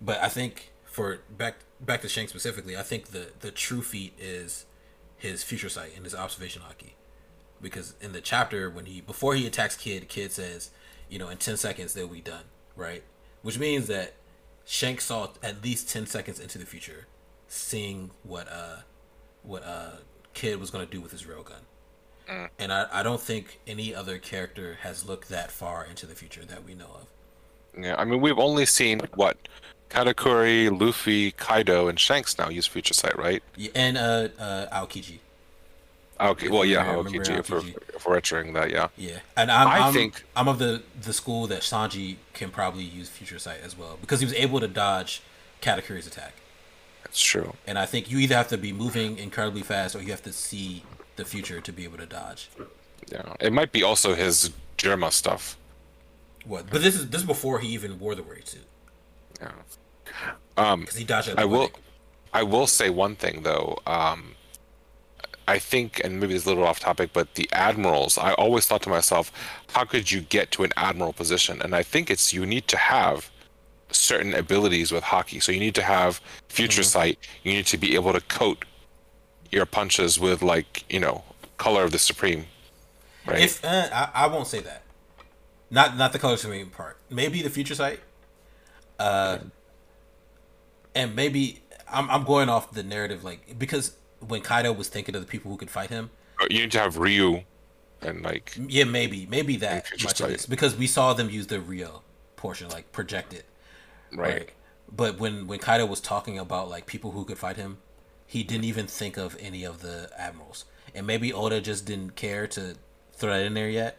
but 0.00 0.18
I 0.22 0.28
think 0.28 0.72
for 0.84 1.20
back 1.30 1.56
back 1.80 2.02
to 2.02 2.08
Shank 2.08 2.28
specifically, 2.28 2.76
I 2.76 2.82
think 2.82 3.08
the 3.08 3.28
the 3.40 3.50
true 3.50 3.82
feat 3.82 4.14
is 4.18 4.66
his 5.16 5.42
future 5.42 5.68
sight 5.68 5.92
and 5.96 6.04
his 6.04 6.14
observation 6.14 6.62
Haki. 6.62 6.92
Because 7.60 7.94
in 8.00 8.12
the 8.12 8.20
chapter 8.20 8.70
when 8.70 8.86
he 8.86 9.00
before 9.00 9.34
he 9.34 9.46
attacks 9.46 9.76
Kid, 9.76 10.08
Kid 10.08 10.32
says, 10.32 10.70
you 11.08 11.18
know, 11.18 11.28
in 11.28 11.38
ten 11.38 11.56
seconds 11.56 11.94
they'll 11.94 12.08
be 12.08 12.20
done, 12.20 12.44
right? 12.76 13.02
Which 13.42 13.58
means 13.58 13.86
that 13.88 14.14
Shank 14.64 15.00
saw 15.00 15.28
at 15.42 15.62
least 15.62 15.88
ten 15.88 16.06
seconds 16.06 16.38
into 16.40 16.58
the 16.58 16.66
future, 16.66 17.06
seeing 17.48 18.10
what 18.22 18.48
uh 18.48 18.76
what 19.42 19.64
uh 19.64 19.96
Kid 20.34 20.60
was 20.60 20.70
gonna 20.70 20.86
do 20.86 21.00
with 21.00 21.12
his 21.12 21.24
railgun. 21.24 21.62
And 22.58 22.70
I, 22.72 22.86
I 22.92 23.02
don't 23.02 23.22
think 23.22 23.58
any 23.66 23.94
other 23.94 24.18
character 24.18 24.76
has 24.82 25.08
looked 25.08 25.30
that 25.30 25.50
far 25.50 25.86
into 25.86 26.04
the 26.04 26.14
future 26.14 26.44
that 26.44 26.62
we 26.62 26.74
know 26.74 26.90
of. 27.00 27.06
Yeah. 27.82 27.96
I 27.96 28.04
mean, 28.04 28.20
we've 28.20 28.38
only 28.38 28.66
seen 28.66 29.00
what 29.14 29.38
Katakuri, 29.90 30.68
Luffy, 30.78 31.32
Kaido, 31.32 31.88
and 31.88 31.98
Shanks 31.98 32.38
now 32.38 32.48
use 32.48 32.66
Future 32.66 32.94
Sight, 32.94 33.16
right? 33.18 33.42
Yeah, 33.56 33.70
and 33.74 33.96
uh 33.96 34.28
uh 34.38 34.84
Aokiji. 34.86 35.18
Okay. 36.20 36.48
Well, 36.48 36.64
yeah. 36.64 36.84
Aokiji, 36.84 37.38
if 37.38 37.48
Aokiji. 37.48 37.76
if 37.94 38.06
we're 38.06 38.16
entering 38.16 38.52
that, 38.54 38.70
yeah. 38.70 38.88
Yeah, 38.96 39.20
and 39.36 39.50
I'm, 39.50 39.68
I 39.68 39.78
I'm, 39.86 39.94
think- 39.94 40.24
I'm 40.36 40.48
of 40.48 40.58
the 40.58 40.82
the 41.00 41.12
school 41.12 41.46
that 41.46 41.62
Sanji 41.62 42.16
can 42.34 42.50
probably 42.50 42.84
use 42.84 43.08
Future 43.08 43.38
Sight 43.38 43.60
as 43.64 43.76
well 43.78 43.98
because 44.00 44.20
he 44.20 44.26
was 44.26 44.34
able 44.34 44.60
to 44.60 44.68
dodge 44.68 45.22
Katakuri's 45.62 46.06
attack. 46.06 46.34
That's 47.04 47.20
true. 47.20 47.54
And 47.66 47.78
I 47.78 47.86
think 47.86 48.10
you 48.10 48.18
either 48.18 48.34
have 48.34 48.48
to 48.48 48.58
be 48.58 48.72
moving 48.72 49.16
incredibly 49.18 49.62
fast 49.62 49.96
or 49.96 50.02
you 50.02 50.10
have 50.10 50.22
to 50.24 50.32
see 50.32 50.82
the 51.16 51.24
future 51.24 51.60
to 51.60 51.72
be 51.72 51.84
able 51.84 51.96
to 51.98 52.06
dodge. 52.06 52.50
Yeah. 53.10 53.34
It 53.40 53.52
might 53.52 53.72
be 53.72 53.82
also 53.82 54.14
his 54.14 54.50
Germa 54.76 55.10
stuff. 55.10 55.56
What? 56.44 56.68
But 56.70 56.82
this 56.82 56.94
is 56.94 57.08
this 57.08 57.22
is 57.22 57.26
before 57.26 57.60
he 57.60 57.68
even 57.68 57.98
wore 57.98 58.14
the 58.14 58.22
Ray 58.22 58.42
suit 58.44 58.66
Yeah. 59.40 59.52
Um, 60.56 60.86
he 60.94 61.04
dodged. 61.04 61.34
I 61.36 61.44
will. 61.44 61.70
I 62.32 62.42
will 62.42 62.66
say 62.66 62.90
one 62.90 63.16
thing 63.16 63.42
though. 63.42 63.78
Um, 63.86 64.34
I 65.46 65.58
think, 65.58 66.02
and 66.04 66.20
maybe 66.20 66.34
it's 66.34 66.44
a 66.44 66.48
little 66.48 66.64
off 66.64 66.78
topic, 66.78 67.10
but 67.14 67.34
the 67.34 67.48
admirals. 67.52 68.18
I 68.18 68.34
always 68.34 68.66
thought 68.66 68.82
to 68.82 68.90
myself, 68.90 69.32
how 69.70 69.84
could 69.84 70.10
you 70.10 70.20
get 70.20 70.50
to 70.52 70.62
an 70.62 70.72
admiral 70.76 71.14
position? 71.14 71.62
And 71.62 71.74
I 71.74 71.82
think 71.82 72.10
it's 72.10 72.34
you 72.34 72.44
need 72.44 72.68
to 72.68 72.76
have 72.76 73.30
certain 73.90 74.34
abilities 74.34 74.92
with 74.92 75.04
Haki. 75.04 75.42
So 75.42 75.50
you 75.50 75.58
need 75.60 75.74
to 75.76 75.82
have 75.82 76.20
future 76.48 76.82
sight. 76.82 77.18
You 77.44 77.54
need 77.54 77.66
to 77.66 77.78
be 77.78 77.94
able 77.94 78.12
to 78.12 78.20
coat 78.20 78.66
your 79.50 79.64
punches 79.64 80.20
with 80.20 80.42
like 80.42 80.84
you 80.92 81.00
know 81.00 81.24
color 81.56 81.82
of 81.82 81.92
the 81.92 81.98
supreme. 81.98 82.44
Right. 83.26 83.40
If 83.40 83.64
uh, 83.64 83.88
I, 83.92 84.10
I 84.14 84.26
won't 84.26 84.48
say 84.48 84.60
that, 84.60 84.82
not 85.70 85.96
not 85.96 86.12
the 86.12 86.18
color 86.18 86.34
of 86.34 86.40
the 86.40 86.42
supreme 86.42 86.70
part. 86.70 86.98
Maybe 87.10 87.40
the 87.40 87.50
future 87.50 87.74
sight. 87.74 88.00
Uh, 88.98 89.38
and 90.94 91.14
maybe 91.14 91.62
I'm 91.90 92.10
I'm 92.10 92.24
going 92.24 92.48
off 92.48 92.72
the 92.72 92.82
narrative 92.82 93.24
like 93.24 93.58
because 93.58 93.96
when 94.26 94.40
Kaido 94.40 94.72
was 94.72 94.88
thinking 94.88 95.14
of 95.14 95.20
the 95.20 95.26
people 95.26 95.50
who 95.50 95.56
could 95.56 95.70
fight 95.70 95.90
him, 95.90 96.10
you 96.50 96.60
need 96.60 96.72
to 96.72 96.80
have 96.80 96.98
Ryu, 96.98 97.42
and 98.02 98.22
like 98.22 98.56
yeah, 98.68 98.84
maybe 98.84 99.26
maybe 99.26 99.56
that 99.56 99.86
much 100.02 100.20
of 100.20 100.28
this 100.28 100.46
because 100.46 100.76
we 100.76 100.86
saw 100.86 101.12
them 101.14 101.30
use 101.30 101.46
the 101.46 101.60
Rio 101.60 102.02
portion 102.36 102.68
like 102.68 102.92
project 102.92 103.32
it, 103.32 103.46
right. 104.12 104.50
But 104.90 105.18
when 105.18 105.46
when 105.46 105.58
Kaido 105.58 105.86
was 105.86 106.00
talking 106.00 106.38
about 106.38 106.68
like 106.68 106.86
people 106.86 107.12
who 107.12 107.24
could 107.24 107.38
fight 107.38 107.56
him, 107.56 107.78
he 108.26 108.42
didn't 108.42 108.64
even 108.64 108.86
think 108.86 109.16
of 109.16 109.36
any 109.38 109.64
of 109.64 109.82
the 109.82 110.10
admirals, 110.16 110.64
and 110.94 111.06
maybe 111.06 111.32
Oda 111.32 111.60
just 111.60 111.84
didn't 111.86 112.16
care 112.16 112.46
to 112.48 112.74
throw 113.12 113.30
that 113.30 113.44
in 113.44 113.54
there 113.54 113.68
yet. 113.70 113.98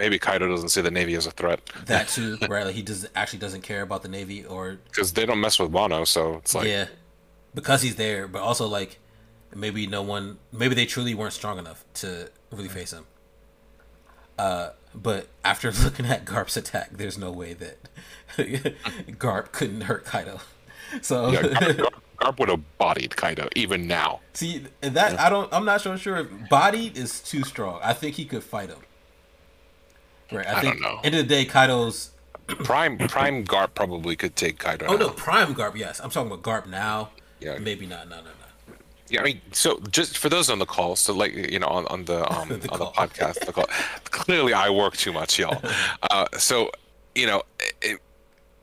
Maybe 0.00 0.18
Kaido 0.18 0.48
doesn't 0.48 0.70
see 0.70 0.80
the 0.80 0.90
navy 0.90 1.14
as 1.14 1.26
a 1.26 1.30
threat 1.30 1.60
That 1.84 2.08
too, 2.16 2.38
right? 2.48 2.64
Like 2.64 2.74
he 2.74 2.80
does 2.80 3.06
actually 3.14 3.40
doesn't 3.40 3.60
care 3.60 3.82
about 3.82 4.02
the 4.02 4.08
navy, 4.08 4.46
or 4.46 4.78
because 4.86 5.12
they 5.12 5.26
don't 5.26 5.40
mess 5.40 5.58
with 5.58 5.70
Wano. 5.70 6.06
So 6.06 6.36
it's 6.36 6.54
like 6.54 6.66
yeah, 6.66 6.86
because 7.54 7.82
he's 7.82 7.96
there. 7.96 8.26
But 8.26 8.40
also 8.40 8.66
like 8.66 8.98
maybe 9.54 9.86
no 9.86 10.00
one, 10.00 10.38
maybe 10.52 10.74
they 10.74 10.86
truly 10.86 11.12
weren't 11.12 11.34
strong 11.34 11.58
enough 11.58 11.84
to 11.94 12.30
really 12.50 12.68
face 12.68 12.94
him. 12.94 13.04
Uh, 14.38 14.70
but 14.94 15.28
after 15.44 15.70
looking 15.84 16.06
at 16.06 16.24
Garp's 16.24 16.56
attack, 16.56 16.92
there's 16.92 17.18
no 17.18 17.30
way 17.30 17.52
that 17.52 17.78
Garp 19.18 19.52
couldn't 19.52 19.82
hurt 19.82 20.06
Kaido. 20.06 20.40
So 21.02 21.30
yeah, 21.30 21.42
Garp, 21.42 21.76
Garp, 21.76 21.92
Garp 22.16 22.38
would 22.38 22.48
have 22.48 22.78
bodied 22.78 23.16
Kaido 23.16 23.50
even 23.54 23.86
now. 23.86 24.20
see 24.32 24.64
that 24.80 25.20
I 25.20 25.28
don't, 25.28 25.52
I'm 25.52 25.66
not 25.66 25.82
so 25.82 25.94
sure 25.96 26.16
if 26.16 26.48
body 26.48 26.90
is 26.94 27.20
too 27.20 27.44
strong. 27.44 27.80
I 27.82 27.92
think 27.92 28.16
he 28.16 28.24
could 28.24 28.42
fight 28.42 28.70
him. 28.70 28.78
Right, 30.32 30.46
I, 30.46 30.58
I 30.58 30.60
think 30.60 30.80
don't 30.80 30.82
know. 30.94 31.00
end 31.02 31.14
of 31.14 31.28
the 31.28 31.34
day, 31.34 31.44
Kaido's 31.44 32.10
Prime 32.46 32.98
Prime 32.98 33.44
Garp 33.44 33.74
probably 33.74 34.16
could 34.16 34.36
take 34.36 34.58
Kaido. 34.58 34.86
oh 34.86 34.92
now. 34.96 35.06
no, 35.06 35.10
Prime 35.10 35.54
Garp. 35.54 35.76
Yes, 35.76 36.00
I'm 36.00 36.10
talking 36.10 36.30
about 36.32 36.42
Garp 36.42 36.68
now. 36.68 37.10
Yeah. 37.40 37.58
maybe 37.58 37.86
not. 37.86 38.08
No, 38.08 38.16
no, 38.16 38.22
no. 38.24 38.74
Yeah, 39.08 39.22
I 39.22 39.24
mean, 39.24 39.40
so 39.50 39.80
just 39.90 40.18
for 40.18 40.28
those 40.28 40.48
on 40.50 40.58
the 40.60 40.66
call, 40.66 40.94
so 40.94 41.12
like 41.12 41.34
you 41.34 41.58
know, 41.58 41.66
on, 41.66 41.86
on 41.88 42.04
the 42.04 42.30
um 42.38 42.48
The 42.48 42.70
on 42.70 42.78
the 42.78 42.86
podcast, 42.86 43.44
the 43.44 43.52
call. 43.52 43.66
Clearly, 44.04 44.52
I 44.52 44.70
work 44.70 44.96
too 44.96 45.12
much, 45.12 45.38
y'all. 45.38 45.60
Uh, 46.10 46.26
so 46.38 46.70
you 47.14 47.26
know, 47.26 47.42
it, 47.82 48.00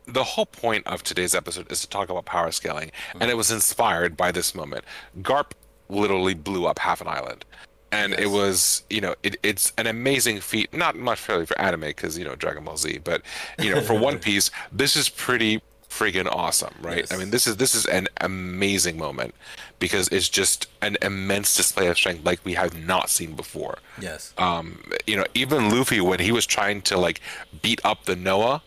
the 0.05 0.23
whole 0.23 0.45
point 0.45 0.87
of 0.87 1.03
today's 1.03 1.35
episode 1.35 1.69
is 1.71 1.81
to 1.81 1.89
talk 1.89 2.09
about 2.09 2.25
power 2.25 2.51
scaling, 2.51 2.91
and 3.19 3.29
it 3.29 3.35
was 3.35 3.51
inspired 3.51 4.15
by 4.15 4.31
this 4.31 4.55
moment. 4.55 4.85
Garp 5.21 5.51
literally 5.89 6.33
blew 6.33 6.65
up 6.65 6.79
half 6.79 7.01
an 7.01 7.07
island. 7.07 7.43
And 7.91 8.13
it 8.13 8.29
was, 8.29 8.83
you 8.89 8.99
know, 9.01 9.15
it, 9.23 9.37
it's 9.43 9.71
an 9.77 9.87
amazing 9.87 10.41
feat. 10.41 10.73
Not 10.73 10.95
much 10.97 11.19
fairly 11.19 11.45
for 11.45 11.59
anime 11.59 11.81
because 11.81 12.17
you 12.17 12.25
know 12.25 12.35
Dragon 12.35 12.63
Ball 12.65 12.77
Z, 12.77 12.99
but 13.03 13.21
you 13.59 13.73
know, 13.73 13.81
for 13.81 13.93
One 13.99 14.19
Piece, 14.19 14.51
this 14.71 14.95
is 14.95 15.07
pretty 15.09 15.61
friggin' 15.89 16.27
awesome, 16.29 16.73
right? 16.81 16.97
Yes. 16.97 17.13
I 17.13 17.17
mean, 17.17 17.29
this 17.31 17.47
is 17.47 17.55
this 17.57 17.73
is 17.73 17.85
an 17.85 18.07
amazing 18.19 18.97
moment 18.97 19.33
because 19.79 20.09
it's 20.09 20.27
just 20.27 20.67
an 20.81 20.97
immense 21.01 21.55
display 21.55 21.87
of 21.87 21.95
strength 21.97 22.25
like 22.25 22.43
we 22.43 22.53
have 22.55 22.77
not 22.85 23.09
seen 23.09 23.33
before. 23.35 23.77
Yes. 24.01 24.33
Um, 24.37 24.83
you 25.07 25.15
know, 25.15 25.25
even 25.33 25.69
Luffy 25.69 26.01
when 26.01 26.19
he 26.19 26.31
was 26.33 26.45
trying 26.45 26.81
to 26.83 26.97
like 26.97 27.21
beat 27.61 27.79
up 27.85 28.03
the 28.03 28.17
Noah, 28.17 28.61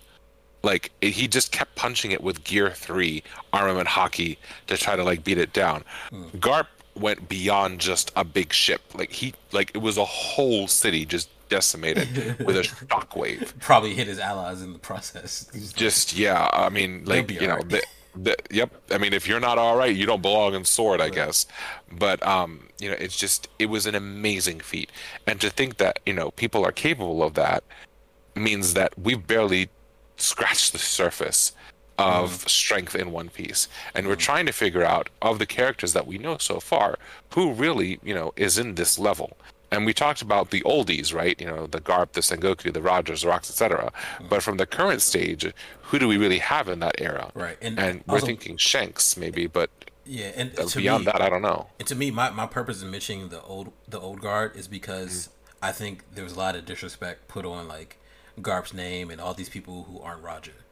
like 0.62 0.92
it- 1.02 1.10
he 1.12 1.28
just 1.28 1.52
kept 1.52 1.74
punching 1.76 2.10
it 2.10 2.22
with 2.22 2.42
Gear 2.42 2.70
Three 2.70 3.22
armament 3.52 3.88
Haki 3.88 4.38
to 4.66 4.78
try 4.78 4.96
to 4.96 5.04
like 5.04 5.22
beat 5.24 5.36
it 5.38 5.52
down. 5.52 5.84
Garp 6.38 6.66
went 7.00 7.28
beyond 7.28 7.80
just 7.80 8.12
a 8.14 8.24
big 8.24 8.52
ship. 8.52 8.82
Like 8.94 9.12
he 9.12 9.34
like 9.52 9.70
it 9.74 9.78
was 9.78 9.96
a 9.96 10.04
whole 10.04 10.68
city 10.68 11.04
just 11.04 11.28
decimated 11.48 12.38
with 12.44 12.56
a 12.56 12.62
shockwave. 12.62 13.58
Probably 13.58 13.94
hit 13.94 14.06
his 14.06 14.18
allies 14.18 14.62
in 14.62 14.72
the 14.72 14.78
process. 14.78 15.50
Just 15.74 16.16
yeah, 16.16 16.48
I 16.52 16.68
mean, 16.68 17.04
like 17.04 17.30
you 17.30 17.46
know, 17.46 17.54
alright. 17.54 17.68
the, 17.68 17.82
the, 18.14 18.36
yep. 18.50 18.72
I 18.90 18.98
mean, 18.98 19.12
if 19.12 19.28
you're 19.28 19.40
not 19.40 19.58
all 19.58 19.76
right, 19.76 19.94
you 19.94 20.06
don't 20.06 20.22
belong 20.22 20.54
in 20.54 20.64
Sword, 20.64 21.00
I 21.00 21.10
guess. 21.10 21.46
But 21.92 22.24
um, 22.26 22.68
you 22.78 22.88
know, 22.88 22.96
it's 22.98 23.16
just 23.16 23.48
it 23.58 23.66
was 23.66 23.86
an 23.86 23.94
amazing 23.94 24.60
feat, 24.60 24.90
and 25.26 25.40
to 25.40 25.50
think 25.50 25.76
that 25.76 26.00
you 26.06 26.14
know 26.14 26.30
people 26.30 26.64
are 26.64 26.72
capable 26.72 27.22
of 27.22 27.34
that 27.34 27.64
means 28.34 28.74
that 28.74 28.98
we've 28.98 29.26
barely 29.26 29.68
scratched 30.16 30.72
the 30.72 30.78
surface 30.78 31.52
of 32.00 32.30
mm-hmm. 32.30 32.46
strength 32.48 32.94
in 32.94 33.12
One 33.12 33.28
Piece, 33.28 33.68
and 33.94 34.06
we're 34.06 34.16
trying 34.16 34.46
to 34.46 34.52
figure 34.52 34.84
out 34.84 35.08
of 35.20 35.38
the 35.38 35.46
characters 35.46 35.92
that 35.92 36.06
we 36.06 36.18
know 36.18 36.38
so 36.38 36.60
far 36.60 36.98
who 37.34 37.52
really 37.52 38.00
you 38.02 38.14
know 38.14 38.32
is 38.36 38.58
in 38.58 38.74
this 38.74 38.98
level. 38.98 39.36
And 39.72 39.86
we 39.86 39.94
talked 39.94 40.20
about 40.20 40.50
the 40.50 40.62
oldies, 40.62 41.14
right? 41.14 41.40
You 41.40 41.46
know, 41.46 41.66
the 41.68 41.80
Garp, 41.80 42.12
the 42.12 42.22
Sengoku, 42.22 42.72
the 42.72 42.82
Rogers, 42.82 43.22
the 43.22 43.28
Rocks, 43.28 43.48
etc. 43.50 43.92
Mm-hmm. 43.92 44.28
But 44.28 44.42
from 44.42 44.56
the 44.56 44.66
current 44.66 45.00
stage, 45.00 45.46
who 45.82 45.98
do 46.00 46.08
we 46.08 46.16
really 46.16 46.38
have 46.38 46.68
in 46.68 46.80
that 46.80 47.00
era? 47.00 47.30
Right, 47.34 47.56
and 47.62 47.78
And, 47.78 48.02
we're 48.06 48.14
also- 48.14 48.26
thinking 48.26 48.56
Shanks, 48.56 49.16
maybe, 49.16 49.46
but 49.46 49.70
Yeah, 50.04 50.32
and 50.34 50.58
Uh, 50.58 50.64
to 50.64 50.78
Beyond 50.78 51.04
me, 51.04 51.12
that, 51.12 51.20
I 51.20 51.28
don't 51.28 51.42
know. 51.42 51.68
And 51.78 51.86
to 51.86 51.94
me, 51.94 52.10
my, 52.10 52.30
my 52.30 52.46
purpose 52.46 52.82
in 52.82 52.90
mentioning 52.90 53.28
the 53.28 53.42
old 53.42 53.72
the 53.86 54.00
old 54.00 54.20
guard 54.20 54.56
is 54.56 54.66
because 54.66 55.28
mm-hmm. 55.28 55.66
I 55.68 55.72
think 55.72 56.04
there 56.14 56.24
was 56.24 56.32
a 56.32 56.38
lot 56.38 56.56
of 56.56 56.64
disrespect 56.66 57.28
put 57.28 57.44
on 57.44 57.68
like 57.68 57.98
Garp's 58.40 58.72
name 58.72 59.10
and 59.10 59.20
all 59.20 59.34
these 59.34 59.48
people 59.48 59.84
who 59.84 60.00
aren't 60.00 60.22
Roger, 60.22 60.64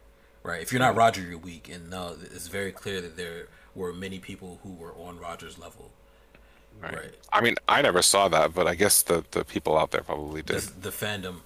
right? 0.48 0.62
If 0.62 0.72
you're 0.72 0.80
not 0.80 0.96
Roger, 0.96 1.20
you're 1.20 1.38
weak. 1.38 1.68
And 1.68 1.90
no, 1.90 2.16
it's 2.20 2.48
very 2.48 2.72
clear 2.72 3.00
that 3.02 3.16
there 3.16 3.48
were 3.74 3.92
many 3.92 4.18
people 4.18 4.58
who 4.62 4.72
were 4.72 4.94
on 4.94 5.18
Roger's 5.20 5.58
level. 5.58 5.90
Right. 6.82 6.94
Right. 6.94 7.14
I 7.32 7.40
mean, 7.40 7.56
I 7.68 7.82
never 7.82 8.02
saw 8.02 8.28
that, 8.28 8.54
but 8.54 8.66
I 8.66 8.74
guess 8.74 9.02
the, 9.02 9.24
the 9.32 9.44
people 9.44 9.76
out 9.76 9.90
there 9.90 10.00
probably 10.00 10.42
did. 10.42 10.60
The, 10.60 10.80
the 10.80 10.90
fandom, 10.90 11.40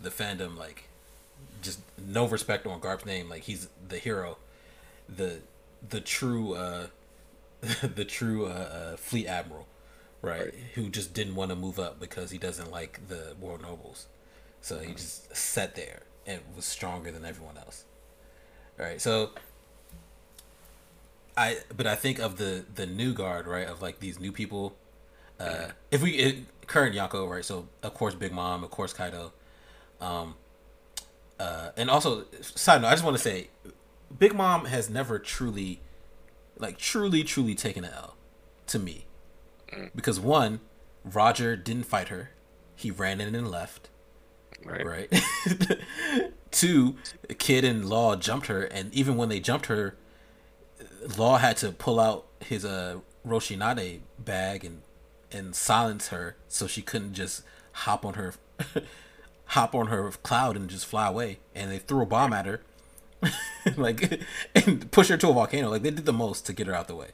the 0.00 0.10
fandom, 0.10 0.56
like 0.56 0.88
just 1.60 1.80
no 1.98 2.26
respect 2.26 2.66
on 2.66 2.80
Garp's 2.80 3.04
name. 3.04 3.28
Like 3.28 3.42
he's 3.42 3.68
the 3.88 3.98
hero, 3.98 4.38
the 5.08 5.40
the 5.88 6.00
true 6.00 6.54
uh 6.54 6.86
the 7.82 8.04
true 8.04 8.46
uh, 8.46 8.48
uh, 8.92 8.96
fleet 8.96 9.26
admiral, 9.26 9.66
right? 10.22 10.44
Right. 10.44 10.54
Who 10.74 10.88
just 10.88 11.14
didn't 11.14 11.34
want 11.34 11.50
to 11.50 11.56
move 11.56 11.78
up 11.80 11.98
because 11.98 12.30
he 12.30 12.38
doesn't 12.38 12.70
like 12.70 13.08
the 13.08 13.34
world 13.40 13.62
nobles, 13.62 14.06
so 14.60 14.78
he 14.78 14.92
just 14.92 15.34
sat 15.34 15.74
there 15.74 16.02
and 16.26 16.40
was 16.54 16.64
stronger 16.64 17.10
than 17.10 17.24
everyone 17.24 17.56
else. 17.56 17.84
Right. 18.78 19.00
So 19.00 19.30
I 21.36 21.58
but 21.76 21.86
I 21.86 21.94
think 21.94 22.18
of 22.18 22.38
the 22.38 22.64
the 22.74 22.86
new 22.86 23.12
guard, 23.12 23.46
right? 23.46 23.66
Of 23.66 23.82
like 23.82 24.00
these 24.00 24.18
new 24.18 24.32
people. 24.32 24.76
Uh, 25.38 25.68
if 25.90 26.02
we 26.02 26.12
it, 26.12 26.66
current 26.66 26.94
Yako, 26.94 27.28
right? 27.28 27.44
So 27.44 27.68
of 27.82 27.94
course 27.94 28.14
Big 28.14 28.32
Mom, 28.32 28.64
of 28.64 28.70
course 28.70 28.94
Kaido, 28.94 29.32
um, 30.00 30.34
uh, 31.38 31.70
and 31.76 31.90
also 31.90 32.24
side 32.40 32.82
note, 32.82 32.88
I 32.88 32.92
just 32.92 33.04
want 33.04 33.16
to 33.16 33.22
say, 33.22 33.48
Big 34.18 34.34
Mom 34.34 34.64
has 34.66 34.88
never 34.88 35.18
truly, 35.18 35.80
like 36.58 36.78
truly, 36.78 37.22
truly 37.22 37.54
taken 37.54 37.84
an 37.84 37.92
L, 37.92 38.16
to 38.68 38.78
me, 38.78 39.06
because 39.94 40.18
one, 40.18 40.60
Roger 41.04 41.56
didn't 41.56 41.84
fight 41.84 42.08
her, 42.08 42.30
he 42.74 42.90
ran 42.90 43.20
in 43.20 43.34
and 43.34 43.50
left, 43.50 43.90
right. 44.64 44.86
right? 44.86 45.22
Two, 46.50 46.96
Kid 47.38 47.64
and 47.64 47.88
Law 47.88 48.16
jumped 48.16 48.46
her, 48.46 48.62
and 48.62 48.92
even 48.94 49.16
when 49.16 49.28
they 49.28 49.40
jumped 49.40 49.66
her, 49.66 49.96
Law 51.16 51.38
had 51.38 51.56
to 51.58 51.72
pull 51.72 52.00
out 52.00 52.26
his 52.40 52.64
uh 52.64 52.98
Roshinade 53.26 54.00
bag 54.18 54.64
and 54.64 54.82
and 55.32 55.54
silence 55.54 56.08
her 56.08 56.36
so 56.48 56.66
she 56.66 56.82
couldn't 56.82 57.14
just 57.14 57.42
hop 57.72 58.04
on 58.04 58.14
her 58.14 58.34
hop 59.46 59.74
on 59.74 59.88
her 59.88 60.10
cloud 60.22 60.56
and 60.56 60.68
just 60.68 60.86
fly 60.86 61.08
away. 61.08 61.38
And 61.54 61.70
they 61.70 61.78
threw 61.78 62.02
a 62.02 62.06
bomb 62.06 62.32
at 62.32 62.46
her, 62.46 62.62
like 63.76 64.20
and 64.54 64.90
push 64.90 65.08
her 65.08 65.16
to 65.16 65.28
a 65.28 65.32
volcano. 65.32 65.70
Like 65.70 65.82
they 65.82 65.90
did 65.90 66.06
the 66.06 66.12
most 66.12 66.46
to 66.46 66.52
get 66.52 66.66
her 66.66 66.74
out 66.74 66.88
the 66.88 66.96
way. 66.96 67.08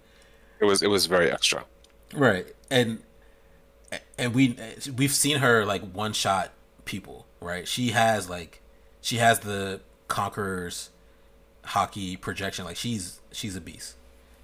It 0.61 0.65
was 0.65 0.83
it 0.83 0.89
was 0.89 1.07
very 1.07 1.31
extra. 1.31 1.65
Right. 2.15 2.47
And 2.71 3.03
and 4.19 4.35
we 4.35 4.57
we've 4.97 5.13
seen 5.13 5.39
her 5.39 5.65
like 5.65 5.83
one 5.93 6.13
shot 6.13 6.53
people, 6.85 7.27
right? 7.41 7.67
She 7.67 7.91
has 7.91 8.29
like 8.29 8.62
she 9.03 9.19
has 9.19 9.41
the 9.41 9.81
conqueror's 10.09 10.89
Haki 11.67 12.19
projection. 12.21 12.65
Like 12.65 12.77
she's 12.77 13.21
she's 13.33 13.55
a 13.57 13.61
beast. 13.61 13.97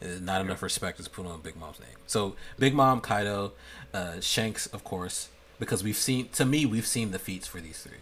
Uh, 0.03 0.07
Not 0.21 0.41
enough 0.43 0.63
respect 0.63 1.01
is 1.01 1.09
put 1.09 1.27
on 1.27 1.41
Big 1.41 1.57
Mom's 1.57 1.81
name. 1.81 1.97
So 2.07 2.37
Big 2.59 2.75
Mom, 2.75 3.01
Kaido, 3.01 3.53
uh, 3.95 4.21
Shanks, 4.21 4.67
of 4.67 4.85
course, 4.85 5.29
because 5.59 5.83
we've 5.83 5.97
seen 5.97 6.29
to 6.31 6.45
me 6.45 6.67
we've 6.67 6.87
seen 6.87 7.11
the 7.11 7.19
feats 7.19 7.47
for 7.49 7.61
these 7.61 7.79
three. 7.83 7.99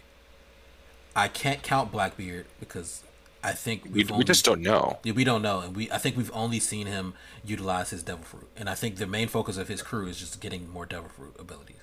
I 1.15 1.27
can't 1.27 1.63
count 1.63 1.91
Blackbeard 1.91 2.45
because 2.59 3.01
I 3.43 3.53
think 3.53 3.85
We, 3.85 3.89
we've 3.91 4.09
we 4.09 4.13
only- 4.13 4.25
just 4.25 4.45
don't 4.45 4.61
know. 4.61 4.99
yeah, 5.03 5.13
we 5.13 5.23
don't 5.23 5.41
know, 5.41 5.61
and 5.61 5.75
we 5.75 5.89
I 5.91 5.97
think 5.97 6.15
we've 6.17 6.31
only 6.33 6.59
seen 6.59 6.85
him 6.85 7.13
utilize 7.43 7.89
his 7.89 8.03
devil 8.03 8.23
fruit, 8.23 8.47
and 8.55 8.69
I 8.69 8.75
think 8.75 8.97
the 8.97 9.07
main 9.07 9.27
focus 9.27 9.57
of 9.57 9.67
his 9.67 9.81
crew 9.81 10.07
is 10.07 10.19
just 10.19 10.39
getting 10.39 10.69
more 10.69 10.85
devil 10.85 11.09
fruit 11.09 11.35
abilities. 11.39 11.77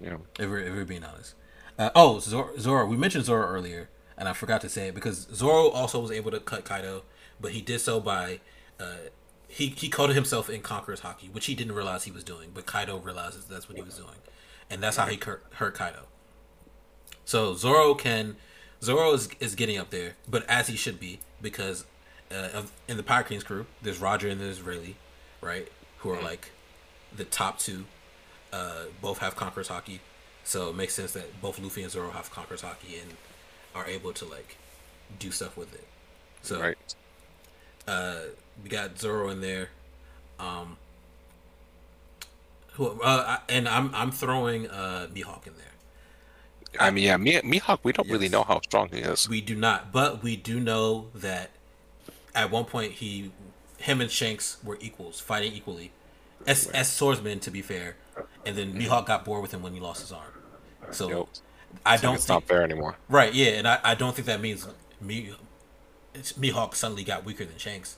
You 0.00 0.10
know, 0.10 0.20
If 0.38 0.50
we're, 0.50 0.58
if 0.58 0.74
we're 0.74 0.84
being 0.84 1.04
honest. 1.04 1.34
Uh, 1.78 1.90
oh, 1.94 2.20
Zoro, 2.20 2.56
Zoro. 2.58 2.86
We 2.86 2.96
mentioned 2.96 3.24
Zoro 3.24 3.46
earlier, 3.46 3.88
and 4.16 4.28
I 4.28 4.32
forgot 4.32 4.60
to 4.60 4.68
say 4.68 4.88
it 4.88 4.94
because 4.94 5.26
Zoro 5.32 5.70
also 5.70 6.00
was 6.00 6.10
able 6.10 6.30
to 6.30 6.40
cut 6.40 6.64
Kaido, 6.64 7.02
but 7.40 7.52
he 7.52 7.60
did 7.60 7.80
so 7.80 8.00
by 8.00 8.40
uh, 8.78 9.08
he 9.48 9.68
he 9.68 9.88
coded 9.88 10.14
himself 10.14 10.48
in 10.48 10.60
Conqueror's 10.60 11.00
Haki, 11.00 11.32
which 11.32 11.46
he 11.46 11.54
didn't 11.54 11.74
realize 11.74 12.04
he 12.04 12.10
was 12.12 12.24
doing, 12.24 12.50
but 12.54 12.66
Kaido 12.66 12.98
realizes 12.98 13.46
that's 13.46 13.68
what 13.68 13.76
he 13.76 13.82
was 13.82 13.96
doing, 13.96 14.16
and 14.70 14.82
that's 14.82 14.96
how 14.96 15.06
he 15.06 15.16
cur- 15.16 15.40
hurt 15.54 15.74
Kaido. 15.74 16.06
So 17.24 17.54
Zoro 17.54 17.94
can 17.94 18.36
Zoro 18.82 19.12
is, 19.12 19.28
is 19.40 19.54
getting 19.54 19.78
up 19.78 19.90
there, 19.90 20.14
but 20.28 20.48
as 20.48 20.68
he 20.68 20.76
should 20.76 21.00
be 21.00 21.20
because 21.40 21.84
uh, 22.30 22.50
of, 22.54 22.72
in 22.86 22.96
the 22.96 23.02
Pirate 23.02 23.28
King's 23.28 23.44
crew, 23.44 23.66
there's 23.82 23.98
Roger 23.98 24.28
and 24.28 24.40
there's 24.40 24.62
Rayleigh, 24.62 24.94
right, 25.40 25.68
who 25.98 26.10
are 26.10 26.20
like 26.22 26.50
the 27.14 27.24
top 27.24 27.58
two. 27.58 27.86
Uh, 28.52 28.84
both 29.00 29.18
have 29.18 29.34
Conqueror's 29.34 29.68
Haki, 29.68 29.98
so 30.44 30.70
it 30.70 30.76
makes 30.76 30.94
sense 30.94 31.12
that 31.12 31.40
both 31.40 31.58
Luffy 31.58 31.82
and 31.82 31.90
Zoro 31.90 32.10
have 32.10 32.30
Conqueror's 32.30 32.62
Haki 32.62 33.02
and 33.02 33.14
are 33.74 33.86
able 33.86 34.12
to 34.12 34.24
like 34.24 34.56
do 35.18 35.30
stuff 35.30 35.56
with 35.56 35.74
it. 35.74 35.86
So 36.42 36.60
right? 36.60 36.78
uh, 37.88 38.18
we 38.62 38.68
got 38.68 38.98
Zoro 38.98 39.30
in 39.30 39.40
there. 39.40 39.70
Um, 40.38 40.76
who, 42.72 43.00
uh, 43.02 43.38
and 43.48 43.68
I'm 43.68 43.94
I'm 43.94 44.10
throwing 44.10 44.68
uh, 44.68 45.08
Mihawk 45.12 45.46
in 45.46 45.54
there. 45.56 46.80
I 46.80 46.90
mean, 46.90 47.04
yeah, 47.04 47.16
Mi- 47.16 47.40
Mihawk. 47.40 47.80
We 47.82 47.92
don't 47.92 48.10
really 48.10 48.28
know 48.28 48.42
how 48.42 48.60
strong 48.60 48.88
he 48.88 48.98
is. 48.98 49.28
We 49.28 49.40
do 49.40 49.54
not, 49.54 49.92
but 49.92 50.22
we 50.22 50.36
do 50.36 50.58
know 50.58 51.06
that 51.14 51.50
at 52.34 52.50
one 52.50 52.64
point 52.64 52.92
he, 52.92 53.30
him 53.78 54.00
and 54.00 54.10
Shanks 54.10 54.56
were 54.64 54.76
equals, 54.80 55.20
fighting 55.20 55.52
equally, 55.52 55.92
as 56.46 56.66
as 56.68 56.90
swordsmen 56.90 57.40
to 57.40 57.50
be 57.50 57.62
fair, 57.62 57.96
and 58.44 58.56
then 58.56 58.74
Mihawk 58.74 59.06
got 59.06 59.24
bored 59.24 59.42
with 59.42 59.52
him 59.52 59.62
when 59.62 59.72
he 59.74 59.80
lost 59.80 60.00
his 60.02 60.12
arm. 60.12 60.32
So 60.90 61.08
Yep. 61.08 61.26
I 61.84 61.98
Like, 61.98 62.00
don't 62.00 62.14
it's 62.14 62.26
think 62.26 62.34
not 62.36 62.44
fair 62.44 62.62
anymore. 62.62 62.96
right, 63.08 63.32
yeah, 63.34 63.50
and 63.52 63.66
I, 63.68 63.80
I 63.82 63.94
don't 63.94 64.14
think 64.14 64.26
that 64.26 64.40
means 64.40 64.66
me, 65.00 65.32
it's, 66.14 66.34
Mihawk 66.34 66.74
suddenly 66.74 67.04
got 67.04 67.24
weaker 67.24 67.44
than 67.44 67.58
Shanks. 67.58 67.96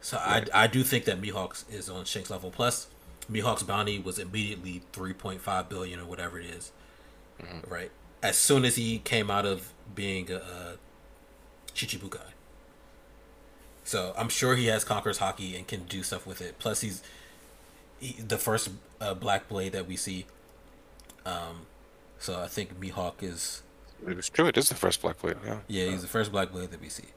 So 0.00 0.18
I 0.18 0.44
I 0.52 0.66
do 0.66 0.82
think 0.82 1.04
that 1.06 1.20
Mihawk 1.20 1.64
is 1.72 1.88
on 1.88 2.04
Shanks 2.04 2.30
level. 2.30 2.50
Plus, 2.50 2.88
Mihawk's 3.30 3.62
bounty 3.62 3.98
was 3.98 4.18
immediately 4.18 4.82
three 4.92 5.12
point 5.14 5.40
five 5.40 5.68
billion 5.68 6.00
or 6.00 6.04
whatever 6.06 6.38
it 6.38 6.46
is, 6.46 6.72
mm-hmm. 7.40 7.72
right? 7.72 7.90
As 8.22 8.36
soon 8.38 8.64
as 8.64 8.76
he 8.76 8.98
came 8.98 9.30
out 9.30 9.46
of 9.46 9.72
being 9.94 10.30
a, 10.30 10.36
a 10.36 10.76
Shichibukai. 11.74 12.32
So 13.84 14.14
I'm 14.16 14.28
sure 14.28 14.56
he 14.56 14.66
has 14.66 14.84
Conqueror's 14.84 15.18
Haki 15.18 15.56
and 15.56 15.66
can 15.66 15.84
do 15.84 16.02
stuff 16.02 16.26
with 16.26 16.40
it. 16.40 16.58
Plus, 16.58 16.80
he's 16.80 17.02
he, 18.00 18.20
the 18.20 18.38
first 18.38 18.70
uh, 19.00 19.14
Black 19.14 19.48
Blade 19.48 19.72
that 19.72 19.86
we 19.86 19.96
see. 19.96 20.26
Um, 21.26 21.66
so 22.18 22.40
I 22.40 22.46
think 22.46 22.80
Mihawk 22.80 23.22
is 23.22 23.62
It's 24.06 24.28
true. 24.28 24.46
It 24.46 24.56
is 24.56 24.68
the 24.68 24.74
first 24.74 25.02
Black 25.02 25.20
Blade. 25.20 25.36
Yeah. 25.44 25.58
yeah, 25.68 25.90
he's 25.90 26.02
the 26.02 26.08
first 26.08 26.32
Black 26.32 26.52
Blade 26.52 26.70
that 26.70 26.80
we 26.80 26.88
see. 26.88 27.08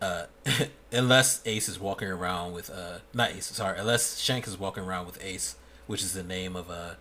Uh, 0.00 0.26
unless 0.92 1.40
Ace 1.46 1.68
is 1.68 1.78
walking 1.78 2.08
around 2.08 2.52
with 2.52 2.70
uh, 2.70 2.98
not 3.12 3.30
Ace, 3.30 3.46
sorry, 3.46 3.78
unless 3.78 4.18
Shank 4.18 4.46
is 4.46 4.58
walking 4.58 4.82
around 4.82 5.06
with 5.06 5.22
Ace, 5.24 5.56
which 5.86 6.02
is 6.02 6.12
the 6.12 6.22
name 6.22 6.56
of 6.56 6.68
a 6.68 6.98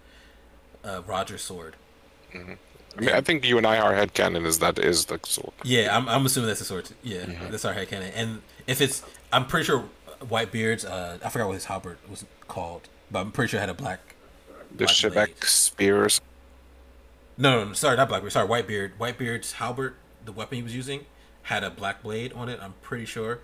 uh, 0.83 0.87
uh, 0.87 1.01
Roger's 1.05 1.41
sword. 1.41 1.75
I 2.33 2.37
mean, 2.99 3.09
I 3.09 3.21
think 3.21 3.45
you 3.45 3.57
and 3.57 3.65
I, 3.65 3.79
our 3.79 3.93
headcanon 3.93 4.45
is 4.45 4.59
that 4.59 4.77
is 4.79 5.05
the 5.05 5.19
sword. 5.23 5.53
Yeah, 5.63 5.95
I'm, 5.95 6.07
I'm 6.07 6.25
assuming 6.25 6.47
that's 6.47 6.59
the 6.59 6.65
sword. 6.65 6.85
Too. 6.85 6.95
Yeah, 7.03 7.25
that's 7.49 7.65
our 7.65 7.73
headcanon. 7.73 8.11
And 8.15 8.41
if 8.67 8.81
it's, 8.81 9.03
I'm 9.31 9.47
pretty 9.47 9.65
sure 9.65 9.85
Whitebeard's, 10.19 10.85
uh, 10.85 11.17
I 11.23 11.29
forgot 11.29 11.47
what 11.47 11.53
his 11.53 11.65
halberd 11.65 11.97
was 12.09 12.25
called, 12.47 12.89
but 13.11 13.19
I'm 13.19 13.31
pretty 13.31 13.51
sure 13.51 13.59
it 13.59 13.61
had 13.61 13.69
a 13.69 13.73
black. 13.73 14.15
The 14.75 14.85
black 15.13 15.13
blade. 15.13 15.43
Spears. 15.43 16.21
No, 17.37 17.59
no, 17.59 17.65
no, 17.69 17.73
sorry, 17.73 17.97
not 17.97 18.09
Blackbeard. 18.09 18.31
Sorry, 18.31 18.47
Whitebeard. 18.47 18.91
Whitebeard's 18.97 19.53
halberd, 19.53 19.95
the 20.23 20.31
weapon 20.31 20.57
he 20.57 20.63
was 20.63 20.75
using, 20.75 21.05
had 21.43 21.63
a 21.63 21.71
black 21.71 22.03
blade 22.03 22.31
on 22.33 22.47
it. 22.47 22.59
I'm 22.61 22.75
pretty 22.81 23.05
sure. 23.05 23.39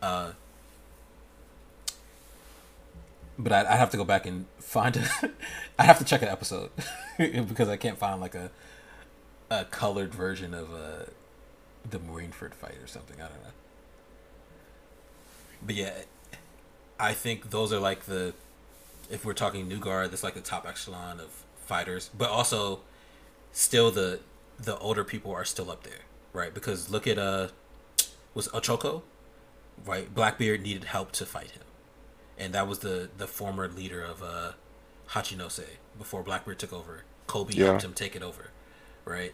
Uh, 0.00 0.32
but 3.38 3.52
I 3.52 3.72
I 3.72 3.76
have 3.76 3.90
to 3.90 3.96
go 3.96 4.04
back 4.04 4.26
and 4.26 4.46
find 4.58 4.96
it. 4.96 5.08
I 5.78 5.84
have 5.84 5.98
to 5.98 6.04
check 6.04 6.22
an 6.22 6.28
episode 6.28 6.70
because 7.18 7.68
I 7.68 7.76
can't 7.76 7.98
find 7.98 8.20
like 8.20 8.34
a 8.34 8.50
a 9.50 9.64
colored 9.64 10.14
version 10.14 10.54
of 10.54 10.72
uh, 10.72 11.04
the 11.88 11.98
Marineford 11.98 12.54
fight 12.54 12.78
or 12.80 12.86
something. 12.86 13.16
I 13.20 13.26
don't 13.26 13.42
know. 13.42 13.50
But 15.66 15.74
yeah, 15.74 15.92
I 17.00 17.14
think 17.14 17.50
those 17.50 17.72
are 17.72 17.80
like 17.80 18.04
the 18.04 18.34
if 19.10 19.24
we're 19.24 19.32
talking 19.34 19.66
New 19.68 19.78
Guard, 19.78 20.10
that's 20.12 20.22
like 20.22 20.34
the 20.34 20.40
top 20.40 20.66
echelon 20.66 21.18
of 21.20 21.44
fighters. 21.66 22.10
But 22.16 22.30
also, 22.30 22.80
still 23.52 23.90
the 23.90 24.20
the 24.58 24.76
older 24.78 25.04
people 25.04 25.32
are 25.32 25.44
still 25.44 25.70
up 25.70 25.82
there, 25.84 26.00
right? 26.32 26.52
Because 26.54 26.90
look 26.90 27.06
at 27.06 27.18
uh, 27.18 27.48
was 28.34 28.48
Ochoko, 28.48 29.02
right? 29.84 30.12
Blackbeard 30.14 30.62
needed 30.62 30.84
help 30.84 31.12
to 31.12 31.26
fight 31.26 31.52
him, 31.52 31.64
and 32.38 32.52
that 32.54 32.68
was 32.68 32.80
the 32.80 33.08
the 33.16 33.26
former 33.26 33.68
leader 33.68 34.02
of 34.02 34.22
uh, 34.22 34.52
Hachinosu 35.10 35.64
before 35.98 36.22
Blackbeard 36.22 36.58
took 36.58 36.72
over. 36.72 37.04
Kobe 37.26 37.54
Yeah. 37.54 37.66
helped 37.66 37.84
him 37.84 37.94
take 37.94 38.14
it 38.16 38.22
over, 38.22 38.50
right? 39.04 39.32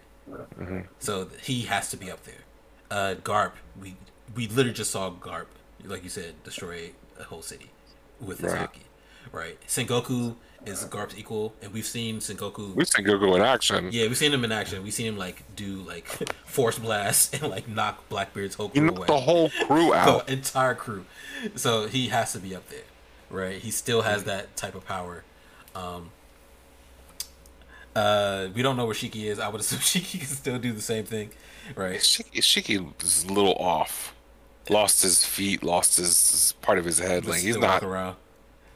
So 0.98 1.28
he 1.42 1.62
has 1.62 1.90
to 1.90 1.96
be 1.96 2.10
up 2.10 2.24
there. 2.24 2.44
Uh, 2.90 3.14
Garp, 3.22 3.52
we 3.80 3.96
we 4.34 4.46
literally 4.48 4.72
just 4.74 4.90
saw 4.90 5.10
Garp, 5.10 5.46
like 5.84 6.04
you 6.04 6.10
said, 6.10 6.42
destroy 6.44 6.90
a 7.18 7.24
whole 7.24 7.42
city 7.42 7.70
with 8.20 8.38
his 8.40 8.52
Right. 8.52 8.68
haki, 8.72 8.80
right? 9.32 9.58
Sengoku 9.66 10.36
is 10.64 10.82
Garp's 10.84 11.16
equal, 11.16 11.54
and 11.62 11.72
we've 11.72 11.86
seen 11.86 12.18
Sengoku. 12.18 12.74
We've 12.74 12.88
seen 12.88 13.04
Goku 13.04 13.36
in 13.36 13.42
action. 13.42 13.90
yeah, 13.92 14.06
we've 14.08 14.16
seen 14.16 14.32
him 14.32 14.44
in 14.44 14.50
action. 14.52 14.82
We've 14.82 14.92
seen 14.94 15.06
him 15.06 15.16
like 15.18 15.44
do 15.54 15.76
like 15.82 16.06
force 16.44 16.78
blasts 16.78 17.32
and 17.34 17.50
like 17.50 17.68
knock 17.68 18.08
Blackbeard's 18.08 18.54
whole 18.56 18.70
crew 18.70 18.88
away. 18.88 19.06
the 19.06 19.20
whole 19.20 19.50
crew 19.66 19.94
out. 20.02 20.26
the 20.26 20.32
entire 20.32 20.74
crew. 20.74 21.04
So 21.54 21.86
he 21.86 22.08
has 22.08 22.32
to 22.32 22.38
be 22.40 22.54
up 22.56 22.68
there, 22.68 22.80
right? 23.30 23.58
He 23.60 23.70
still 23.70 24.02
has 24.02 24.24
that 24.24 24.56
type 24.56 24.74
of 24.74 24.84
power. 24.86 25.22
Um, 25.74 26.10
uh, 27.94 28.48
we 28.54 28.62
don't 28.62 28.76
know 28.76 28.84
where 28.86 28.94
Shiki 28.94 29.24
is. 29.24 29.38
I 29.38 29.48
would 29.48 29.60
assume 29.60 29.78
Shiki 29.80 30.18
can 30.18 30.28
still 30.28 30.58
do 30.58 30.72
the 30.72 30.82
same 30.82 31.04
thing, 31.04 31.30
right? 31.74 31.98
Shiki, 32.00 32.40
Shiki 32.40 33.02
is 33.04 33.24
a 33.24 33.32
little 33.32 33.54
off. 33.54 34.14
Lost 34.68 35.02
his 35.02 35.24
feet, 35.24 35.62
lost 35.62 35.96
his, 35.96 36.08
his 36.30 36.52
part 36.60 36.78
of 36.78 36.84
his 36.84 36.98
head. 36.98 37.22
But 37.24 37.32
Like 37.32 37.40
he's 37.40 37.56
not, 37.56 37.82
around. 37.82 38.16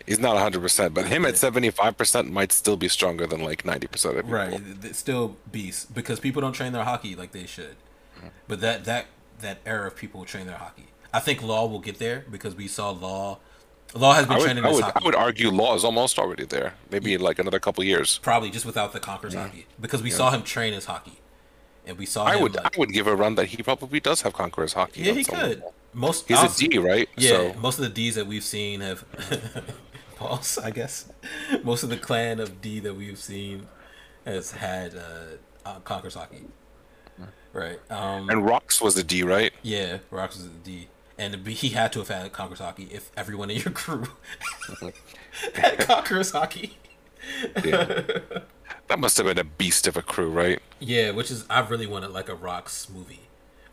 he's 0.06 0.18
not 0.20 0.36
hundred 0.38 0.60
percent. 0.60 0.94
But 0.94 1.06
him 1.06 1.24
at 1.24 1.36
seventy 1.36 1.70
five 1.70 1.96
percent 1.96 2.30
might 2.32 2.52
still 2.52 2.76
be 2.76 2.88
stronger 2.88 3.26
than 3.26 3.40
like 3.42 3.64
ninety 3.64 3.86
percent 3.86 4.16
of 4.16 4.24
people. 4.24 4.38
Right, 4.38 4.94
still 4.94 5.36
beast 5.50 5.92
because 5.94 6.20
people 6.20 6.40
don't 6.42 6.52
train 6.52 6.72
their 6.72 6.84
Haki 6.84 7.16
like 7.16 7.32
they 7.32 7.46
should. 7.46 7.76
But 8.48 8.60
that 8.60 8.84
that 8.84 9.06
that 9.40 9.58
era 9.66 9.86
of 9.88 9.96
people 9.96 10.24
train 10.24 10.46
their 10.46 10.56
Haki. 10.56 10.84
I 11.12 11.18
think 11.20 11.42
Law 11.42 11.66
will 11.66 11.80
get 11.80 11.98
there 11.98 12.24
because 12.30 12.54
we 12.54 12.68
saw 12.68 12.90
Law. 12.90 13.38
Law 13.94 14.12
has 14.12 14.26
been 14.26 14.34
I 14.34 14.38
would, 14.38 14.44
training 14.44 14.64
I 14.64 14.68
his 14.68 14.76
would, 14.76 14.84
Haki 14.84 15.02
I 15.02 15.04
would 15.04 15.14
argue 15.16 15.50
Law 15.50 15.74
is 15.74 15.82
almost 15.82 16.18
already 16.20 16.44
there. 16.44 16.74
Maybe 16.92 17.14
in 17.14 17.20
like 17.20 17.40
another 17.40 17.58
couple 17.58 17.82
years. 17.82 18.18
probably 18.18 18.50
just 18.50 18.64
without 18.64 18.92
the 18.92 19.00
Conquerors 19.00 19.34
Haki 19.34 19.64
because 19.80 20.02
we 20.02 20.10
saw 20.10 20.30
him 20.30 20.42
train 20.44 20.72
his 20.74 20.86
Haki, 20.86 21.16
and 21.84 21.98
we 21.98 22.06
saw 22.06 22.24
I 22.24 22.36
would, 22.36 22.54
like, 22.54 22.76
I 22.76 22.78
would 22.78 22.92
give 22.92 23.08
a 23.08 23.16
run 23.16 23.34
that 23.34 23.46
he 23.46 23.62
probably 23.64 23.98
does 23.98 24.22
have 24.22 24.32
Conqueror's 24.34 24.74
Haki. 24.74 24.98
yeah 24.98 25.12
he 25.14 25.24
could. 25.24 25.58
level. 25.58 25.74
Most 25.92 26.28
He's 26.28 26.38
honestly- 26.38 26.66
a 26.66 26.70
D, 26.70 26.78
right? 26.78 27.08
Yeah, 27.16 27.30
So 27.30 27.54
most 27.60 27.78
of 27.78 27.82
the 27.84 27.90
D's 27.90 28.14
that 28.14 28.26
we've 28.26 28.44
seen 28.44 28.80
have 28.80 29.04
pause. 30.16 30.58
I 30.58 30.70
guess 30.70 31.10
most 31.64 31.82
of 31.82 31.88
the 31.90 31.96
clan 31.96 32.38
of 32.40 32.60
D 32.60 32.80
that 32.80 32.94
we've 32.94 33.18
seen 33.18 33.66
has 34.24 34.52
had 34.52 34.94
uh, 34.94 35.36
uh, 35.66 35.80
Conquerors 35.80 36.14
Haki, 36.16 36.44
right? 37.52 37.78
Um, 37.90 38.28
and 38.30 38.44
Rocks 38.44 38.80
was 38.80 38.96
a 38.96 39.02
D, 39.02 39.22
right? 39.22 39.52
Yeah, 39.62 39.98
Rox 40.12 40.36
was 40.36 40.46
a 40.46 40.48
D. 40.50 40.88
And 41.18 41.42
B- 41.44 41.52
he 41.54 41.70
had 41.70 41.92
to 41.92 41.98
have 41.98 42.08
had 42.08 42.32
Haki 42.32 42.90
if 42.90 43.10
everyone 43.16 43.50
in 43.50 43.56
your 43.58 43.72
crew 43.72 44.04
had 45.54 45.78
Haki. 45.80 46.72
Yeah. 47.64 48.02
that 48.88 48.98
must 48.98 49.16
have 49.18 49.26
been 49.26 49.38
a 49.38 49.44
beast 49.44 49.86
of 49.86 49.96
a 49.96 50.02
crew, 50.02 50.30
right? 50.30 50.60
Yeah, 50.78 51.10
which 51.10 51.30
is 51.30 51.44
I 51.50 51.60
really 51.60 51.86
wanted 51.86 52.10
like 52.10 52.28
a 52.28 52.34
Rocks 52.34 52.88
movie 52.88 53.20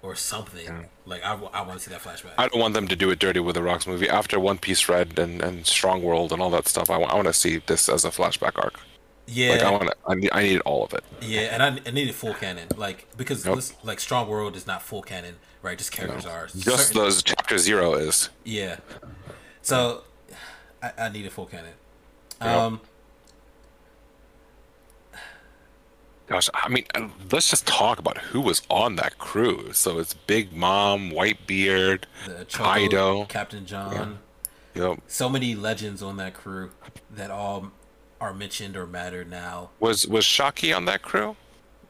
or 0.08 0.16
something. 0.16 0.86
Like 1.05 1.24
I, 1.24 1.34
want 1.36 1.74
to 1.74 1.80
see 1.80 1.91
that 1.91 2.01
flashback. 2.01 2.32
I 2.38 2.47
don't 2.47 2.60
want 2.62 2.74
them 2.74 2.88
to 2.88 2.95
do 2.95 3.10
it 3.10 3.20
dirty 3.20 3.39
with 3.41 3.55
the 3.55 3.64
Rocks 3.64 3.86
movie. 3.86 4.10
After 4.10 4.39
One 4.39 4.58
Piece 4.58 4.88
Red 4.88 5.20
and, 5.20 5.41
and 5.41 5.66
Strong 5.68 6.01
World 6.03 6.32
and 6.32 6.41
all 6.41 6.49
that 6.51 6.68
stuff, 6.68 6.89
I 6.89 6.97
want 6.97 7.28
to 7.28 7.34
see 7.34 7.58
this 7.66 7.89
as 7.89 8.05
a 8.05 8.10
flashback 8.10 8.53
arc. 8.64 8.80
yeah, 9.28 9.51
Like 9.51 9.62
I 9.62 9.72
want, 9.72 9.89
I 10.08 10.16
need, 10.16 10.30
I 10.32 10.43
need 10.43 10.60
all 10.62 10.84
of 10.86 10.93
it. 10.93 11.03
yeah, 11.22 11.41
and 11.53 11.62
I, 11.62 11.68
I 11.86 11.91
needed 11.91 12.16
full 12.16 12.34
canon, 12.34 12.70
like 12.78 13.05
because 13.18 13.45
Nope. 13.45 13.55
this, 13.58 13.74
like 13.84 13.99
Strong 13.99 14.30
World 14.30 14.55
is 14.55 14.66
not 14.66 14.82
full 14.82 15.01
canon, 15.01 15.36
right? 15.62 15.78
Just 15.78 15.91
characters 15.91 16.26
are 16.26 16.47
Just 16.47 16.88
certain- 16.88 17.01
those 17.01 17.22
chapter 17.24 17.58
zero 17.58 17.93
is. 17.95 18.30
yeah. 18.45 18.78
So 19.62 20.03
I, 20.82 20.91
I 20.97 21.10
needed 21.10 21.32
full 21.34 21.45
canon. 21.47 21.74
Yep. 22.41 22.49
Um, 22.49 22.82
Gosh, 26.28 26.49
I 26.53 26.67
mean, 26.67 26.86
uh, 26.93 27.07
let's 27.32 27.49
just 27.49 27.65
talk 27.65 27.99
about 27.99 28.17
who 28.17 28.41
was 28.41 28.61
on 28.69 28.97
that 28.97 29.17
crew. 29.17 29.71
So 29.73 29.97
it's 29.99 30.13
Big 30.13 30.53
Mom, 30.53 31.09
Whitebeard, 31.11 32.03
Kaido. 32.51 33.25
Captain 33.25 33.65
John. 33.65 34.19
Yep. 34.75 34.99
so 35.07 35.28
many 35.28 35.55
legends 35.55 36.03
on 36.03 36.17
that 36.17 36.36
crew 36.36 36.69
that 37.09 37.32
all 37.32 37.71
are 38.21 38.34
mentioned 38.34 38.75
or 38.78 38.86
matter 38.86 39.23
now. 39.23 39.71
Was 39.80 40.05
was 40.07 40.23
Shakky 40.25 40.75
on 40.75 40.86
that 40.86 41.01
crew? 41.01 41.36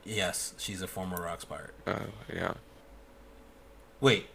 Yes, 0.05 0.53
she's 0.57 0.81
a 0.81 0.87
former 0.87 1.21
Rocks 1.21 1.43
pirate. 1.43 1.73
Uh, 1.85 1.99
yeah. 2.33 2.53
Wait, 3.99 4.27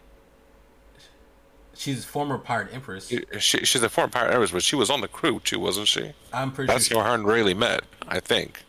she's 1.75 2.05
former 2.05 2.37
pirate 2.39 2.75
empress. 2.75 3.11
She, 3.39 3.65
she's 3.65 3.83
a 3.83 3.89
former 3.89 4.11
pirate, 4.11 4.33
Empress, 4.33 4.51
but 4.51 4.63
she 4.63 4.77
was 4.77 4.91
on 4.91 5.01
the 5.01 5.09
crew 5.09 5.41
too, 5.41 5.61
wasn't 5.61 5.89
she? 5.89 6.13
I'm 6.33 6.53
pretty 6.53 6.73
That's 6.73 6.89
sure. 6.89 7.03
how 7.03 7.11
her 7.11 7.15
and 7.15 7.25
Rayleigh 7.25 7.55
met, 7.55 7.85
I 8.09 8.21
think. 8.21 8.65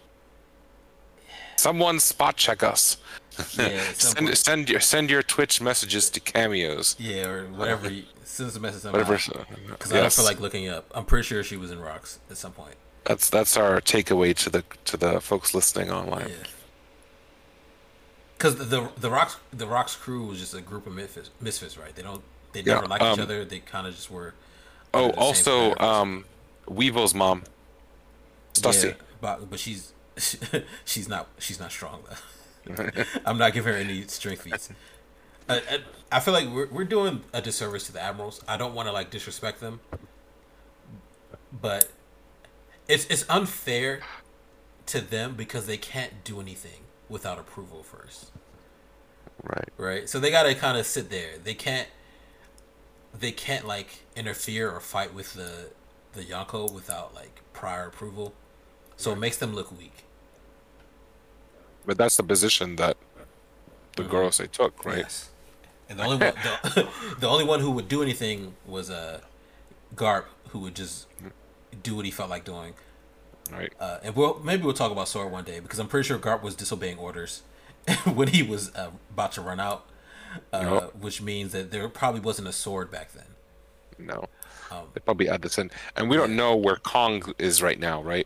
Someone 1.64 2.00
spot 2.00 2.36
check 2.36 2.62
us. 2.64 2.98
Yeah, 3.58 3.82
send 3.94 4.38
send 4.38 4.70
your 4.70 4.80
send 4.80 5.10
your 5.10 5.24
Twitch 5.24 5.60
messages 5.62 6.10
to 6.12 6.20
cameos. 6.20 6.96
Yeah, 7.00 7.26
or 7.30 7.46
whatever. 7.48 7.90
You, 7.96 8.04
send 8.24 8.50
us 8.50 8.56
a 8.56 8.60
message. 8.60 8.92
Whatever. 8.92 9.18
Because 9.18 9.92
I 9.92 9.96
don't 9.96 10.04
Yes, 10.04 10.16
feel 10.18 10.26
like 10.26 10.40
looking 10.40 10.68
up. 10.68 10.86
I'm 10.94 11.06
pretty 11.06 11.24
sure 11.26 11.44
she 11.44 11.58
was 11.58 11.72
in 11.72 11.80
Rocks 11.80 12.20
at 12.30 12.38
some 12.38 12.52
point. 12.52 12.76
that's 13.06 13.30
that's 13.30 13.58
our 13.58 13.82
takeaway 13.82 14.36
to 14.44 14.50
the 14.50 14.64
to 14.86 14.98
the 14.98 15.20
folks 15.22 15.54
listening 15.54 15.90
online. 15.90 16.30
Yeah. 16.30 16.36
Because 18.38 18.56
the, 18.58 18.66
the 18.66 18.90
the 19.00 19.10
Rocks 19.10 19.38
the 19.52 19.68
Rocks 19.68 19.96
crew 19.96 20.26
was 20.28 20.40
just 20.40 20.54
a 20.54 20.62
group 20.62 20.86
of 20.86 20.94
misfits, 20.94 21.30
misfits 21.40 21.78
right? 21.78 21.96
They 21.96 22.02
don't 22.04 22.22
they 22.52 22.62
Yeah, 22.66 22.76
never 22.76 22.88
liked 22.88 23.04
each 23.04 23.20
um, 23.20 23.20
other. 23.22 23.46
They 23.46 23.60
kind 23.60 23.88
of 23.88 23.96
just 23.96 24.12
were. 24.12 24.34
Oh, 24.94 25.06
under 25.06 25.08
the 25.08 25.14
same 25.14 25.22
also, 25.24 25.76
um, 25.78 26.26
Weevil's 26.68 27.16
mom, 27.16 27.44
Stussy. 28.54 28.90
Yeah, 28.90 28.94
but 29.22 29.50
but 29.50 29.60
she's 29.60 29.94
she's 30.86 31.08
not 31.08 31.28
she's 31.40 31.60
not 31.60 31.72
strong 31.72 32.04
though. 32.10 32.92
I'm 33.26 33.38
not 33.38 33.54
giving 33.54 33.74
her 33.74 33.80
any 33.80 34.04
strength 34.08 34.44
feats. 34.44 34.70
I, 35.50 35.58
I, 35.58 35.80
I 36.12 36.20
feel 36.20 36.34
like 36.34 36.48
we're 36.50 36.68
we're 36.68 36.84
doing 36.86 37.24
a 37.34 37.42
disservice 37.42 37.86
to 37.88 37.92
the 37.94 38.02
admirals. 38.02 38.42
I 38.48 38.58
don't 38.58 38.74
want 38.74 38.88
to 38.88 38.94
like 38.94 39.10
disrespect 39.10 39.60
them, 39.60 39.82
but 41.52 41.92
it's 42.88 43.06
it's 43.06 43.26
unfair 43.30 44.02
to 44.88 45.02
them 45.02 45.36
because 45.36 45.66
they 45.68 45.78
can't 45.78 46.24
do 46.24 46.40
anything 46.42 46.82
without 47.10 47.40
approval 47.40 47.84
first, 47.84 48.32
Right. 49.44 49.70
right? 49.78 50.10
So 50.10 50.20
they 50.20 50.32
got 50.32 50.44
to 50.44 50.56
kind 50.56 50.78
of 50.78 50.86
sit 50.86 51.10
there. 51.10 51.38
They 51.38 51.54
can't 51.54 51.88
they 53.14 53.32
can't 53.32 53.66
like 53.68 54.06
interfere 54.16 54.70
or 54.72 54.80
fight 54.80 55.14
with 55.14 55.34
the 55.34 55.72
the 56.14 56.24
Yonko 56.24 56.72
without 56.72 57.14
like 57.14 57.42
prior 57.54 57.88
approval. 57.88 58.34
So 58.98 59.12
it 59.12 59.18
makes 59.18 59.38
them 59.38 59.54
look 59.54 59.78
weak. 59.78 60.04
But 61.86 61.98
that's 61.98 62.18
the 62.18 62.24
position 62.24 62.76
that 62.78 62.98
the 63.96 64.04
Mm-hmm. 64.04 64.12
Gorosei 64.16 64.50
took, 64.50 64.86
right? 64.86 65.00
Yes. 65.00 65.30
And 65.90 66.00
the 66.00 66.04
only 66.06 66.18
one, 66.18 66.34
the, 66.64 66.90
the 67.20 67.28
only 67.28 67.44
one 67.46 67.60
who 67.60 67.72
would 67.72 67.88
do 67.88 68.02
anything 68.02 68.56
was 68.66 68.90
uh, 68.90 69.20
Garp, 69.96 70.26
who 70.50 70.60
would 70.60 70.76
just 70.76 71.08
do 71.84 71.96
what 71.96 72.06
he 72.06 72.12
felt 72.12 72.30
like 72.30 72.44
doing. 72.46 72.74
Right. 73.52 73.72
Uh, 73.80 74.00
and 74.02 74.16
we'll 74.16 74.40
maybe 74.40 74.64
we'll 74.64 74.74
talk 74.74 74.92
about 74.92 75.08
Sword 75.10 75.32
one 75.32 75.44
day 75.44 75.60
because 75.60 75.78
I'm 75.78 75.88
pretty 75.88 76.08
sure 76.08 76.18
Garp 76.18 76.42
was 76.42 76.56
disobeying 76.56 76.98
orders 76.98 77.44
when 78.14 78.30
he 78.30 78.42
was 78.42 78.74
uh, 78.74 78.90
about 79.12 79.34
to 79.34 79.42
run 79.42 79.60
out, 79.60 79.86
uh, 80.54 80.80
Yep. 80.82 80.96
which 81.02 81.22
means 81.22 81.52
that 81.52 81.70
there 81.70 81.88
probably 81.90 82.22
wasn't 82.22 82.48
a 82.48 82.54
sword 82.54 82.90
back 82.90 83.12
then. 83.12 83.26
No. 84.00 84.26
Um, 84.72 84.86
they 84.94 85.02
probably 85.02 85.30
add 85.30 85.42
this 85.44 85.58
in, 85.60 85.70
and 85.98 86.10
we 86.10 86.16
don't 86.18 86.36
know 86.36 86.56
where 86.56 86.78
Kong 86.78 87.22
is 87.38 87.62
right 87.62 87.80
now, 87.80 88.02
right? 88.02 88.26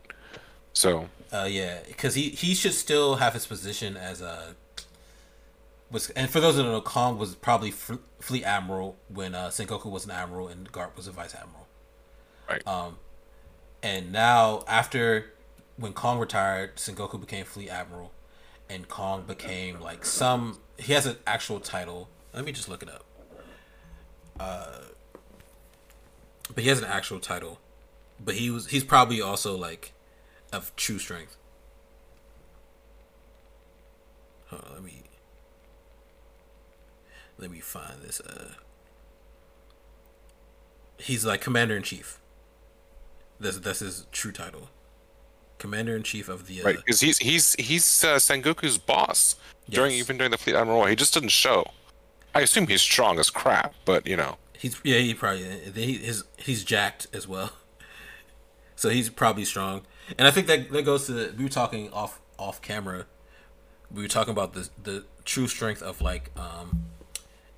So 0.77 1.09
Uh, 1.33 1.47
yeah, 1.49 1.79
because 1.87 2.13
he 2.13 2.29
he 2.29 2.53
should 2.53 2.73
still 2.73 3.15
have 3.15 3.33
his 3.33 3.47
position 3.47 3.97
as 3.97 4.21
a 4.21 4.55
was. 5.89 6.09
And 6.11 6.29
for 6.29 6.39
those 6.39 6.55
that 6.55 6.63
don't 6.63 6.71
know, 6.71 6.81
Kong 6.81 7.17
was 7.17 7.33
probably 7.33 7.71
fl- 7.71 7.95
fleet 8.19 8.43
admiral 8.43 8.95
when 9.09 9.33
uh, 9.33 9.47
Sengoku 9.47 9.89
was 9.89 10.05
an 10.05 10.11
admiral 10.11 10.47
and 10.47 10.71
Garp 10.71 10.95
was 10.95 11.07
a 11.07 11.11
vice 11.11 11.33
admiral. 11.33 11.67
right. 12.47 12.65
Um, 12.67 12.97
And 13.81 14.11
now, 14.11 14.63
after 14.67 15.33
when 15.77 15.93
Kong 15.93 16.19
retired, 16.19 16.75
Sengoku 16.75 17.19
became 17.19 17.45
fleet 17.45 17.69
admiral, 17.69 18.11
and 18.69 18.87
Kong 18.87 19.23
became 19.23 19.79
like 19.79 20.05
some. 20.05 20.59
He 20.77 20.93
has 20.93 21.05
an 21.07 21.17
actual 21.25 21.59
title. 21.59 22.07
Let 22.33 22.45
me 22.45 22.51
just 22.51 22.69
look 22.69 22.83
it 22.83 22.89
up. 22.89 23.03
Uh, 24.39 24.81
but 26.53 26.63
he 26.63 26.69
has 26.69 26.77
an 26.79 26.85
actual 26.85 27.19
title, 27.19 27.59
but 28.23 28.35
he 28.35 28.51
was 28.51 28.67
he's 28.67 28.83
probably 28.83 29.21
also 29.21 29.57
like 29.57 29.93
of 30.51 30.75
true 30.75 30.99
strength. 30.99 31.37
Hold 34.47 34.63
on, 34.65 34.73
let 34.73 34.83
me 34.83 35.03
let 37.37 37.51
me 37.51 37.59
find 37.59 38.01
this. 38.01 38.21
Uh, 38.21 38.53
he's 40.97 41.25
like 41.25 41.41
commander 41.41 41.75
in 41.75 41.83
chief. 41.83 42.19
That's 43.39 43.59
that's 43.59 43.79
his 43.79 44.07
true 44.11 44.31
title. 44.31 44.69
Commander 45.57 45.95
in 45.95 46.03
chief 46.03 46.29
of 46.29 46.47
the. 46.47 46.61
Uh, 46.61 46.65
right, 46.65 46.77
because 46.77 47.01
he's 47.01 47.17
he's 47.17 47.53
he's 47.55 48.03
uh, 48.03 48.15
Sengoku's 48.15 48.77
boss 48.77 49.35
during 49.69 49.91
even 49.93 50.17
during 50.17 50.31
the 50.31 50.37
Fleet 50.37 50.55
Admiral. 50.55 50.79
War. 50.79 50.89
He 50.89 50.95
just 50.95 51.13
didn't 51.13 51.29
show. 51.29 51.65
I 52.33 52.41
assume 52.41 52.67
he's 52.67 52.81
strong 52.81 53.19
as 53.19 53.29
crap, 53.29 53.73
but 53.83 54.05
you 54.05 54.15
know, 54.15 54.37
He's 54.57 54.79
yeah, 54.83 54.97
he 54.97 55.13
probably 55.13 55.43
he, 55.75 55.93
his 55.93 56.23
he's 56.37 56.63
jacked 56.63 57.07
as 57.13 57.27
well, 57.27 57.51
so 58.75 58.89
he's 58.89 59.09
probably 59.09 59.45
strong. 59.45 59.81
And 60.17 60.27
I 60.27 60.31
think 60.31 60.47
that 60.47 60.71
that 60.71 60.83
goes 60.83 61.07
to 61.07 61.33
we 61.37 61.43
were 61.43 61.49
talking 61.49 61.91
off 61.91 62.19
off 62.37 62.61
camera. 62.61 63.05
We 63.91 64.01
were 64.01 64.07
talking 64.07 64.31
about 64.31 64.53
the 64.53 64.69
the 64.81 65.05
true 65.25 65.47
strength 65.47 65.81
of 65.81 66.01
like 66.01 66.31
um, 66.37 66.85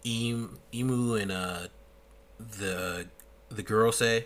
Em, 0.06 0.60
Imu 0.74 1.22
and 1.22 1.32
uh 1.32 1.60
the 2.40 3.08
the 3.50 3.64
Gorosei. 3.64 4.26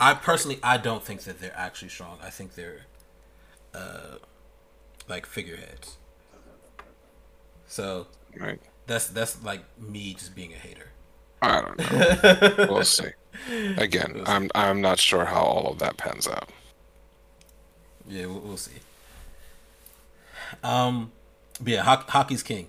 I 0.00 0.14
personally, 0.14 0.58
I 0.62 0.78
don't 0.78 1.02
think 1.02 1.22
that 1.22 1.40
they're 1.40 1.56
actually 1.56 1.90
strong. 1.90 2.18
I 2.20 2.30
think 2.30 2.54
they're, 2.56 2.86
uh, 3.72 4.16
like 5.08 5.26
figureheads. 5.26 5.96
So 7.66 8.06
Right. 8.36 8.60
that's 8.86 9.06
that's 9.08 9.42
like 9.44 9.60
me 9.78 10.14
just 10.14 10.34
being 10.34 10.52
a 10.52 10.56
hater. 10.56 10.88
I 11.40 11.60
don't 11.60 11.78
know. 11.78 12.66
we'll 12.70 12.84
see. 12.84 13.10
Again, 13.76 14.22
I'm 14.26 14.50
I'm 14.54 14.80
not 14.80 14.98
sure 14.98 15.24
how 15.26 15.40
all 15.42 15.72
of 15.72 15.78
that 15.80 15.96
pans 15.96 16.26
out. 16.28 16.48
Yeah, 18.12 18.26
we'll, 18.26 18.40
we'll 18.40 18.56
see. 18.58 18.72
Um, 20.62 21.12
but 21.60 21.72
yeah, 21.72 21.82
ho- 21.82 22.04
Haki's 22.08 22.42
king, 22.42 22.68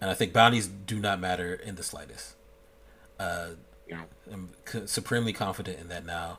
and 0.00 0.10
I 0.10 0.14
think 0.14 0.32
bounties 0.32 0.66
do 0.66 0.98
not 0.98 1.20
matter 1.20 1.54
in 1.54 1.74
the 1.74 1.82
slightest. 1.82 2.34
Uh, 3.18 3.50
Yeah. 3.86 4.02
I'm 4.32 4.50
c- 4.66 4.86
supremely 4.86 5.32
confident 5.32 5.78
in 5.78 5.88
that 5.88 6.04
now. 6.06 6.38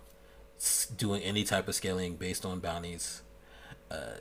S- 0.57 0.87
Doing 0.87 1.21
any 1.21 1.43
type 1.43 1.67
of 1.67 1.75
scaling 1.75 2.15
based 2.15 2.43
on 2.45 2.59
bounties 2.59 3.21
uh, 3.91 4.17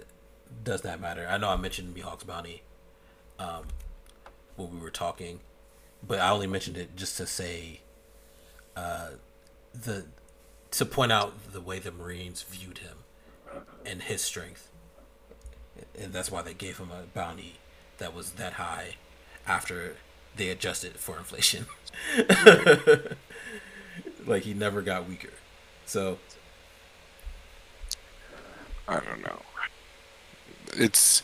does 0.63 0.85
not 0.85 1.01
matter. 1.01 1.27
I 1.29 1.39
know 1.39 1.49
I 1.49 1.57
mentioned 1.57 1.95
Mihawk's 1.97 2.25
bounty 2.25 2.63
um, 3.39 3.65
when 4.57 4.75
we 4.75 4.81
were 4.81 4.91
talking, 4.91 5.41
but 6.07 6.19
I 6.21 6.31
only 6.31 6.47
mentioned 6.47 6.77
it 6.77 6.95
just 6.97 7.17
to 7.17 7.27
say 7.27 7.81
uh, 8.77 9.11
the 9.75 10.05
to 10.73 10.85
point 10.85 11.11
out 11.13 11.53
the 11.53 11.61
way 11.61 11.79
the 11.79 11.91
Marines 11.91 12.43
viewed 12.43 12.79
him 12.79 12.99
and 13.85 14.03
his 14.03 14.23
strength, 14.23 14.71
and 15.99 16.13
that's 16.13 16.31
why 16.31 16.43
they 16.43 16.55
gave 16.55 16.79
him 16.79 16.91
a 16.91 17.03
bounty 17.15 17.55
that 17.99 18.15
was 18.15 18.33
that 18.33 18.55
high 18.55 18.97
after 19.47 19.97
they 20.37 20.49
adjusted 20.49 20.97
for 20.97 21.17
inflation. 21.19 21.67
like 24.27 24.43
he 24.43 24.55
never 24.55 24.83
got 24.83 25.09
weaker. 25.09 25.31
So 25.87 26.19
I 28.89 29.01
don't 29.01 29.23
know. 29.23 29.41
It's. 30.75 31.23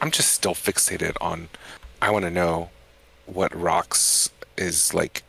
I'm 0.00 0.10
just 0.10 0.32
still 0.32 0.54
fixated 0.54 1.16
on. 1.20 1.48
I 2.00 2.10
want 2.10 2.24
to 2.24 2.30
know 2.30 2.70
what 3.26 3.54
rocks 3.54 4.30
is 4.56 4.92
like. 4.94 5.22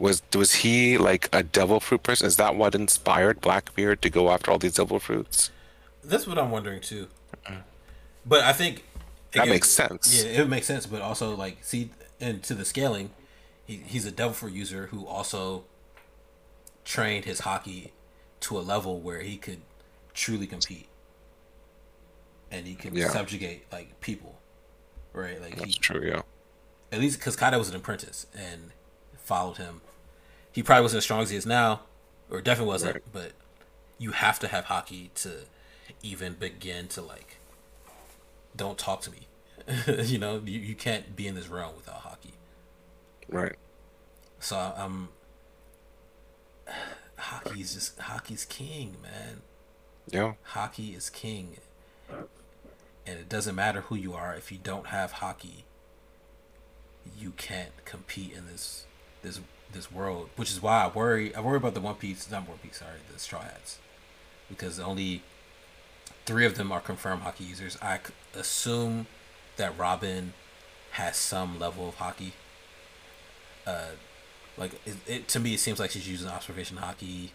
Was 0.00 0.22
was 0.34 0.54
he 0.54 0.98
like 0.98 1.28
a 1.32 1.42
devil 1.44 1.78
fruit 1.78 2.02
person? 2.02 2.26
Is 2.26 2.36
that 2.36 2.56
what 2.56 2.74
inspired 2.74 3.40
Blackbeard 3.40 4.00
to 4.02 4.10
go 4.10 4.30
after 4.30 4.50
all 4.50 4.58
these 4.58 4.74
devil 4.74 4.98
fruits? 4.98 5.50
that's 6.02 6.26
what 6.26 6.38
I'm 6.38 6.50
wondering 6.50 6.80
too. 6.80 7.06
Mm-hmm. 7.46 7.60
But 8.26 8.40
I 8.42 8.52
think 8.54 8.84
That 9.32 9.46
makes 9.48 9.68
sense. 9.70 10.24
Yeah, 10.24 10.42
it 10.42 10.48
makes 10.48 10.66
sense. 10.66 10.86
But 10.86 11.02
also, 11.02 11.36
like, 11.36 11.62
see, 11.62 11.90
and 12.20 12.42
to 12.44 12.54
the 12.54 12.64
scaling, 12.64 13.10
he, 13.66 13.76
he's 13.86 14.06
a 14.06 14.10
devil 14.10 14.32
fruit 14.32 14.54
user 14.54 14.86
who 14.86 15.06
also 15.06 15.64
trained 16.84 17.26
his 17.26 17.42
Haki 17.42 17.90
to 18.40 18.58
a 18.58 18.62
level 18.62 19.00
where 19.00 19.20
he 19.20 19.36
could 19.36 19.60
truly 20.14 20.46
compete, 20.46 20.88
and 22.50 22.66
he 22.66 22.74
could 22.74 22.94
Yeah. 22.94 23.08
subjugate 23.10 23.70
like 23.70 24.00
people, 24.00 24.38
right? 25.12 25.40
Like 25.40 25.60
he, 25.64 25.72
true. 25.74 26.02
Yeah. 26.04 26.22
at 26.90 26.98
least 26.98 27.18
because 27.18 27.36
Kaido 27.36 27.58
was 27.58 27.68
an 27.68 27.76
apprentice 27.76 28.26
and 28.34 28.72
followed 29.18 29.58
him. 29.58 29.82
He 30.52 30.62
probably 30.62 30.82
wasn't 30.82 30.98
as 30.98 31.04
strong 31.04 31.22
as 31.22 31.30
he 31.30 31.36
is 31.36 31.46
now, 31.46 31.80
or 32.30 32.40
definitely 32.40 32.72
wasn't. 32.72 32.94
Right. 32.94 33.04
But 33.12 33.32
you 33.98 34.12
have 34.12 34.38
to 34.40 34.48
have 34.48 34.66
Haki 34.66 35.12
to 35.14 35.30
even 36.02 36.34
begin 36.34 36.88
to 36.88 37.02
like. 37.02 37.36
Don't 38.56 38.78
talk 38.78 39.02
to 39.02 39.10
me. 39.10 39.28
you 40.04 40.18
know, 40.18 40.42
you, 40.44 40.58
you 40.58 40.74
can't 40.74 41.14
be 41.14 41.26
in 41.26 41.34
this 41.34 41.48
realm 41.48 41.76
without 41.76 42.02
Haki. 42.02 42.32
Right. 43.28 43.56
So 44.40 44.56
I'm. 44.56 45.08
um, 46.66 47.56
is 47.56 47.74
just 47.74 47.98
Haki's 47.98 48.44
king, 48.44 48.96
man. 49.02 49.42
Yeah. 50.10 50.32
Haki 50.54 50.96
is 50.96 51.10
king, 51.10 51.58
and 53.06 53.18
it 53.18 53.28
doesn't 53.28 53.54
matter 53.54 53.82
who 53.82 53.94
you 53.94 54.14
are 54.14 54.34
if 54.34 54.50
you 54.50 54.58
don't 54.60 54.88
have 54.88 55.14
Haki. 55.14 55.64
You 57.18 57.32
can't 57.36 57.84
compete 57.84 58.32
in 58.32 58.46
this 58.46 58.86
this 59.22 59.40
this 59.72 59.90
world, 59.90 60.30
which 60.36 60.50
is 60.50 60.62
why 60.62 60.84
I 60.84 60.88
worry. 60.88 61.34
I 61.34 61.40
worry 61.40 61.56
about 61.56 61.74
the 61.74 61.80
One 61.80 61.94
Piece, 61.94 62.30
not 62.30 62.48
One 62.48 62.58
Piece, 62.58 62.78
sorry, 62.78 62.98
the 63.12 63.18
Straw 63.18 63.40
Hats, 63.40 63.78
because 64.48 64.78
only 64.78 65.22
three 66.26 66.46
of 66.46 66.56
them 66.56 66.72
are 66.72 66.80
confirmed 66.80 67.22
Haki 67.22 67.48
users. 67.48 67.78
I 67.82 68.00
assume 68.34 69.06
that 69.56 69.76
Robin 69.78 70.32
has 70.92 71.16
some 71.16 71.58
level 71.58 71.88
of 71.88 71.96
Haki. 71.96 72.32
Uh, 73.66 73.90
like 74.56 74.74
it, 74.86 74.96
it 75.06 75.28
to 75.28 75.40
me, 75.40 75.54
it 75.54 75.60
seems 75.60 75.78
like 75.78 75.90
she's 75.90 76.08
using 76.08 76.28
observation 76.28 76.76
Haki. 76.78 77.30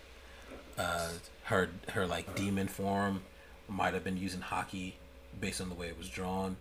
Uh, 0.78 1.10
her 1.44 1.70
her 1.90 2.06
like 2.06 2.36
demon 2.36 2.68
form 2.68 3.22
might 3.68 3.94
have 3.94 4.04
been 4.04 4.18
using 4.18 4.42
Haki 4.42 4.94
based 5.40 5.62
on 5.62 5.70
the 5.70 5.76
way 5.76 5.88
it 5.88 5.98
was 5.98 6.10
drawn. 6.10 6.58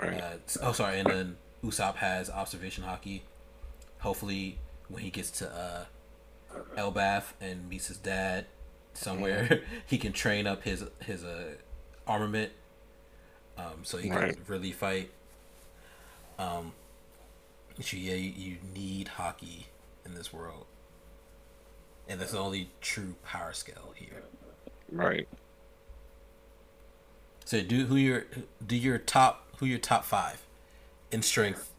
Right. 0.00 0.20
Uh, 0.20 0.36
oh, 0.62 0.72
sorry, 0.72 0.98
and 0.98 1.08
then 1.08 1.36
Usopp 1.64 1.96
has 1.96 2.30
observation 2.30 2.84
Haki. 2.84 3.22
Hopefully, 4.00 4.58
when 4.88 5.02
he 5.02 5.10
gets 5.10 5.30
to 5.32 5.50
uh, 5.50 5.84
Elbaph 6.76 7.34
and 7.40 7.68
meets 7.68 7.88
his 7.88 7.98
dad 7.98 8.46
somewhere, 8.94 9.62
he 9.86 9.98
can 9.98 10.12
train 10.12 10.46
up 10.46 10.62
his 10.64 10.84
his 11.04 11.24
uh, 11.24 11.54
armament, 12.06 12.52
um, 13.58 13.84
so 13.84 13.98
he 13.98 14.10
Right. 14.10 14.36
can 14.36 14.36
really 14.46 14.72
fight. 14.72 15.10
Um, 16.38 16.74
so 17.80 17.96
yeah, 17.96 18.14
you, 18.14 18.30
you 18.30 18.58
need 18.62 19.10
Haki 19.18 19.66
in 20.04 20.14
this 20.14 20.32
world, 20.32 20.66
and 22.08 22.20
that's 22.20 22.32
the 22.32 22.38
only 22.38 22.70
true 22.80 23.16
power 23.22 23.52
scale 23.52 23.92
here. 23.96 24.24
Right. 24.90 25.28
So 27.44 27.62
do 27.62 27.86
who 27.86 27.96
your 27.96 28.26
do 28.64 28.76
your 28.76 28.98
top 28.98 29.48
who 29.58 29.66
your 29.66 29.78
top 29.78 30.04
five 30.04 30.44
in 31.10 31.22
strength 31.22 31.72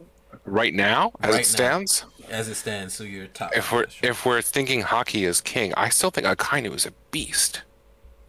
Right 0.44 0.74
now, 0.74 1.12
as 1.20 1.34
Right 1.34 1.40
it 1.42 1.46
stands, 1.46 2.04
as 2.30 2.48
it 2.48 2.54
stands. 2.54 2.94
So 2.94 3.04
you're 3.04 3.26
top. 3.26 3.56
if 3.56 3.72
we're 3.72 3.86
if 4.02 4.24
we're 4.24 4.42
thinking 4.42 4.82
hockey 4.82 5.24
is 5.24 5.40
king, 5.40 5.74
I 5.76 5.88
still 5.88 6.10
think 6.10 6.26
Akainu 6.26 6.74
is 6.74 6.86
a 6.86 6.92
beast. 7.10 7.62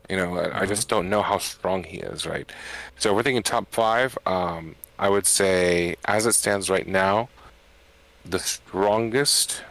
You 0.09 0.17
know, 0.17 0.37
I, 0.37 0.61
I 0.61 0.65
just 0.65 0.89
don't 0.89 1.09
know 1.09 1.21
how 1.21 1.37
strong 1.37 1.83
he 1.83 1.97
is, 1.97 2.25
right? 2.25 2.51
So 2.97 3.11
if 3.11 3.15
we're 3.15 3.23
thinking 3.23 3.43
top 3.43 3.71
five. 3.71 4.17
Um, 4.25 4.75
I 4.99 5.07
would 5.07 5.25
say, 5.25 5.95
as 6.03 6.25
it 6.25 6.33
stands 6.33 6.69
right 6.69 6.85
now, 6.85 7.29
the 8.25 8.37
strongest. 8.37 9.63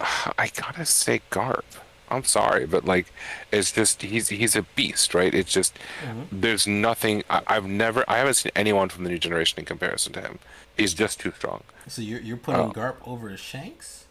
I 0.00 0.50
gotta 0.54 0.86
say 0.86 1.20
Garp. 1.30 1.64
I'm 2.12 2.24
sorry, 2.24 2.66
but 2.66 2.84
like, 2.84 3.06
it's 3.50 3.72
just 3.72 4.02
he's 4.02 4.28
he's 4.28 4.54
a 4.54 4.62
beast, 4.62 5.14
right? 5.14 5.34
It's 5.34 5.52
just 5.52 5.78
mm-hmm. 6.04 6.40
there's 6.40 6.66
nothing. 6.66 7.22
I, 7.30 7.42
I've 7.46 7.66
never 7.66 8.04
I 8.06 8.18
haven't 8.18 8.34
seen 8.34 8.52
anyone 8.54 8.90
from 8.90 9.04
the 9.04 9.10
new 9.10 9.18
generation 9.18 9.58
in 9.58 9.64
comparison 9.64 10.12
to 10.14 10.20
him. 10.20 10.38
He's 10.76 10.94
just 10.94 11.20
too 11.20 11.32
strong. 11.32 11.62
so 11.88 12.02
you're 12.02 12.20
you're 12.20 12.36
putting 12.36 12.66
Oh. 12.66 12.70
Garp 12.72 12.96
over 13.06 13.34
Shanks. 13.36 14.04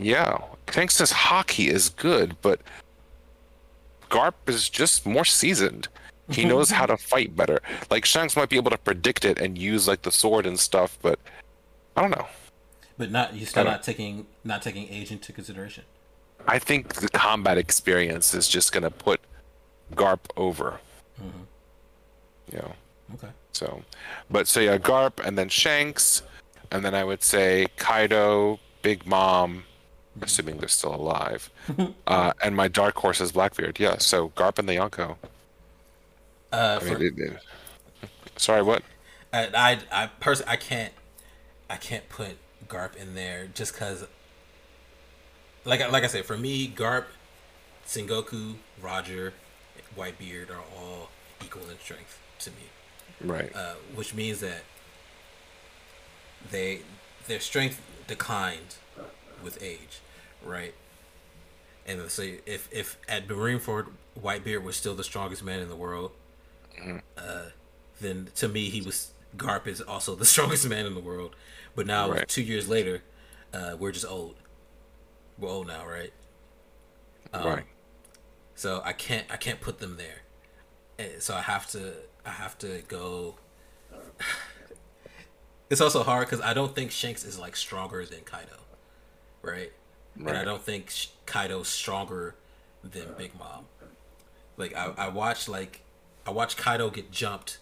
Yeah, 0.00 0.38
Shanks' 0.70 1.00
Haki 1.00 1.68
is 1.68 1.88
good, 1.88 2.36
but 2.42 2.60
Garp 4.08 4.34
is 4.46 4.68
just 4.68 5.04
more 5.04 5.24
seasoned. 5.24 5.88
He 6.28 6.44
knows 6.44 6.70
how 6.70 6.86
to 6.86 6.96
fight 7.12 7.34
better. 7.34 7.60
Like 7.90 8.04
Shanks 8.04 8.36
might 8.36 8.48
be 8.48 8.56
able 8.56 8.70
to 8.70 8.78
predict 8.78 9.24
it 9.24 9.40
and 9.40 9.58
use 9.58 9.88
like 9.88 10.02
the 10.02 10.12
sword 10.12 10.46
and 10.46 10.58
stuff, 10.60 10.96
but 11.02 11.18
I 11.96 12.02
don't 12.02 12.12
know. 12.12 12.28
But 12.96 13.10
not 13.10 13.34
you're 13.34 13.46
still 13.46 13.64
not 13.64 13.82
taking 13.82 14.26
not 14.44 14.62
taking 14.62 14.88
age 14.88 15.10
into 15.10 15.32
consideration. 15.32 15.84
I 16.46 16.58
think 16.58 16.94
the 16.94 17.08
combat 17.08 17.58
experience 17.58 18.34
is 18.34 18.48
just 18.48 18.72
gonna 18.72 18.90
put 18.90 19.20
Garp 19.94 20.20
over. 20.36 20.80
You 22.52 22.58
know, 22.58 22.72
Okay. 23.14 23.28
so, 23.52 23.82
but 24.30 24.48
so 24.48 24.58
yeah, 24.60 24.76
Garp 24.78 25.24
and 25.24 25.38
then 25.38 25.48
Shanks, 25.48 26.22
and 26.72 26.84
then 26.84 26.94
I 26.94 27.04
would 27.04 27.22
say 27.22 27.66
Kaido, 27.76 28.58
Big 28.82 29.06
Mom, 29.06 29.64
assuming 30.20 30.58
they're 30.58 30.68
still 30.68 30.94
alive, 30.94 31.48
uh, 32.08 32.32
and 32.42 32.56
my 32.56 32.66
dark 32.68 32.96
horse 32.96 33.20
is 33.20 33.30
Blackbeard. 33.32 33.78
Yeah, 33.78 33.98
so 33.98 34.30
Garp 34.30 34.58
and 34.58 34.68
the 34.68 34.72
Yonko. 34.74 35.16
Uh, 36.52 36.78
I 36.82 36.84
for, 36.84 37.00
it- 37.02 37.18
it- 37.18 37.38
sorry, 38.36 38.62
what? 38.62 38.82
I 39.32 39.78
I 39.92 40.02
I 40.04 40.06
pers- 40.18 40.42
I 40.48 40.56
can't 40.56 40.92
I 41.68 41.76
can't 41.76 42.08
put 42.08 42.36
Garp 42.68 42.96
in 42.96 43.14
there 43.14 43.46
just 43.54 43.74
because. 43.74 44.06
Like 45.64 45.80
I- 45.80 45.88
like 45.88 46.04
I 46.04 46.06
said, 46.08 46.24
for 46.24 46.36
me, 46.38 46.68
Garp, 46.68 47.04
Sengoku, 47.86 48.56
Roger, 48.80 49.34
Whitebeard 49.96 50.50
are 50.50 50.62
all 50.76 51.10
equal 51.44 51.68
in 51.68 51.78
strength 51.78 52.18
to 52.40 52.50
me. 52.50 52.56
Right. 53.22 53.54
uh, 53.54 53.74
which 53.94 54.14
means 54.14 54.40
that 54.40 54.62
they 56.50 56.80
their 57.26 57.40
strength 57.40 57.80
declined 58.06 58.76
with 59.42 59.62
age, 59.62 60.00
right? 60.44 60.74
And 61.86 62.00
let's 62.00 62.14
if 62.46 62.68
if 62.72 62.96
at 63.08 63.28
Marineford 63.28 63.88
Whitebeard 64.20 64.62
was 64.62 64.76
still 64.76 64.94
the 64.94 65.04
strongest 65.04 65.42
man 65.44 65.60
in 65.60 65.68
the 65.68 65.76
world, 65.76 66.12
uh, 67.18 67.46
then 68.00 68.28
to 68.36 68.48
me 68.48 68.70
he 68.70 68.80
was 68.80 69.10
Garp 69.36 69.66
is 69.66 69.80
also 69.80 70.14
the 70.14 70.24
strongest 70.34 70.66
man 70.68 70.86
in 70.86 70.94
the 70.94 71.00
world. 71.00 71.36
But 71.76 71.86
now 71.86 72.10
Right. 72.10 72.28
two 72.28 72.42
years 72.42 72.68
later, 72.68 73.02
Uh, 73.52 73.74
we're 73.78 73.90
just 73.92 74.06
old. 74.06 74.36
We're 75.40 75.64
now, 75.64 75.86
right? 75.86 76.12
Um, 77.32 77.46
right. 77.46 77.64
So 78.54 78.82
I 78.84 78.92
can't 78.92 79.26
I 79.30 79.36
can't 79.36 79.60
put 79.60 79.78
them 79.78 79.96
there. 79.96 80.22
Eh, 80.98 81.18
So 81.18 81.34
I 81.34 81.40
have 81.40 81.66
to 81.70 81.94
I 82.24 82.30
have 82.30 82.58
to 82.58 82.82
go. 82.88 83.36
It's 85.70 85.80
also 85.80 86.02
hard 86.02 86.26
because 86.28 86.44
I 86.44 86.52
don't 86.52 86.74
think 86.74 86.90
Shanks 86.90 87.24
is 87.24 87.38
like 87.38 87.54
stronger 87.54 88.04
than 88.04 88.22
Kaido, 88.24 88.56
right? 89.40 89.70
right. 90.16 90.28
And 90.28 90.36
I 90.36 90.44
don't 90.44 90.60
think 90.60 90.92
Kaido's 91.26 91.68
stronger 91.68 92.34
than 92.82 93.14
Big 93.16 93.38
Mom. 93.38 93.66
Like 94.56 94.74
I, 94.74 94.92
I 94.98 95.08
watched 95.10 95.48
like 95.48 95.82
I 96.26 96.32
watched 96.32 96.56
Kaido 96.56 96.90
get 96.90 97.12
jumped 97.12 97.58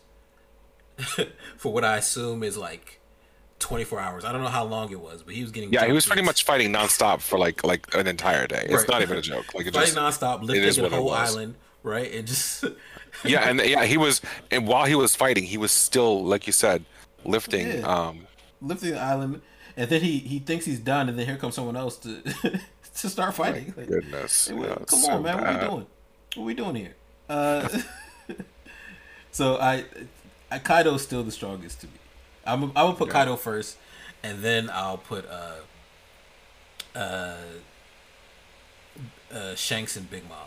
for 1.59 1.71
what 1.71 1.85
I 1.85 1.99
assume 1.99 2.43
is 2.43 2.57
like 2.57 2.99
24 3.59 4.01
hours. 4.01 4.25
I 4.25 4.33
don't 4.33 4.43
know 4.43 4.49
how 4.49 4.65
long 4.65 4.91
it 4.93 5.01
was, 5.01 5.23
but 5.23 5.35
he 5.35 5.43
was 5.43 5.51
getting 5.51 5.73
Yeah, 5.73 5.87
he 5.87 5.93
was 5.93 6.07
pretty 6.07 6.23
much 6.23 6.45
fighting 6.45 6.73
nonstop 6.73 7.21
for 7.21 7.39
like 7.39 7.65
like 7.65 7.93
an 7.95 8.07
entire 8.07 8.47
day. 8.47 8.63
It's 8.65 8.73
Right. 8.83 8.89
not 8.89 9.03
even 9.03 9.19
a 9.19 9.23
joke. 9.23 9.55
Like 9.55 9.67
it 9.67 9.75
fighting 9.75 9.95
just 9.95 10.21
nonstop, 10.21 10.43
lifting 10.43 10.83
what 10.83 10.91
the 10.91 10.97
whole 10.97 11.11
island, 11.13 11.55
right? 11.83 12.13
And 12.13 12.27
just 12.27 12.65
yeah, 13.25 13.49
and 13.49 13.61
yeah, 13.61 13.85
he 13.85 13.97
was 13.97 14.21
and 14.51 14.67
while 14.67 14.85
he 14.87 14.95
was 14.95 15.17
fighting, 15.17 15.45
he 15.45 15.57
was 15.59 15.73
still 15.73 16.25
like 16.25 16.47
you 16.47 16.53
said, 16.53 16.85
lifting. 17.25 17.67
Yeah. 17.69 17.81
Um, 17.87 18.27
lifting 18.61 18.91
the 18.93 19.01
island, 19.01 19.41
and 19.77 19.89
then 19.91 20.01
he 20.03 20.19
he 20.19 20.39
thinks 20.39 20.65
he's 20.65 20.81
done, 20.81 21.09
and 21.09 21.19
then 21.19 21.27
here 21.27 21.37
comes 21.37 21.55
someone 21.55 21.77
else 21.77 21.97
to 21.99 22.23
to 22.97 23.09
start 23.09 23.35
fighting. 23.35 23.75
Like, 23.77 23.89
goodness, 23.89 24.49
hey, 24.49 24.55
yeah, 24.55 24.61
what- 24.61 24.87
come 24.87 24.99
so 25.01 25.13
on, 25.13 25.23
man, 25.23 25.35
what 25.37 25.45
bad. 25.45 25.63
we 25.63 25.69
doing? 25.69 25.87
What 26.35 26.43
are 26.43 26.47
we 26.47 26.55
doing 26.55 26.75
here? 26.77 26.95
Uh, 27.29 27.69
so 29.31 29.57
I, 29.59 29.85
I 30.51 30.59
Kaido's 30.59 31.03
still 31.03 31.23
the 31.23 31.31
strongest 31.31 31.83
to 31.83 31.87
me. 31.87 31.93
I'm 32.49 32.73
I 32.77 32.85
would 32.85 32.97
put. 32.97 33.11
Kaido 33.11 33.37
first, 33.37 33.77
and 34.23 34.43
then 34.43 34.71
I'll 34.73 34.99
put 34.99 35.25
uh 35.29 35.57
uh 36.99 37.37
uh 39.33 39.55
Shanks 39.55 39.97
and 39.97 40.11
Big 40.11 40.29
Mom 40.29 40.39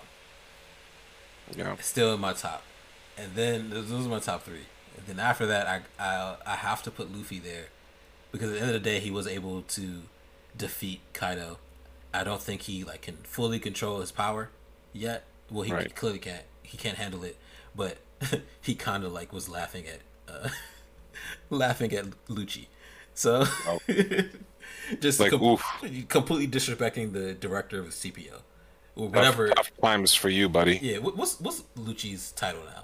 Yeah, 1.56 1.76
still 1.82 2.14
in 2.14 2.20
my 2.20 2.34
top, 2.34 2.64
and 3.18 3.36
then 3.36 3.70
those 3.70 3.90
those 3.90 4.06
are 4.06 4.10
my 4.10 4.20
top 4.20 4.44
three. 4.44 4.66
And 4.98 5.06
then 5.08 5.20
after 5.20 5.46
that, 5.46 5.68
I 5.68 5.82
I 6.04 6.36
I 6.46 6.56
have 6.56 6.84
to 6.84 6.92
put 6.92 7.14
Luffy 7.16 7.40
there 7.40 7.66
because 8.32 8.50
at 8.50 8.54
the 8.56 8.60
end 8.60 8.70
of 8.70 8.74
the 8.84 8.90
day, 8.90 9.00
he 9.00 9.12
was 9.12 9.28
able 9.28 9.62
to 9.64 10.04
defeat 10.58 11.02
Kaido. 11.14 11.58
I 12.14 12.24
don't 12.24 12.42
think 12.42 12.64
he 12.64 12.84
like 12.84 13.04
can 13.04 13.18
fully 13.24 13.60
control 13.60 14.00
his 14.02 14.12
power 14.12 14.50
yet. 14.94 15.24
Well, 15.50 15.64
he 15.64 15.72
Right. 15.74 15.96
clearly 15.96 16.20
can't. 16.20 16.44
He 16.64 16.78
can't 16.78 16.98
handle 16.98 17.24
it, 17.24 17.38
but 17.76 17.98
he 18.62 18.76
kind 18.76 19.04
of 19.04 19.12
like 19.14 19.32
was 19.34 19.48
laughing 19.50 19.86
at 19.88 20.00
uh, 20.34 20.50
laughing 21.50 21.94
at 21.94 22.06
Lucci. 22.28 22.68
So 23.14 23.46
Oh. 23.68 23.80
just 25.00 25.20
Like, 25.20 25.32
com- 25.32 25.58
completely 26.08 26.48
disrespecting 26.48 27.14
the 27.14 27.34
director 27.34 27.80
of 27.80 27.86
the 27.86 27.92
CPO 27.92 28.42
or 28.96 29.08
whatever. 29.10 29.50
Tough, 29.50 29.72
times 29.82 30.14
for 30.14 30.30
you, 30.30 30.50
buddy. 30.50 30.80
Yeah, 30.82 30.98
what's 31.00 31.40
what's 31.40 31.64
Lucci's 31.78 32.32
title 32.34 32.62
now? 32.66 32.84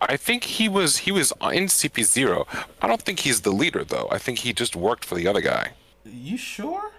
I 0.00 0.16
think 0.16 0.44
he 0.44 0.68
was 0.68 0.98
he 0.98 1.10
was 1.12 1.32
in 1.42 1.64
CP 1.66 2.04
zero. 2.04 2.46
I 2.80 2.86
don't 2.86 3.02
think 3.02 3.20
he's 3.20 3.40
the 3.40 3.50
leader 3.50 3.84
though. 3.84 4.08
I 4.12 4.18
think 4.18 4.38
he 4.40 4.52
just 4.52 4.76
worked 4.76 5.04
for 5.04 5.16
the 5.16 5.26
other 5.26 5.40
guy. 5.40 5.72
You 6.04 6.36
sure? 6.36 6.92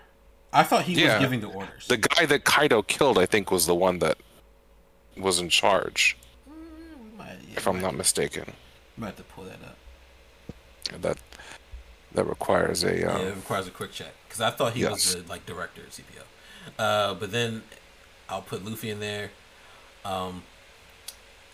I 0.51 0.63
thought 0.63 0.83
he 0.83 0.93
Yeah. 1.01 1.13
was 1.17 1.23
giving 1.23 1.39
the 1.41 1.47
orders. 1.47 1.87
The 1.87 1.97
guy 1.97 2.25
that 2.25 2.43
Kaido 2.43 2.81
killed, 2.83 3.17
I 3.17 3.25
think, 3.25 3.51
was 3.51 3.65
the 3.65 3.73
one 3.75 3.99
that 3.99 4.17
was 5.17 5.39
in 5.39 5.49
charge, 5.49 6.17
mm, 6.49 7.17
might, 7.17 7.37
yeah, 7.49 7.57
if 7.57 7.67
I'm 7.67 7.79
not 7.81 7.95
mistaken. 7.95 8.53
might 8.97 9.07
have 9.07 9.15
to 9.17 9.23
pull 9.23 9.45
that 9.45 9.63
up. 9.63 9.77
That 11.01 11.17
that 12.13 12.25
requires 12.25 12.83
a. 12.83 13.03
Um, 13.11 13.21
yeah, 13.21 13.27
it 13.29 13.35
requires 13.35 13.67
a 13.67 13.71
quick 13.71 13.91
check 13.91 14.13
because 14.27 14.41
I 14.41 14.49
thought 14.51 14.73
he 14.73 14.85
was 14.85 15.15
the 15.15 15.23
like 15.29 15.45
director 15.45 15.81
of 15.81 15.89
CPO. 15.89 16.23
Uh, 16.79 17.13
but 17.15 17.31
then 17.31 17.63
I'll 18.29 18.41
put 18.41 18.63
Luffy 18.63 18.89
in 18.89 18.99
there. 18.99 19.31
Um, 20.05 20.43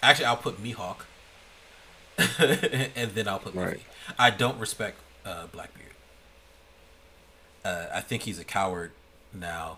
actually, 0.04 0.26
I'll 0.26 0.38
put 0.38 0.62
Mihawk, 0.64 1.02
and 2.96 3.12
then 3.12 3.28
I'll 3.28 3.40
put 3.40 3.56
Luffy. 3.56 3.68
Right. 3.68 3.82
I 4.18 4.30
don't 4.30 4.60
respect 4.60 4.98
uh, 5.26 5.48
Blackbeard. 5.48 5.86
Uh, 7.64 7.86
I 7.94 8.02
think 8.02 8.24
he's 8.24 8.40
a 8.40 8.44
coward 8.44 8.92
now. 9.34 9.78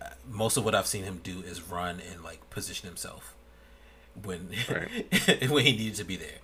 Uh, 0.00 0.06
most 0.30 0.56
of 0.56 0.64
what 0.64 0.74
I've 0.74 0.86
seen 0.86 1.04
him 1.04 1.20
do 1.22 1.40
is 1.40 1.62
run 1.62 2.00
and 2.10 2.22
like 2.22 2.48
position 2.50 2.88
himself 2.88 3.34
when 4.20 4.48
Right. 4.68 5.48
when 5.50 5.64
he 5.64 5.72
needed 5.72 5.94
to 5.96 6.04
be 6.04 6.16
there. 6.16 6.38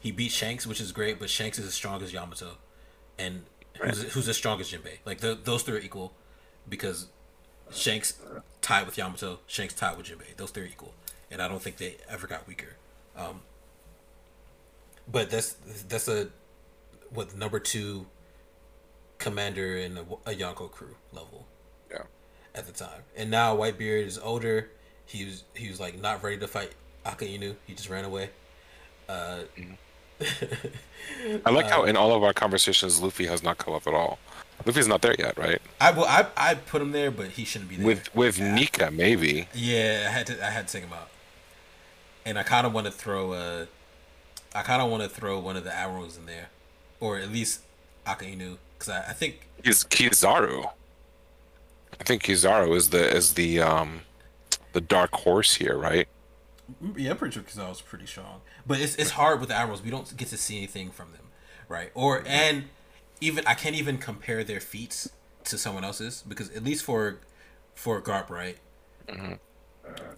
He 0.00 0.10
beat 0.10 0.32
Shanks, 0.32 0.66
which 0.66 0.80
is 0.80 0.92
great, 0.92 1.18
but 1.18 1.30
Shanks 1.30 1.58
is 1.58 1.66
as 1.66 1.74
strong 1.74 2.02
as 2.02 2.12
Yamato, 2.12 2.56
and 3.18 3.42
who's 3.78 4.02
who's 4.14 4.28
as 4.28 4.36
strong 4.36 4.60
as 4.60 4.72
Jinbei. 4.72 4.98
Like 5.04 5.20
the, 5.20 5.38
those 5.42 5.62
three 5.62 5.76
are 5.76 5.80
equal 5.80 6.14
because 6.68 7.06
Shanks 7.70 8.14
tied 8.62 8.86
with 8.86 8.96
Yamato, 8.96 9.40
Shanks 9.46 9.74
tied 9.74 9.96
with 9.96 10.06
Jinbei. 10.06 10.36
Those 10.36 10.50
three 10.50 10.64
are 10.64 10.66
equal, 10.66 10.94
and 11.30 11.42
I 11.42 11.48
don't 11.48 11.60
think 11.60 11.76
they 11.76 11.96
ever 12.08 12.26
got 12.26 12.48
weaker. 12.48 12.76
Um, 13.16 13.42
but 15.10 15.30
that's 15.30 15.52
that's 15.88 16.08
a 16.08 16.28
what 17.10 17.36
number 17.36 17.58
two 17.58 18.06
commander 19.18 19.76
in 19.76 19.98
a, 19.98 20.02
a 20.30 20.34
Yonko 20.34 20.70
crew 20.70 20.96
level 21.12 21.46
yeah. 21.90 22.02
at 22.54 22.66
the 22.66 22.72
time. 22.72 23.02
And 23.16 23.30
now 23.30 23.56
Whitebeard 23.56 24.06
is 24.06 24.18
older. 24.18 24.70
He 25.04 25.24
was 25.24 25.44
he 25.54 25.68
was 25.68 25.78
like 25.78 26.00
not 26.00 26.22
ready 26.22 26.38
to 26.38 26.48
fight 26.48 26.72
Akainu. 27.04 27.56
He 27.66 27.74
just 27.74 27.90
ran 27.90 28.04
away. 28.04 28.30
Uh, 29.08 29.40
I 31.46 31.50
like 31.50 31.66
how 31.66 31.84
in 31.84 31.96
all 31.96 32.14
of 32.14 32.22
our 32.22 32.32
conversations, 32.32 33.00
Luffy 33.00 33.26
has 33.26 33.42
not 33.42 33.58
come 33.58 33.74
up 33.74 33.86
at 33.86 33.94
all. 33.94 34.18
Luffy's 34.66 34.88
not 34.88 35.00
there 35.02 35.14
yet, 35.18 35.38
right? 35.38 35.60
I 35.80 35.90
well, 35.92 36.04
I 36.04 36.26
I 36.36 36.54
put 36.54 36.82
him 36.82 36.92
there, 36.92 37.10
but 37.10 37.28
he 37.28 37.44
shouldn't 37.44 37.70
be 37.70 37.76
there. 37.76 37.86
With 37.86 38.14
with 38.14 38.38
Nika, 38.40 38.90
maybe. 38.90 39.48
yeah, 39.54 40.06
I 40.08 40.10
had 40.10 40.26
to 40.26 40.46
I 40.46 40.50
had 40.50 40.68
to 40.68 40.72
take 40.72 40.84
him 40.84 40.92
out. 40.92 41.08
And 42.26 42.38
I 42.38 42.42
kind 42.42 42.66
of 42.66 42.74
want 42.74 42.86
to 42.86 42.92
throw 42.92 43.32
uh, 43.32 43.66
I 44.54 44.62
kind 44.62 44.82
of 44.82 44.90
want 44.90 45.02
to 45.02 45.08
throw 45.08 45.38
one 45.38 45.56
of 45.56 45.64
the 45.64 45.76
arrows 45.76 46.16
in 46.16 46.26
there, 46.26 46.48
or 46.98 47.18
at 47.18 47.30
least 47.30 47.60
Akainu, 48.06 48.58
because 48.78 48.88
I, 48.90 49.10
I 49.10 49.12
think 49.12 49.46
He's 49.64 49.84
Kizaru. 49.84 50.70
I 51.98 52.04
think 52.04 52.22
Kizaru 52.22 52.74
is 52.76 52.90
the 52.90 53.14
is 53.16 53.34
the 53.34 53.60
um 53.60 54.02
the 54.72 54.80
dark 54.80 55.12
horse 55.12 55.54
here, 55.54 55.76
right? 55.76 56.08
Yeah, 56.96 57.10
I'm 57.10 57.16
pretty 57.16 57.34
sure 57.34 57.42
Kizaru's 57.42 57.80
pretty 57.80 58.06
strong, 58.06 58.42
but 58.66 58.80
it's 58.80 58.94
it's 58.96 59.10
hard 59.10 59.40
with 59.40 59.48
the 59.50 59.54
admirals. 59.56 59.82
We 59.82 59.90
don't 59.90 60.16
get 60.16 60.28
to 60.28 60.36
see 60.36 60.56
anything 60.58 60.90
from 60.90 61.12
them, 61.12 61.28
right? 61.68 61.90
Or 61.94 62.22
and 62.26 62.64
even 63.20 63.46
I 63.46 63.54
can't 63.54 63.76
even 63.76 63.98
compare 63.98 64.44
their 64.44 64.60
feats 64.60 65.10
to 65.44 65.58
someone 65.58 65.84
else's 65.84 66.22
because 66.26 66.50
at 66.50 66.64
least 66.64 66.84
for 66.84 67.20
for 67.74 68.00
Garp, 68.02 68.30
right? 68.30 68.58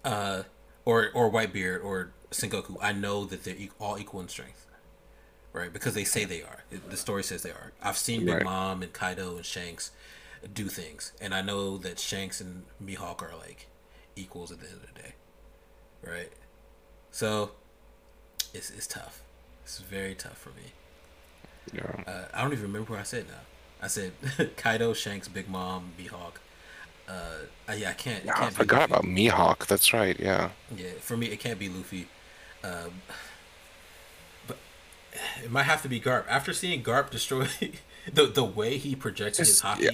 Uh, 0.05 0.43
or 0.85 1.11
or 1.15 1.31
Whitebeard 1.31 1.85
or 1.85 2.13
Sengoku, 2.31 2.77
I 2.81 2.93
know 2.93 3.25
that 3.25 3.45
they're 3.45 3.57
all 3.81 3.99
equal 3.99 4.21
in 4.21 4.29
strength, 4.29 4.67
right? 5.53 5.73
Because 5.73 5.95
they 5.95 6.05
say 6.05 6.25
they 6.25 6.43
are. 6.43 6.65
The 6.89 6.97
story 6.97 7.23
says 7.23 7.43
they 7.43 7.51
are. 7.51 7.73
I've 7.83 7.99
seen 7.99 8.25
Big 8.25 8.37
Right. 8.37 8.45
Mom 8.45 8.83
and 8.83 8.93
Kaido 8.93 9.37
and 9.37 9.45
Shanks 9.47 9.91
do 10.53 10.69
things, 10.69 11.13
and 11.21 11.35
I 11.35 11.43
know 11.43 11.79
that 11.79 11.99
Shanks 11.99 12.41
and 12.41 12.65
Mihawk 12.85 13.23
are 13.23 13.37
like 13.37 13.69
equals 14.17 14.51
at 14.53 14.61
the 14.61 14.67
end 14.67 14.77
of 14.83 14.95
the 14.95 15.03
day, 15.03 15.15
right? 16.05 16.33
So 17.11 17.53
it's 18.55 18.71
it's 18.71 18.87
tough. 18.87 19.23
It's 19.65 19.79
very 19.79 20.15
tough 20.15 20.39
for 20.39 20.51
me. 20.51 20.73
Yeah. 21.73 22.03
Uh, 22.07 22.25
I 22.35 22.43
don't 22.43 22.53
even 22.53 22.65
remember 22.65 22.93
what 22.93 23.01
I 23.01 23.05
said 23.05 23.27
now. 23.29 23.35
I 23.81 23.89
said 23.89 24.13
Kaido, 24.57 24.93
Shanks, 24.93 25.29
Big 25.29 25.49
Mom, 25.49 25.93
Mihawk. 25.99 26.35
Uh, 27.09 27.13
uh, 27.69 27.73
yeah, 27.73 27.91
I 27.91 27.95
can't. 27.95 28.25
Yeah, 28.25 28.33
I 28.35 28.41
can't 28.41 28.55
forgot 28.55 28.91
about 28.91 29.05
Mihawk. 29.05 29.67
That's 29.67 29.93
right. 29.93 30.19
Yeah. 30.19 30.51
Yeah, 30.77 30.91
for 31.01 31.17
me, 31.17 31.27
it 31.27 31.41
can't 31.41 31.59
be 31.59 31.69
Luffy. 31.69 32.09
Um, 32.63 33.03
but 34.47 34.59
it 35.43 35.51
might 35.51 35.65
have 35.65 35.83
to 35.83 35.89
be 35.89 36.01
Garp. 36.01 36.25
After 36.29 36.53
seeing 36.53 36.83
Garp 36.83 37.11
destroy 37.11 37.49
the 38.13 38.27
the 38.27 38.45
way 38.45 38.79
he 38.79 38.95
projected 38.95 39.47
his 39.47 39.63
Haki, 39.63 39.81
yeah. 39.81 39.91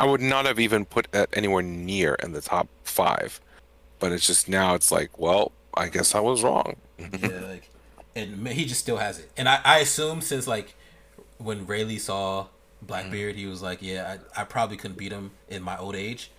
I 0.00 0.06
would 0.06 0.20
not 0.20 0.44
have 0.44 0.60
even 0.60 0.84
put 0.84 1.10
that 1.12 1.28
anywhere 1.32 1.62
near 1.62 2.14
in 2.14 2.32
the 2.32 2.40
top 2.40 2.68
five, 2.84 3.40
but 3.98 4.12
it's 4.12 4.26
just 4.26 4.48
now 4.48 4.74
it's 4.74 4.92
like, 4.92 5.18
well, 5.18 5.52
I 5.74 5.88
guess 5.88 6.14
I 6.14 6.20
was 6.20 6.42
wrong. 6.42 6.76
Yeah, 6.98 7.06
mm-hmm. 7.06 7.44
like, 7.50 7.70
and 8.14 8.48
he 8.48 8.64
just 8.64 8.80
still 8.80 8.96
has 8.96 9.18
it. 9.18 9.30
And 9.36 9.48
I, 9.48 9.60
I 9.64 9.78
assume 9.78 10.20
since 10.20 10.46
like 10.46 10.74
when 11.38 11.66
Rayleigh 11.66 11.98
saw 11.98 12.46
Blackbeard, 12.82 13.34
mm-hmm. 13.34 13.40
he 13.40 13.46
was 13.46 13.62
like, 13.62 13.80
yeah, 13.80 14.18
I, 14.36 14.42
I 14.42 14.44
probably 14.44 14.76
couldn't 14.76 14.98
beat 14.98 15.12
him 15.12 15.32
in 15.48 15.62
my 15.62 15.76
old 15.78 15.94
age. 15.94 16.30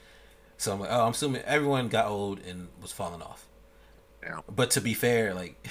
So 0.58 0.74
I'm 0.74 0.80
like, 0.82 0.90
oh, 0.92 1.06
I'm 1.06 1.12
assuming 1.12 1.42
everyone 1.44 1.88
got 1.88 2.08
old 2.08 2.40
and 2.40 2.68
was 2.82 2.92
falling 2.92 3.22
off. 3.22 3.48
Yeah. 4.22 4.42
But 4.54 4.72
to 4.72 4.82
be 4.82 4.94
fair, 4.94 5.34
like, 5.34 5.66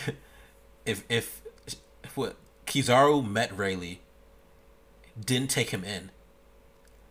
if 0.87 1.05
if, 1.11 1.43
if 2.03 2.17
what 2.17 2.37
Kizaru 2.67 3.27
met 3.27 3.57
Rayleigh, 3.57 3.99
didn't 5.23 5.51
take 5.51 5.71
him 5.71 5.85
in, 5.85 6.11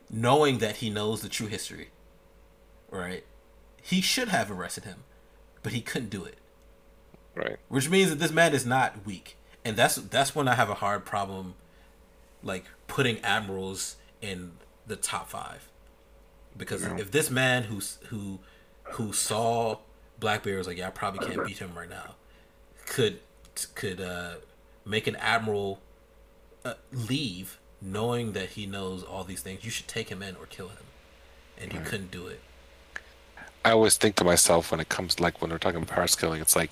knowing 0.09 0.57
that 0.57 0.77
he 0.77 0.89
knows 0.89 1.21
the 1.21 1.29
true 1.29 1.47
history, 1.47 1.89
right? 2.89 3.23
He 3.81 4.01
should 4.01 4.29
have 4.29 4.49
arrested 4.49 4.85
him, 4.85 5.03
but 5.61 5.73
he 5.73 5.81
couldn't 5.81 6.09
do 6.09 6.23
it 6.25 6.39
Right. 7.37 7.57
which 7.69 7.89
means 7.89 8.09
that 8.09 8.19
this 8.19 8.31
man 8.31 8.53
is 8.53 8.65
not 8.65 9.05
weak, 9.05 9.37
and 9.63 9.75
that's 9.75 9.95
that's 9.95 10.35
when 10.35 10.47
I 10.47 10.55
have 10.55 10.69
a 10.69 10.75
hard 10.75 11.05
problem, 11.05 11.53
like 12.43 12.65
putting 12.87 13.19
admirals 13.19 13.97
in 14.21 14.53
the 14.85 14.95
top 14.95 15.29
five. 15.29 15.69
Because 16.57 16.83
if 16.83 17.11
this 17.11 17.29
man 17.29 17.63
who's 17.63 17.99
who 18.07 18.39
who 18.83 19.13
saw 19.13 19.77
Blackbeard 20.19 20.57
was 20.57 20.67
like, 20.67 20.77
yeah, 20.77 20.87
I 20.87 20.91
probably 20.91 21.27
can't 21.27 21.45
beat 21.45 21.59
him 21.59 21.73
right 21.75 21.89
now, 21.89 22.15
could 22.87 23.19
could 23.75 24.01
uh, 24.01 24.35
make 24.85 25.07
an 25.07 25.15
admiral 25.17 25.79
uh, 26.65 26.73
leave 26.91 27.59
knowing 27.81 28.31
that 28.33 28.49
he 28.49 28.65
knows 28.65 29.03
all 29.03 29.23
these 29.23 29.41
things, 29.41 29.63
you 29.63 29.71
should 29.71 29.87
take 29.87 30.09
him 30.09 30.23
in 30.23 30.35
or 30.35 30.45
kill 30.47 30.69
him, 30.69 30.83
and 31.57 31.71
he 31.71 31.79
couldn't 31.79 32.11
do 32.11 32.27
it. 32.27 32.41
I 33.63 33.71
always 33.71 33.97
think 33.97 34.15
to 34.15 34.23
myself 34.23 34.71
when 34.71 34.79
it 34.79 34.89
comes 34.89 35.19
like 35.19 35.41
when 35.41 35.51
we're 35.51 35.57
talking 35.57 35.77
about 35.81 35.93
Paris 35.93 36.15
killing, 36.15 36.41
it's 36.41 36.55
like, 36.55 36.71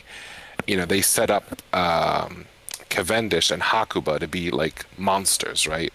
you 0.68 0.78
know, 0.78 0.86
they 0.86 1.02
set 1.02 1.30
up 1.30 1.62
um, 1.74 2.46
Cavendish 2.90 3.52
and 3.52 3.62
Hakuba 3.62 4.20
to 4.20 4.28
be 4.28 4.52
like 4.52 4.86
monsters, 4.98 5.68
right? 5.68 5.94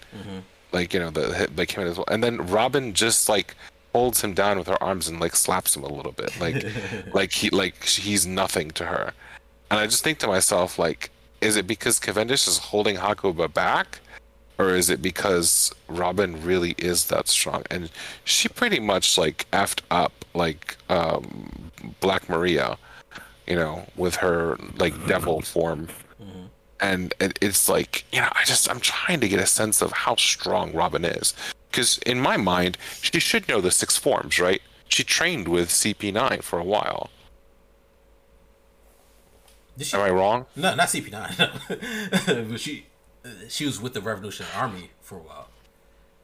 Like 0.72 0.94
you 0.94 1.00
know 1.00 1.10
the 1.10 1.48
like 1.56 1.72
him 1.72 1.86
as 1.86 1.96
well, 1.96 2.06
and 2.08 2.22
then 2.22 2.36
Robin 2.46 2.94
just 2.94 3.28
like 3.28 3.56
holds 3.92 4.20
him 4.22 4.34
down 4.34 4.56
with 4.58 4.68
her 4.68 4.80
arms 4.82 5.08
and 5.08 5.18
like 5.18 5.34
slaps 5.34 5.74
him 5.74 5.82
a 5.82 5.92
little 5.92 6.12
bit, 6.12 6.38
like 6.40 6.64
like 7.14 7.32
he 7.32 7.50
like 7.50 7.84
he's 7.84 8.26
nothing 8.26 8.70
to 8.72 8.86
her, 8.86 9.12
and 9.70 9.80
I 9.80 9.86
just 9.86 10.04
think 10.04 10.18
to 10.20 10.28
myself 10.28 10.78
like, 10.78 11.10
is 11.40 11.56
it 11.56 11.66
because 11.66 11.98
Cavendish 11.98 12.46
is 12.46 12.58
holding 12.58 12.96
Hakuba 12.96 13.52
back? 13.52 14.00
or 14.60 14.74
is 14.74 14.90
it 14.90 15.00
because 15.00 15.72
Robin 15.88 16.44
really 16.44 16.74
is 16.76 17.06
that 17.06 17.28
strong? 17.28 17.62
And 17.70 17.90
she 18.24 18.46
pretty 18.46 18.78
much 18.78 19.16
like 19.16 19.46
effed 19.52 19.80
up 19.90 20.12
like 20.34 20.76
um, 20.90 21.70
Black 22.00 22.28
Maria, 22.28 22.76
you 23.50 23.56
know, 23.56 23.84
with 23.96 24.14
her 24.16 24.56
like 24.78 24.94
mm-hmm. 24.94 25.08
devil 25.08 25.40
form. 25.42 25.88
Mm-hmm. 26.22 26.44
And 26.78 27.12
it, 27.20 27.36
it's 27.42 27.68
like, 27.68 28.04
you 28.12 28.20
know, 28.20 28.28
I 28.32 28.44
just 28.44 28.70
I'm 28.70 28.80
trying 28.80 29.20
to 29.20 29.28
get 29.28 29.40
a 29.40 29.46
sense 29.46 29.82
of 29.82 29.90
how 29.90 30.14
strong 30.14 30.72
Robin 30.72 31.04
is, 31.04 31.34
because 31.70 31.98
in 32.06 32.20
my 32.20 32.36
mind, 32.36 32.78
she 33.02 33.18
should 33.18 33.48
know 33.48 33.60
the 33.60 33.72
six 33.72 33.96
forms, 33.96 34.38
right? 34.38 34.62
She 34.88 35.02
trained 35.02 35.48
with 35.48 35.68
CP9 35.68 36.42
for 36.42 36.58
a 36.60 36.64
while. 36.64 37.10
Did 39.76 39.88
she? 39.88 39.96
Am 39.96 40.02
I 40.02 40.10
wrong? 40.10 40.46
No, 40.54 40.74
not 40.76 40.88
CP 40.88 41.10
nine. 41.10 42.46
but 42.50 42.60
she 42.60 42.86
uh, 43.24 43.28
she 43.48 43.66
was 43.66 43.80
with 43.80 43.94
the 43.94 44.00
Revolutionary 44.00 44.54
Army 44.54 44.90
for 45.00 45.16
a 45.16 45.22
while. 45.22 45.48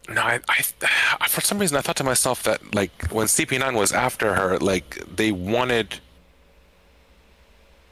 No, 0.08 0.20
I, 0.22 0.40
I, 0.48 1.26
for 1.26 1.40
some 1.40 1.58
reason, 1.58 1.76
I 1.76 1.80
thought 1.80 1.96
to 1.96 2.04
myself 2.04 2.44
that 2.44 2.76
like 2.76 3.08
when 3.10 3.26
CP9 3.26 3.74
was 3.76 3.92
after 3.92 4.34
her, 4.34 4.56
like 4.58 5.02
they 5.16 5.32
wanted 5.32 5.98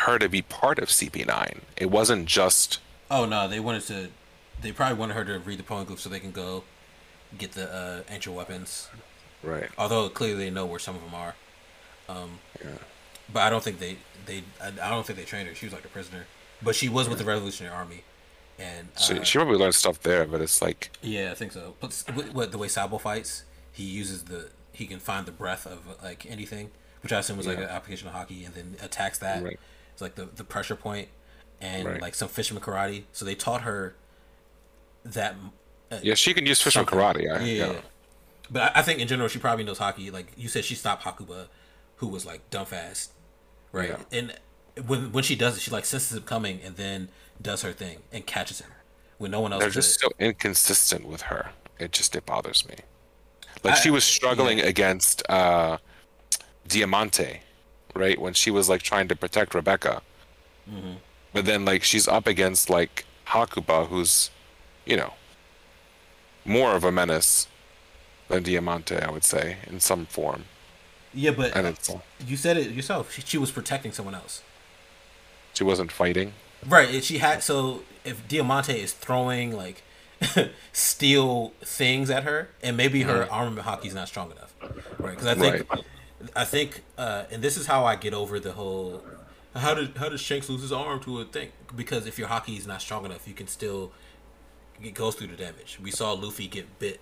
her 0.05 0.19
to 0.19 0.29
be 0.29 0.43
part 0.43 0.79
of 0.79 0.89
CP9. 0.89 1.59
It 1.77 1.91
wasn't 1.91 2.27
just 2.27 2.81
Oh 3.11 3.25
no, 3.27 3.49
they 3.49 3.61
wanted 3.61 3.83
to. 3.85 4.09
They 4.61 4.73
probably 4.73 4.97
wanted 4.97 5.15
her 5.15 5.25
to 5.25 5.39
read 5.39 5.59
the 5.59 5.63
poneglyph 5.63 5.99
so 5.99 6.09
they 6.09 6.21
can 6.21 6.31
go 6.33 6.65
get 7.37 7.53
the 7.53 7.73
uh, 7.73 8.03
ancient 8.09 8.35
weapons. 8.35 8.89
right. 9.43 9.69
Although 9.77 10.09
clearly 10.09 10.45
they 10.45 10.51
know 10.51 10.65
where 10.65 10.79
some 10.79 10.97
of 10.97 11.03
them 11.03 11.15
are. 11.15 11.35
Um, 12.09 12.39
yeah. 12.63 12.71
But 13.33 13.43
I 13.43 13.51
don't 13.51 13.63
think 13.63 13.79
they 13.79 13.99
they 14.27 14.45
I, 14.63 14.69
I 14.69 14.91
don't 14.91 15.07
think 15.07 15.19
they 15.19 15.25
trained 15.25 15.49
her. 15.49 15.55
She 15.55 15.67
was 15.67 15.73
like 15.73 15.85
a 15.85 15.89
prisoner, 15.89 16.27
but 16.63 16.75
she 16.75 16.89
was 16.89 17.09
with 17.09 17.19
the 17.19 17.25
Revolutionary 17.25 17.75
Army, 17.75 18.05
and 18.59 18.89
uh, 18.97 19.01
So 19.01 19.23
she 19.23 19.39
probably 19.39 19.57
learned 19.57 19.75
stuff 19.75 20.01
there, 20.01 20.27
but 20.27 20.41
it's 20.41 20.61
like 20.61 20.91
yeah, 21.03 21.31
I 21.31 21.35
think 21.35 21.53
so. 21.53 21.75
But 21.81 22.05
what, 22.15 22.35
what 22.35 22.53
the 22.53 22.59
way 22.59 22.69
Sabo 22.69 22.99
fights, 22.99 23.45
he 23.73 23.85
uses 23.85 24.25
the 24.25 24.51
he 24.73 24.87
can 24.87 24.99
find 24.99 25.25
the 25.27 25.33
breath 25.33 25.67
of 25.67 25.81
like 26.03 26.27
anything, 26.27 26.71
which 27.03 27.13
I 27.13 27.19
assume 27.21 27.37
was 27.37 27.47
like 27.47 27.59
an 27.59 27.65
application 27.65 28.09
of 28.09 28.15
Haki, 28.15 28.45
and 28.45 28.55
then 28.55 28.77
attacks 28.83 29.19
that. 29.19 29.43
Right. 29.43 29.59
It's 29.95 30.03
like 30.03 30.17
the 30.17 30.27
the 30.27 30.45
pressure 30.45 30.77
point, 30.77 31.09
and 31.61 31.87
Right. 31.87 32.03
like 32.03 32.15
some 32.15 32.29
fisherman 32.29 32.63
karate. 32.63 33.05
So 33.13 33.25
they 33.25 33.35
taught 33.35 33.63
her 33.63 33.95
that. 35.05 35.37
Uh, 35.91 36.01
yeah, 36.03 36.15
she 36.15 36.35
can 36.35 36.45
use 36.45 36.61
fisherman 36.61 36.87
karate. 36.87 37.23
Yeah, 37.23 37.41
Yeah, 37.41 37.73
yeah. 37.73 37.81
But 38.51 38.63
I, 38.63 38.81
I 38.81 38.83
think 38.83 38.99
in 39.01 39.09
general 39.09 39.29
she 39.29 39.39
probably 39.39 39.65
knows 39.65 39.79
Haki. 39.79 40.13
Like 40.13 40.33
you 40.37 40.49
said, 40.49 40.65
she 40.65 40.75
stopped 40.75 41.05
Hakuba, 41.05 41.47
who 41.97 42.09
was 42.09 42.27
like 42.27 42.49
dumb 42.51 42.67
fast, 42.67 43.13
right? 43.73 43.91
Yeah. 43.91 44.19
And 44.19 44.35
when 44.87 45.13
when 45.13 45.25
she 45.25 45.37
does 45.37 45.57
it, 45.57 45.63
she 45.63 45.71
like 45.71 45.85
senses 45.85 46.17
him 46.17 46.25
coming 46.25 46.61
and 46.63 46.77
then 46.77 47.09
does 47.41 47.63
her 47.63 47.73
thing 47.73 47.99
and 48.13 48.27
catches 48.27 48.61
him 48.61 48.71
when 49.19 49.31
no 49.31 49.41
one 49.41 49.53
else. 49.53 49.63
They're 49.63 49.71
just 49.71 50.01
so 50.01 50.09
inconsistent 50.19 51.07
with 51.07 51.23
her. 51.23 51.51
It 51.79 51.93
just 51.93 52.15
it 52.17 52.27
bothers 52.27 52.67
me. 52.69 52.77
Like 53.63 53.77
she 53.77 53.91
was 53.91 54.05
struggling 54.05 54.59
yeah. 54.59 54.65
against 54.65 55.23
uh, 55.31 55.79
Diamante, 56.69 57.41
right? 57.95 58.21
When 58.21 58.35
she 58.35 58.51
was 58.51 58.69
like 58.69 58.83
trying 58.83 59.09
to 59.09 59.17
protect 59.17 59.55
Rebecca, 59.55 60.03
Mm-hmm. 60.71 60.93
but 61.35 61.45
then 61.45 61.65
like 61.67 61.83
she's 61.85 62.09
up 62.09 62.27
against 62.27 62.71
like 62.71 63.05
Hakuba, 63.29 63.89
who's, 63.89 64.31
you 64.87 64.97
know, 64.97 65.13
more 66.45 66.73
of 66.75 66.85
a 66.85 66.91
menace 66.93 67.49
than 68.29 68.43
Diamante, 68.45 68.97
I 68.97 69.11
would 69.11 69.25
say, 69.25 69.59
in 69.67 69.79
some 69.81 70.07
form. 70.07 70.45
yeah, 71.13 71.33
but 71.33 71.55
And 71.55 71.67
it's 71.67 71.91
you 72.27 72.37
said 72.39 72.57
it 72.57 72.71
yourself. 72.71 73.13
She, 73.13 73.21
she 73.23 73.39
was 73.39 73.51
protecting 73.51 73.93
someone 73.93 74.15
else. 74.15 74.43
she 75.53 75.65
wasn't 75.65 75.93
fighting. 75.93 76.33
Right. 76.67 77.05
She 77.05 77.19
had 77.19 77.43
so 77.43 77.83
if 78.05 78.27
Diamante 78.27 78.73
is 78.81 78.93
throwing 78.95 79.55
like 79.55 79.83
steel 80.73 81.53
things 81.63 82.09
at 82.11 82.23
her, 82.25 82.49
and 82.63 82.77
maybe 82.77 83.03
her 83.03 83.29
armament 83.31 83.67
Haki's 83.67 83.95
not 83.95 84.09
strong 84.09 84.31
enough, 84.31 84.55
right? 84.99 85.11
Because 85.11 85.27
I 85.27 85.35
think, 85.35 85.71
Right. 85.71 85.85
I 86.35 86.45
think, 86.45 86.83
uh, 86.99 87.25
and 87.31 87.43
this 87.43 87.57
is 87.57 87.67
how 87.67 87.85
I 87.85 87.97
get 87.97 88.15
over 88.15 88.41
the 88.41 88.53
whole. 88.53 89.03
How 89.55 89.75
did 89.75 89.97
how 89.97 90.09
does 90.09 90.21
Shanks 90.21 90.49
lose 90.49 90.63
his 90.63 90.73
arm 90.73 91.01
to 91.01 91.21
a 91.21 91.25
thing? 91.25 91.51
Because 91.75 92.07
if 92.07 92.19
your 92.19 92.29
Haki 92.29 92.59
is 92.59 92.67
not 92.67 92.83
strong 92.83 93.05
enough, 93.05 93.29
you 93.29 93.35
can 93.35 93.47
still 93.47 93.93
it 94.83 94.95
goes 94.95 95.15
through 95.15 95.29
the 95.29 95.37
damage. 95.37 95.79
We 95.83 95.91
saw 95.91 96.13
Luffy 96.13 96.49
get 96.49 96.79
bit 96.79 97.01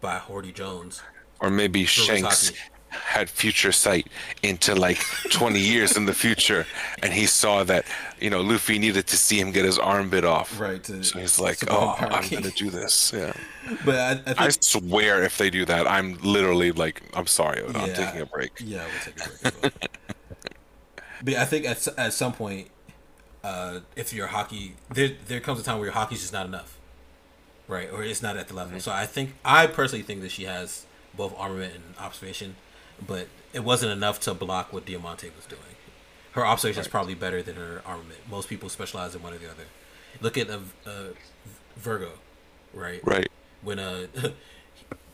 by 0.00 0.18
Hody 0.18 0.54
Jones. 0.54 1.02
Or 1.40 1.50
maybe 1.50 1.84
Shanks. 1.84 2.52
Had 2.90 3.28
future 3.28 3.72
sight 3.72 4.06
into 4.42 4.74
like 4.74 4.98
20 5.30 5.58
years 5.60 5.96
in 5.96 6.06
the 6.06 6.14
future, 6.14 6.66
and 7.02 7.12
he 7.12 7.26
saw 7.26 7.62
that 7.64 7.84
you 8.18 8.30
know 8.30 8.40
Luffy 8.40 8.78
needed 8.78 9.06
to 9.08 9.16
see 9.16 9.38
him 9.38 9.52
get 9.52 9.64
his 9.64 9.78
arm 9.78 10.08
bit 10.08 10.24
off. 10.24 10.58
Right, 10.58 10.82
to 10.84 11.04
So 11.04 11.18
he's 11.18 11.38
like, 11.38 11.58
"Oh, 11.70 11.94
I'm 11.98 12.22
King." 12.22 12.40
gonna 12.40 12.52
do 12.54 12.70
this." 12.70 13.12
Yeah. 13.14 13.32
But 13.84 13.94
I, 13.96 14.10
I 14.10 14.14
think 14.14 14.40
I 14.40 14.48
swear, 14.48 15.22
if 15.22 15.36
they 15.36 15.50
do 15.50 15.64
that, 15.66 15.86
I'm 15.86 16.18
literally 16.22 16.72
like, 16.72 17.02
"I'm 17.14 17.26
sorry, 17.26 17.60
Oda, 17.62 17.78
I'm 17.78 17.94
taking 17.94 18.20
a 18.22 18.26
break." 18.26 18.52
Yeah, 18.60 18.84
we'll 18.86 19.04
take 19.04 19.16
a 19.16 19.50
break. 19.50 19.62
well. 19.62 19.72
but 21.24 21.34
I 21.34 21.44
think 21.44 21.66
at, 21.66 21.86
at 21.98 22.12
some 22.14 22.32
point, 22.32 22.68
uh, 23.44 23.80
if 23.96 24.12
your 24.12 24.28
Haki, 24.28 24.72
there 24.92 25.10
there 25.26 25.40
comes 25.40 25.60
a 25.60 25.62
time 25.62 25.76
where 25.78 25.86
your 25.86 25.94
Haki's 25.94 26.20
just 26.20 26.32
not 26.32 26.46
enough, 26.46 26.78
right? 27.66 27.90
Or 27.92 28.02
it's 28.02 28.22
not 28.22 28.36
at 28.36 28.48
the 28.48 28.54
level. 28.54 28.80
So 28.80 28.92
I 28.92 29.06
think 29.06 29.34
I 29.44 29.66
personally 29.66 30.02
think 30.02 30.22
that 30.22 30.30
she 30.30 30.44
has 30.44 30.86
both 31.16 31.34
armament 31.38 31.74
and 31.74 31.84
observation, 31.98 32.56
but 33.06 33.28
it 33.52 33.60
wasn't 33.64 33.92
enough 33.92 34.20
to 34.20 34.34
block 34.34 34.72
what 34.72 34.86
Diamante 34.86 35.30
was 35.34 35.46
doing. 35.46 35.62
Her 36.32 36.46
observation 36.46 36.80
is 36.82 36.88
probably 36.88 37.14
better 37.14 37.42
than 37.42 37.56
her 37.56 37.82
armament. 37.86 38.20
Most 38.30 38.48
people 38.48 38.68
specialize 38.68 39.14
in 39.14 39.22
one 39.22 39.32
or 39.34 39.38
the 39.38 39.50
other. 39.50 39.64
Look 40.20 40.36
at 40.38 40.48
a, 40.48 40.60
uh 40.86 41.08
Vergo, 41.76 42.12
right? 42.74 43.00
Right. 43.04 43.28
when 43.62 43.78
uh 43.78 44.06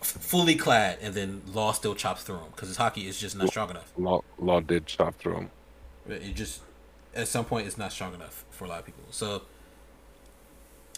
fully 0.00 0.54
clad 0.54 0.98
and 1.00 1.14
then 1.14 1.42
law 1.46 1.72
still 1.72 1.94
chops 1.94 2.22
through 2.22 2.36
him 2.36 2.50
because 2.54 2.68
his 2.68 2.76
Haki 2.78 3.06
is 3.06 3.18
just 3.18 3.36
not 3.36 3.48
strong 3.48 3.70
enough 3.70 3.90
Law, 3.96 4.22
Law 4.38 4.60
did 4.60 4.84
chop 4.86 5.16
through 5.18 5.36
him. 5.36 5.50
it 6.08 6.34
just 6.34 6.60
at 7.14 7.26
some 7.26 7.44
point 7.46 7.66
it's 7.66 7.78
not 7.78 7.90
strong 7.90 8.12
enough 8.12 8.44
for 8.50 8.66
a 8.66 8.68
lot 8.68 8.80
of 8.80 8.84
people 8.86 9.04
so 9.10 9.42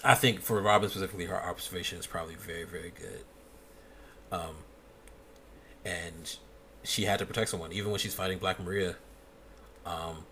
i 0.02 0.14
think 0.16 0.40
for 0.40 0.60
robin 0.60 0.88
specifically 0.90 1.26
her 1.26 1.40
observation 1.40 1.98
is 2.00 2.06
probably 2.08 2.34
very 2.34 2.64
very 2.64 2.90
good 2.98 3.24
um 4.32 4.56
and 5.84 6.36
she 6.86 7.04
had 7.04 7.18
to 7.18 7.26
protect 7.26 7.50
someone 7.50 7.72
even 7.72 7.90
when 7.90 7.98
she's 7.98 8.14
fighting 8.14 8.38
black 8.38 8.58
maria 8.60 8.96
um 9.84 10.24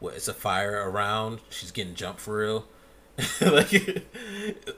what 0.00 0.14
it's 0.14 0.28
a 0.28 0.34
fire 0.34 0.88
around 0.90 1.40
she's 1.48 1.70
getting 1.70 1.94
jumped 1.94 2.20
for 2.20 2.38
real 2.38 2.66
like 3.40 3.72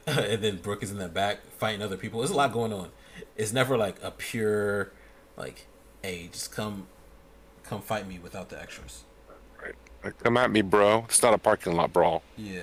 and 0.06 0.42
then 0.42 0.56
brooke 0.58 0.82
is 0.82 0.90
in 0.90 0.98
the 0.98 1.08
back 1.08 1.40
fighting 1.58 1.82
other 1.82 1.96
people 1.96 2.20
there's 2.20 2.30
a 2.30 2.34
lot 2.36 2.52
going 2.52 2.72
on 2.72 2.90
it's 3.36 3.52
never 3.52 3.76
like 3.76 3.96
a 4.02 4.10
pure 4.10 4.92
like 5.36 5.66
hey 6.02 6.28
just 6.30 6.52
come 6.52 6.86
come 7.64 7.80
fight 7.80 8.06
me 8.06 8.18
without 8.18 8.48
the 8.50 8.60
extras 8.60 9.02
Right. 10.04 10.16
Come 10.22 10.36
at 10.36 10.52
me, 10.52 10.62
bro. 10.62 11.04
It's 11.08 11.20
not 11.20 11.34
a 11.34 11.38
parking 11.38 11.72
lot 11.74 11.92
brawl. 11.92 12.22
yeah 12.36 12.60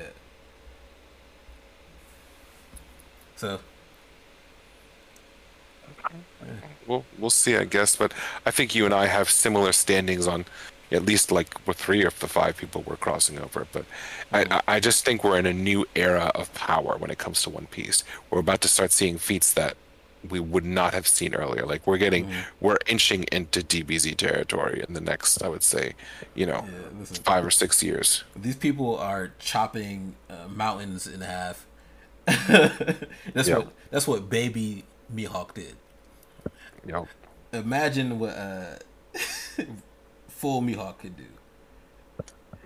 so 3.35 3.59
We'll 6.87 7.05
we'll 7.17 7.29
see, 7.29 7.55
I 7.57 7.63
guess. 7.65 7.95
But 7.95 8.13
I 8.45 8.51
think 8.51 8.75
you 8.75 8.85
and 8.85 8.93
I 8.93 9.05
have 9.07 9.29
similar 9.29 9.71
standings 9.71 10.27
on 10.27 10.45
at 10.91 11.03
least 11.05 11.31
like 11.31 11.65
with 11.67 11.77
three 11.77 12.03
of 12.05 12.19
the 12.19 12.27
five 12.27 12.57
people 12.57 12.83
we're 12.85 12.97
crossing 12.97 13.39
over. 13.39 13.65
But 13.71 13.85
I, 14.31 14.45
I 14.51 14.61
I 14.75 14.79
just 14.79 15.05
think 15.05 15.23
we're 15.23 15.39
in 15.39 15.45
a 15.45 15.53
new 15.53 15.85
era 15.95 16.31
of 16.35 16.53
power 16.53 16.97
when 16.97 17.09
it 17.11 17.17
comes 17.17 17.41
to 17.43 17.49
One 17.49 17.67
Piece. 17.67 18.03
We're 18.29 18.39
about 18.39 18.61
to 18.61 18.67
start 18.67 18.91
seeing 18.91 19.17
feats 19.17 19.53
that 19.53 19.75
we 20.29 20.39
would 20.39 20.63
not 20.63 20.93
have 20.93 21.05
seen 21.07 21.33
earlier. 21.35 21.65
Like 21.65 21.85
we're 21.87 21.97
getting 21.97 22.29
we're 22.61 22.77
inching 22.85 23.23
into 23.31 23.61
DBZ 23.61 24.15
territory 24.17 24.83
in 24.87 24.93
the 24.93 25.01
next, 25.01 25.41
I 25.41 25.47
would 25.49 25.63
say, 25.63 25.93
you 26.35 26.45
know, 26.45 26.63
Yeah, 26.65 26.99
listen. 26.99 27.23
five 27.23 27.45
or 27.45 27.51
six 27.51 27.81
years. 27.83 28.23
these 28.35 28.55
people 28.55 28.97
are 28.97 29.31
chopping 29.39 30.15
uh, 30.29 30.47
mountains 30.49 31.07
in 31.07 31.21
half 31.21 31.65
that's 32.37 33.47
Yeah. 33.47 33.57
what 33.59 33.73
that's 33.91 34.07
what 34.07 34.29
baby 34.29 34.83
Mihawk 35.13 35.53
did. 35.53 35.75
Yep. 36.85 37.07
Imagine 37.53 38.19
what 38.19 38.31
uh, 38.35 38.75
full 40.27 40.61
Mihawk 40.61 40.99
could 40.99 41.15
do. 41.17 41.23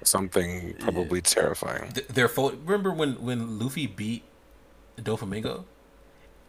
Something 0.03 0.75
probably 0.79 1.21
terrifying. 1.21 1.91
Th- 1.91 2.07
Their 2.07 2.27
fo- 2.29 2.51
remember 2.51 2.91
when 2.91 3.21
when 3.21 3.59
Luffy 3.59 3.87
beat 3.87 4.23
Doflamingo 4.97 5.65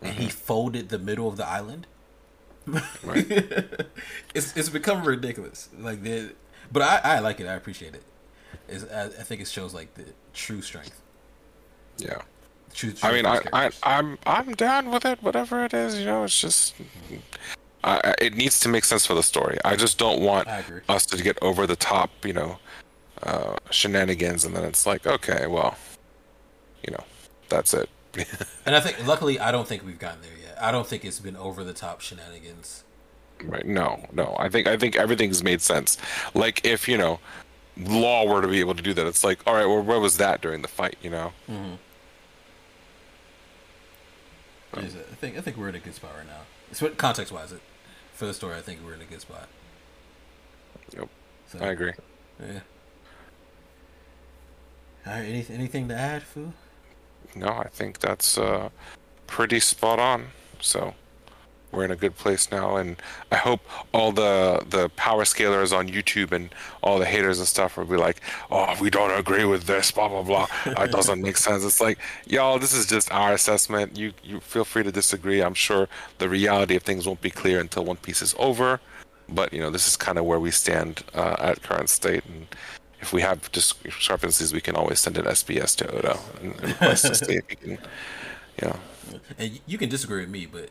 and 0.03 0.15
he 0.15 0.29
folded 0.29 0.91
the 0.91 0.99
middle 0.99 1.29
of 1.29 1.37
the 1.37 1.47
island. 1.47 1.87
Right. 3.03 3.27
it's 4.35 4.57
it's 4.57 4.69
become 4.69 5.03
ridiculous. 5.05 5.69
Like 5.77 6.03
the, 6.03 6.35
but 6.71 6.83
I, 6.83 7.17
I 7.17 7.19
like 7.21 7.41
it. 7.41 7.47
I 7.47 7.55
appreciate 7.55 7.95
it. 7.95 8.05
I, 8.93 9.05
I 9.05 9.09
think 9.09 9.41
it 9.41 9.49
shows 9.49 9.75
like 9.75 9.95
the 9.95 10.05
true 10.35 10.63
strength. 10.63 11.01
Yeah. 11.97 12.21
True, 12.75 12.93
I 13.03 13.13
mean, 13.13 13.27
I, 13.27 13.41
I. 13.53 13.71
I'm, 13.83 14.19
I'm 14.27 14.55
down 14.55 14.91
with 14.91 15.05
it. 15.05 15.23
Whatever 15.23 15.65
it 15.65 15.73
is, 15.73 15.99
you 15.99 16.05
know, 16.05 16.25
it's 16.25 16.39
just, 16.39 16.75
I, 17.89 18.15
it 18.21 18.35
needs 18.37 18.61
to 18.61 18.69
make 18.69 18.85
sense 18.85 19.07
for 19.07 19.15
the 19.15 19.23
story. 19.23 19.59
I 19.65 19.77
just 19.77 19.99
don't 19.99 20.21
want 20.21 20.47
us 20.89 21.07
to 21.07 21.23
get 21.23 21.39
over 21.43 21.67
the 21.67 21.77
top, 21.77 22.11
you 22.25 22.33
know, 22.33 22.59
uh, 23.23 23.57
shenanigans, 23.71 24.45
and 24.45 24.55
then 24.55 24.65
it's 24.65 24.87
like, 24.87 25.07
okay, 25.07 25.47
well, 25.47 25.77
you 26.87 26.93
know, 26.93 27.05
that's 27.49 27.75
it. 27.75 27.89
And 28.67 28.77
I 28.77 28.81
think, 28.81 29.07
luckily, 29.07 29.41
I 29.41 29.51
don't 29.51 29.67
think 29.67 29.85
we've 29.87 29.99
gotten 29.99 30.21
there 30.21 30.37
yet. 30.43 30.59
I 30.61 30.71
don't 30.73 30.87
think 30.87 31.05
it's 31.05 31.21
been 31.21 31.37
over 31.37 31.65
the 31.65 31.73
top 31.73 32.01
shenanigans. 32.01 32.85
right? 33.45 33.65
No, 33.67 34.07
no. 34.13 34.37
I 34.39 34.49
think, 34.51 34.67
I 34.67 34.77
think 34.77 34.95
everything's 34.97 35.43
made 35.43 35.63
sense. 35.63 35.97
Like 36.35 36.65
if 36.67 36.87
you 36.89 36.99
know, 36.99 37.19
law 37.79 38.27
were 38.27 38.43
to 38.43 38.49
be 38.49 38.61
able 38.61 38.75
to 38.75 38.83
do 38.83 38.93
that, 38.95 39.07
it's 39.07 39.25
like, 39.25 39.39
all 39.47 39.55
right, 39.55 39.67
well, 39.67 39.83
where 39.83 40.01
was 40.01 40.17
that 40.19 40.41
during 40.43 40.63
the 40.63 40.69
fight? 40.69 40.97
You 41.01 41.11
know? 41.11 41.33
I 44.75 44.81
think 45.21 45.39
I 45.39 45.41
think 45.41 45.57
we're 45.57 45.69
in 45.71 45.75
a 45.75 45.81
good 45.81 45.95
spot 45.95 46.11
right 46.17 46.27
now. 46.27 46.43
It's 46.71 46.83
what 46.83 46.99
context 46.99 47.33
wise, 47.33 47.53
it 47.53 47.61
for 48.19 48.27
the 48.27 48.35
story. 48.35 48.57
I 48.57 48.61
think 48.61 48.81
we're 48.85 48.95
in 48.95 49.01
a 49.01 49.05
good 49.05 49.21
spot. 49.21 49.49
Yep. 50.93 51.09
So, 51.47 51.59
I 51.61 51.69
agree. 51.69 51.93
Yeah. 52.41 52.61
All 55.07 55.13
right. 55.13 55.25
Any, 55.25 55.47
anything 55.51 55.87
to 55.87 55.95
add, 55.95 56.25
Fu? 56.25 56.53
No, 57.37 57.47
I 57.47 57.69
think 57.69 58.01
that's 58.01 58.37
uh, 58.37 58.71
pretty 59.29 59.61
spot 59.61 60.01
on. 60.01 60.27
So 60.61 60.95
we're 61.73 61.85
in 61.85 61.91
a 61.91 61.97
good 61.97 62.17
place 62.17 62.51
now, 62.51 62.77
and 62.77 62.97
I 63.31 63.37
hope 63.37 63.61
all 63.93 64.13
the 64.13 64.65
the 64.69 64.89
power 64.91 65.25
scalers 65.25 65.77
on 65.77 65.89
YouTube 65.89 66.33
and 66.33 66.51
all 66.83 66.99
the 66.99 67.05
haters 67.05 67.39
and 67.39 67.47
stuff 67.47 67.77
will 67.77 67.85
be 67.85 67.97
like, 67.97 68.21
"Oh, 68.51 68.75
we 68.81 68.91
don't 68.91 69.11
agree 69.19 69.45
with 69.45 69.65
this, 69.65 69.91
blah 69.91 70.09
blah 70.09 70.23
blah. 70.23 70.47
It 70.67 70.91
doesn't 70.99 71.21
make 71.21 71.37
sense." 71.37 71.65
It's 71.65 71.81
like, 71.81 71.99
y'all, 72.27 72.59
this 72.59 72.73
is 72.73 72.87
just 72.87 73.13
our 73.13 73.33
assessment. 73.33 73.97
You 73.99 74.13
you 74.25 74.41
feel 74.41 74.65
free 74.65 74.83
to 74.83 74.93
disagree. 74.93 75.43
I'm 75.43 75.55
sure 75.55 75.89
the 76.19 76.29
reality 76.29 76.77
of 76.77 76.83
things 76.83 77.07
won't 77.07 77.21
be 77.21 77.31
clear 77.31 77.61
until 77.61 77.85
One 77.85 77.97
Piece 77.97 78.23
is 78.23 78.35
over, 78.39 78.81
but 79.29 79.53
you 79.53 79.61
know 79.61 79.71
this 79.71 79.87
is 79.87 79.97
kind 79.97 80.19
of 80.19 80.25
where 80.25 80.41
we 80.41 80.51
stand 80.51 81.05
uh, 81.15 81.37
at 81.39 81.63
current 81.63 81.91
state, 81.91 82.25
and 82.25 82.47
if 83.01 83.13
we 83.13 83.21
have 83.23 83.51
discrepancies, 83.53 84.53
we 84.53 84.61
can 84.61 84.75
always 84.75 85.01
send 85.01 85.19
an 85.19 85.27
SBS 85.27 85.77
to 85.77 85.97
Oda 85.97 86.19
and, 86.43 86.53
and 86.53 86.63
request 86.63 87.07
to 87.07 87.15
see 87.15 87.35
if 87.35 87.49
he 87.49 87.57
can, 87.57 87.71
you 87.71 88.69
know. 88.69 88.77
And 89.39 89.59
you 89.67 89.79
can 89.79 89.89
disagree 89.89 90.21
with 90.21 90.29
me, 90.29 90.45
but 90.45 90.69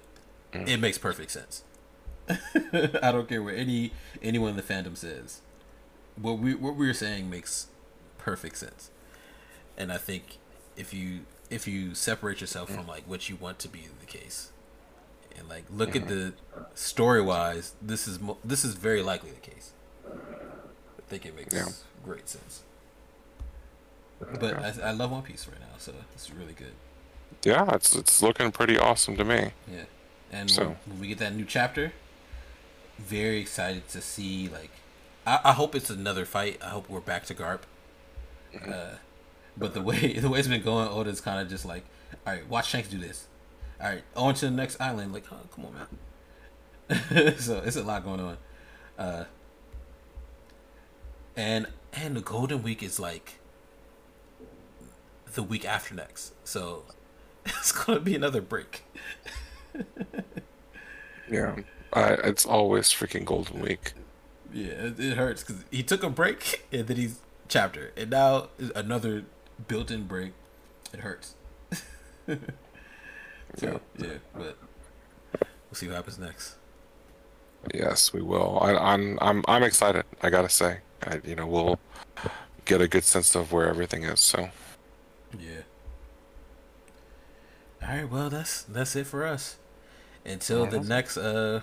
Mm. 0.54 0.68
it 0.68 0.78
makes 0.78 0.98
perfect 0.98 1.32
sense. 1.32 1.64
I 2.30 3.12
don't 3.12 3.28
care 3.28 3.42
what 3.44 3.56
any 3.56 3.92
anyone 4.22 4.52
in 4.52 4.56
the 4.58 4.62
fandom 4.64 4.96
says. 4.98 5.42
What 6.22 6.40
we 6.40 6.56
what 6.56 6.76
we're 6.76 6.94
saying 6.94 7.30
makes 7.30 7.68
perfect 8.18 8.58
sense. 8.58 8.90
And 9.78 9.92
I 9.92 9.98
think 9.98 10.38
if 10.76 10.94
you 10.94 11.22
if 11.50 11.68
you 11.68 11.94
separate 11.96 12.42
yourself 12.42 12.70
from 12.70 12.88
like 12.88 13.04
what 13.08 13.30
you 13.30 13.36
want 13.38 13.60
to 13.60 13.68
be 13.70 13.84
the 14.00 14.06
case, 14.06 14.52
and 15.38 15.48
like 15.48 15.64
look 15.70 15.96
at 15.96 16.08
the 16.08 16.34
story 16.76 17.22
wise, 17.22 17.74
this 17.82 18.08
is 18.08 18.20
mo- 18.20 18.38
this 18.44 18.66
is 18.66 18.74
very 18.74 19.02
likely 19.02 19.32
the 19.32 19.40
case. 19.40 19.72
I 20.06 21.02
think 21.08 21.26
it 21.26 21.36
makes 21.36 21.54
Yeah. 21.54 21.68
great 22.04 22.28
sense. 22.30 22.64
But 24.40 24.56
I, 24.58 24.74
I 24.90 24.92
love 24.92 25.12
One 25.12 25.22
Piece 25.22 25.48
right 25.48 25.60
now, 25.60 25.76
so 25.78 25.94
it's 26.16 26.32
really 26.32 26.54
good. 26.54 26.74
Yeah, 27.44 27.74
it's 27.76 27.96
it's 27.96 28.22
looking 28.22 28.52
pretty 28.52 28.78
awesome 28.78 29.16
to 29.18 29.24
me. 29.24 29.52
Yeah, 29.72 29.84
and 30.32 30.50
So- 30.50 30.64
when, 30.66 30.78
when 30.88 31.00
we 31.00 31.08
get 31.08 31.18
that 31.20 31.36
new 31.36 31.46
chapter, 31.46 31.94
very 33.00 33.40
excited 33.40 33.88
to 33.90 34.02
see. 34.02 34.50
Like, 34.50 34.72
I, 35.26 35.40
I 35.46 35.54
hope 35.54 35.76
it's 35.76 35.90
another 35.90 36.26
fight. 36.26 36.60
I 36.64 36.70
hope 36.70 36.90
we're 36.90 37.00
back 37.00 37.26
to 37.26 37.36
Garp. 37.36 37.62
Uh, 38.66 38.96
but 39.56 39.74
the 39.74 39.82
way 39.82 40.14
the 40.20 40.30
way 40.30 40.40
it's 40.40 40.48
been 40.48 40.64
going, 40.64 40.88
Oda's 40.88 41.22
kind 41.22 41.40
of 41.42 41.50
just 41.50 41.66
like, 41.66 41.84
all 42.26 42.34
right, 42.34 42.48
watch 42.48 42.70
Shanks 42.70 42.90
do 42.90 42.98
this. 42.98 43.28
All 43.80 43.88
right, 43.90 44.04
on 44.16 44.34
to 44.36 44.46
the 44.46 44.52
next 44.52 44.82
island. 44.82 45.14
Like, 45.14 45.26
oh, 45.32 45.38
come 45.54 45.66
on, 45.68 45.74
man. 45.74 47.38
so 47.38 47.62
it's 47.66 47.76
a 47.76 47.84
lot 47.84 48.04
going 48.04 48.20
on. 48.20 48.38
Uh, 48.98 49.26
and 51.36 51.68
and 51.94 52.16
the 52.16 52.22
Golden 52.22 52.64
Week 52.64 52.82
is 52.82 53.00
like 53.00 53.40
the 55.34 55.44
week 55.44 55.66
after 55.66 55.94
next, 55.94 56.34
so 56.44 56.86
it's 57.46 57.72
gonna 57.72 58.00
be 58.00 58.16
another 58.16 58.42
break. 58.42 58.84
Yeah, 61.30 61.58
I, 61.94 62.14
it's 62.14 62.46
always 62.46 62.88
freaking 62.88 63.26
Golden 63.26 63.60
Week. 63.60 63.94
Yeah, 64.54 64.68
it, 64.68 65.00
it 65.00 65.18
hurts 65.18 65.44
because 65.44 65.64
he 65.72 65.84
took 65.84 66.04
a 66.04 66.10
break 66.10 66.66
and 66.72 66.88
then 66.88 66.98
he's 66.98 67.20
chapter, 67.48 67.92
and 67.98 68.10
now 68.10 68.50
another 68.76 69.26
built-in 69.68 70.06
break. 70.06 70.34
It 70.94 71.02
hurts. 71.02 71.36
so 73.56 73.82
yeah, 73.98 74.18
but 74.36 74.58
we'll 75.34 75.76
see 75.76 75.88
what 75.88 75.96
happens 75.96 76.18
next. 76.20 76.56
Yes, 77.74 78.14
we 78.14 78.22
will. 78.22 78.60
I, 78.62 78.76
I'm 78.76 79.18
I'm 79.22 79.44
I'm 79.48 79.64
excited. 79.64 80.06
I 80.22 80.30
gotta 80.30 80.50
say, 80.50 80.80
I, 81.06 81.22
you 81.26 81.36
know, 81.36 81.48
we'll 81.48 81.80
get 82.66 82.82
a 82.82 82.88
good 82.88 83.04
sense 83.04 83.36
of 83.36 83.52
where 83.52 83.68
everything 83.70 84.04
is. 84.04 84.20
So 84.22 84.50
Yeah. 85.38 85.62
All 87.82 87.90
right. 87.90 88.10
Well, 88.10 88.30
that's 88.30 88.64
that's 88.64 88.96
it 88.96 89.08
for 89.08 89.26
us. 89.26 89.58
Until 90.28 90.66
the 90.66 90.82
next 90.82 91.18
uh 91.18 91.62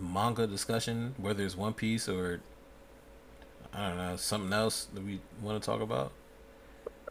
manga 0.00 0.46
discussion, 0.46 1.14
whether 1.18 1.44
it's 1.44 1.56
One 1.56 1.74
Piece 1.74 2.08
or 2.08 2.40
I 3.74 3.88
don't 3.88 3.98
know 3.98 4.16
something 4.16 4.52
else 4.52 4.86
that 4.94 5.04
we 5.04 5.20
want 5.42 5.60
to 5.62 5.66
talk 5.66 5.80
about. 5.82 6.12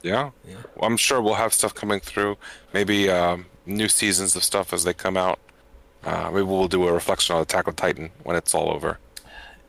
yeah, 0.02 0.32
Yeah. 0.48 0.56
I'm 0.82 0.98
sure 0.98 1.22
we'll 1.22 1.36
have 1.36 1.54
stuff 1.54 1.74
coming 1.76 2.00
through. 2.00 2.38
Maybe 2.74 3.10
um, 3.10 3.46
new 3.66 3.88
seasons 3.88 4.36
of 4.36 4.44
stuff 4.44 4.74
as 4.74 4.84
they 4.84 4.94
come 4.94 5.18
out. 5.18 5.40
Uh, 6.04 6.32
maybe 6.32 6.44
we'll 6.44 6.68
do 6.68 6.88
a 6.88 6.94
reflection 6.94 7.36
on 7.36 7.42
Attack 7.42 7.68
on 7.68 7.76
Titan 7.76 8.10
when 8.24 8.36
it's 8.36 8.56
all 8.56 8.72
over. 8.72 8.98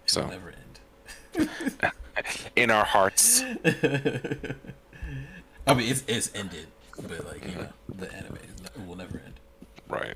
It'll 0.07 0.23
So 0.23 0.27
never 0.29 0.55
end. 1.37 1.51
in 2.57 2.71
our 2.71 2.85
hearts. 2.85 3.43
I 5.67 5.75
mean, 5.75 5.91
it's 5.91 6.05
it's 6.07 6.31
ended, 6.35 6.69
but 6.97 7.27
like 7.27 7.45
you 7.45 7.55
know, 7.55 7.69
the 7.89 8.13
anime 8.15 8.39
will 8.87 8.97
never 8.97 9.19
end. 9.25 9.35
Right. 9.89 10.15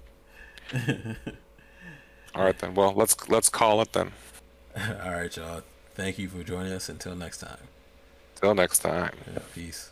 All 2.35 2.45
right 2.45 2.59
then. 2.59 2.75
Well, 2.75 2.93
let's 2.95 3.29
let's 3.29 3.49
call 3.49 3.81
it 3.83 3.93
then. 3.93 4.13
All 5.05 5.13
right, 5.13 5.35
y'all. 5.37 5.63
Thank 5.95 6.19
you 6.19 6.29
for 6.29 6.43
joining 6.43 6.73
us. 6.73 6.89
Until 6.89 7.15
next 7.15 7.39
time. 7.39 7.69
Till 8.37 8.55
next 8.55 8.81
time. 8.81 9.13
Yeah, 9.33 9.41
peace. 9.55 9.92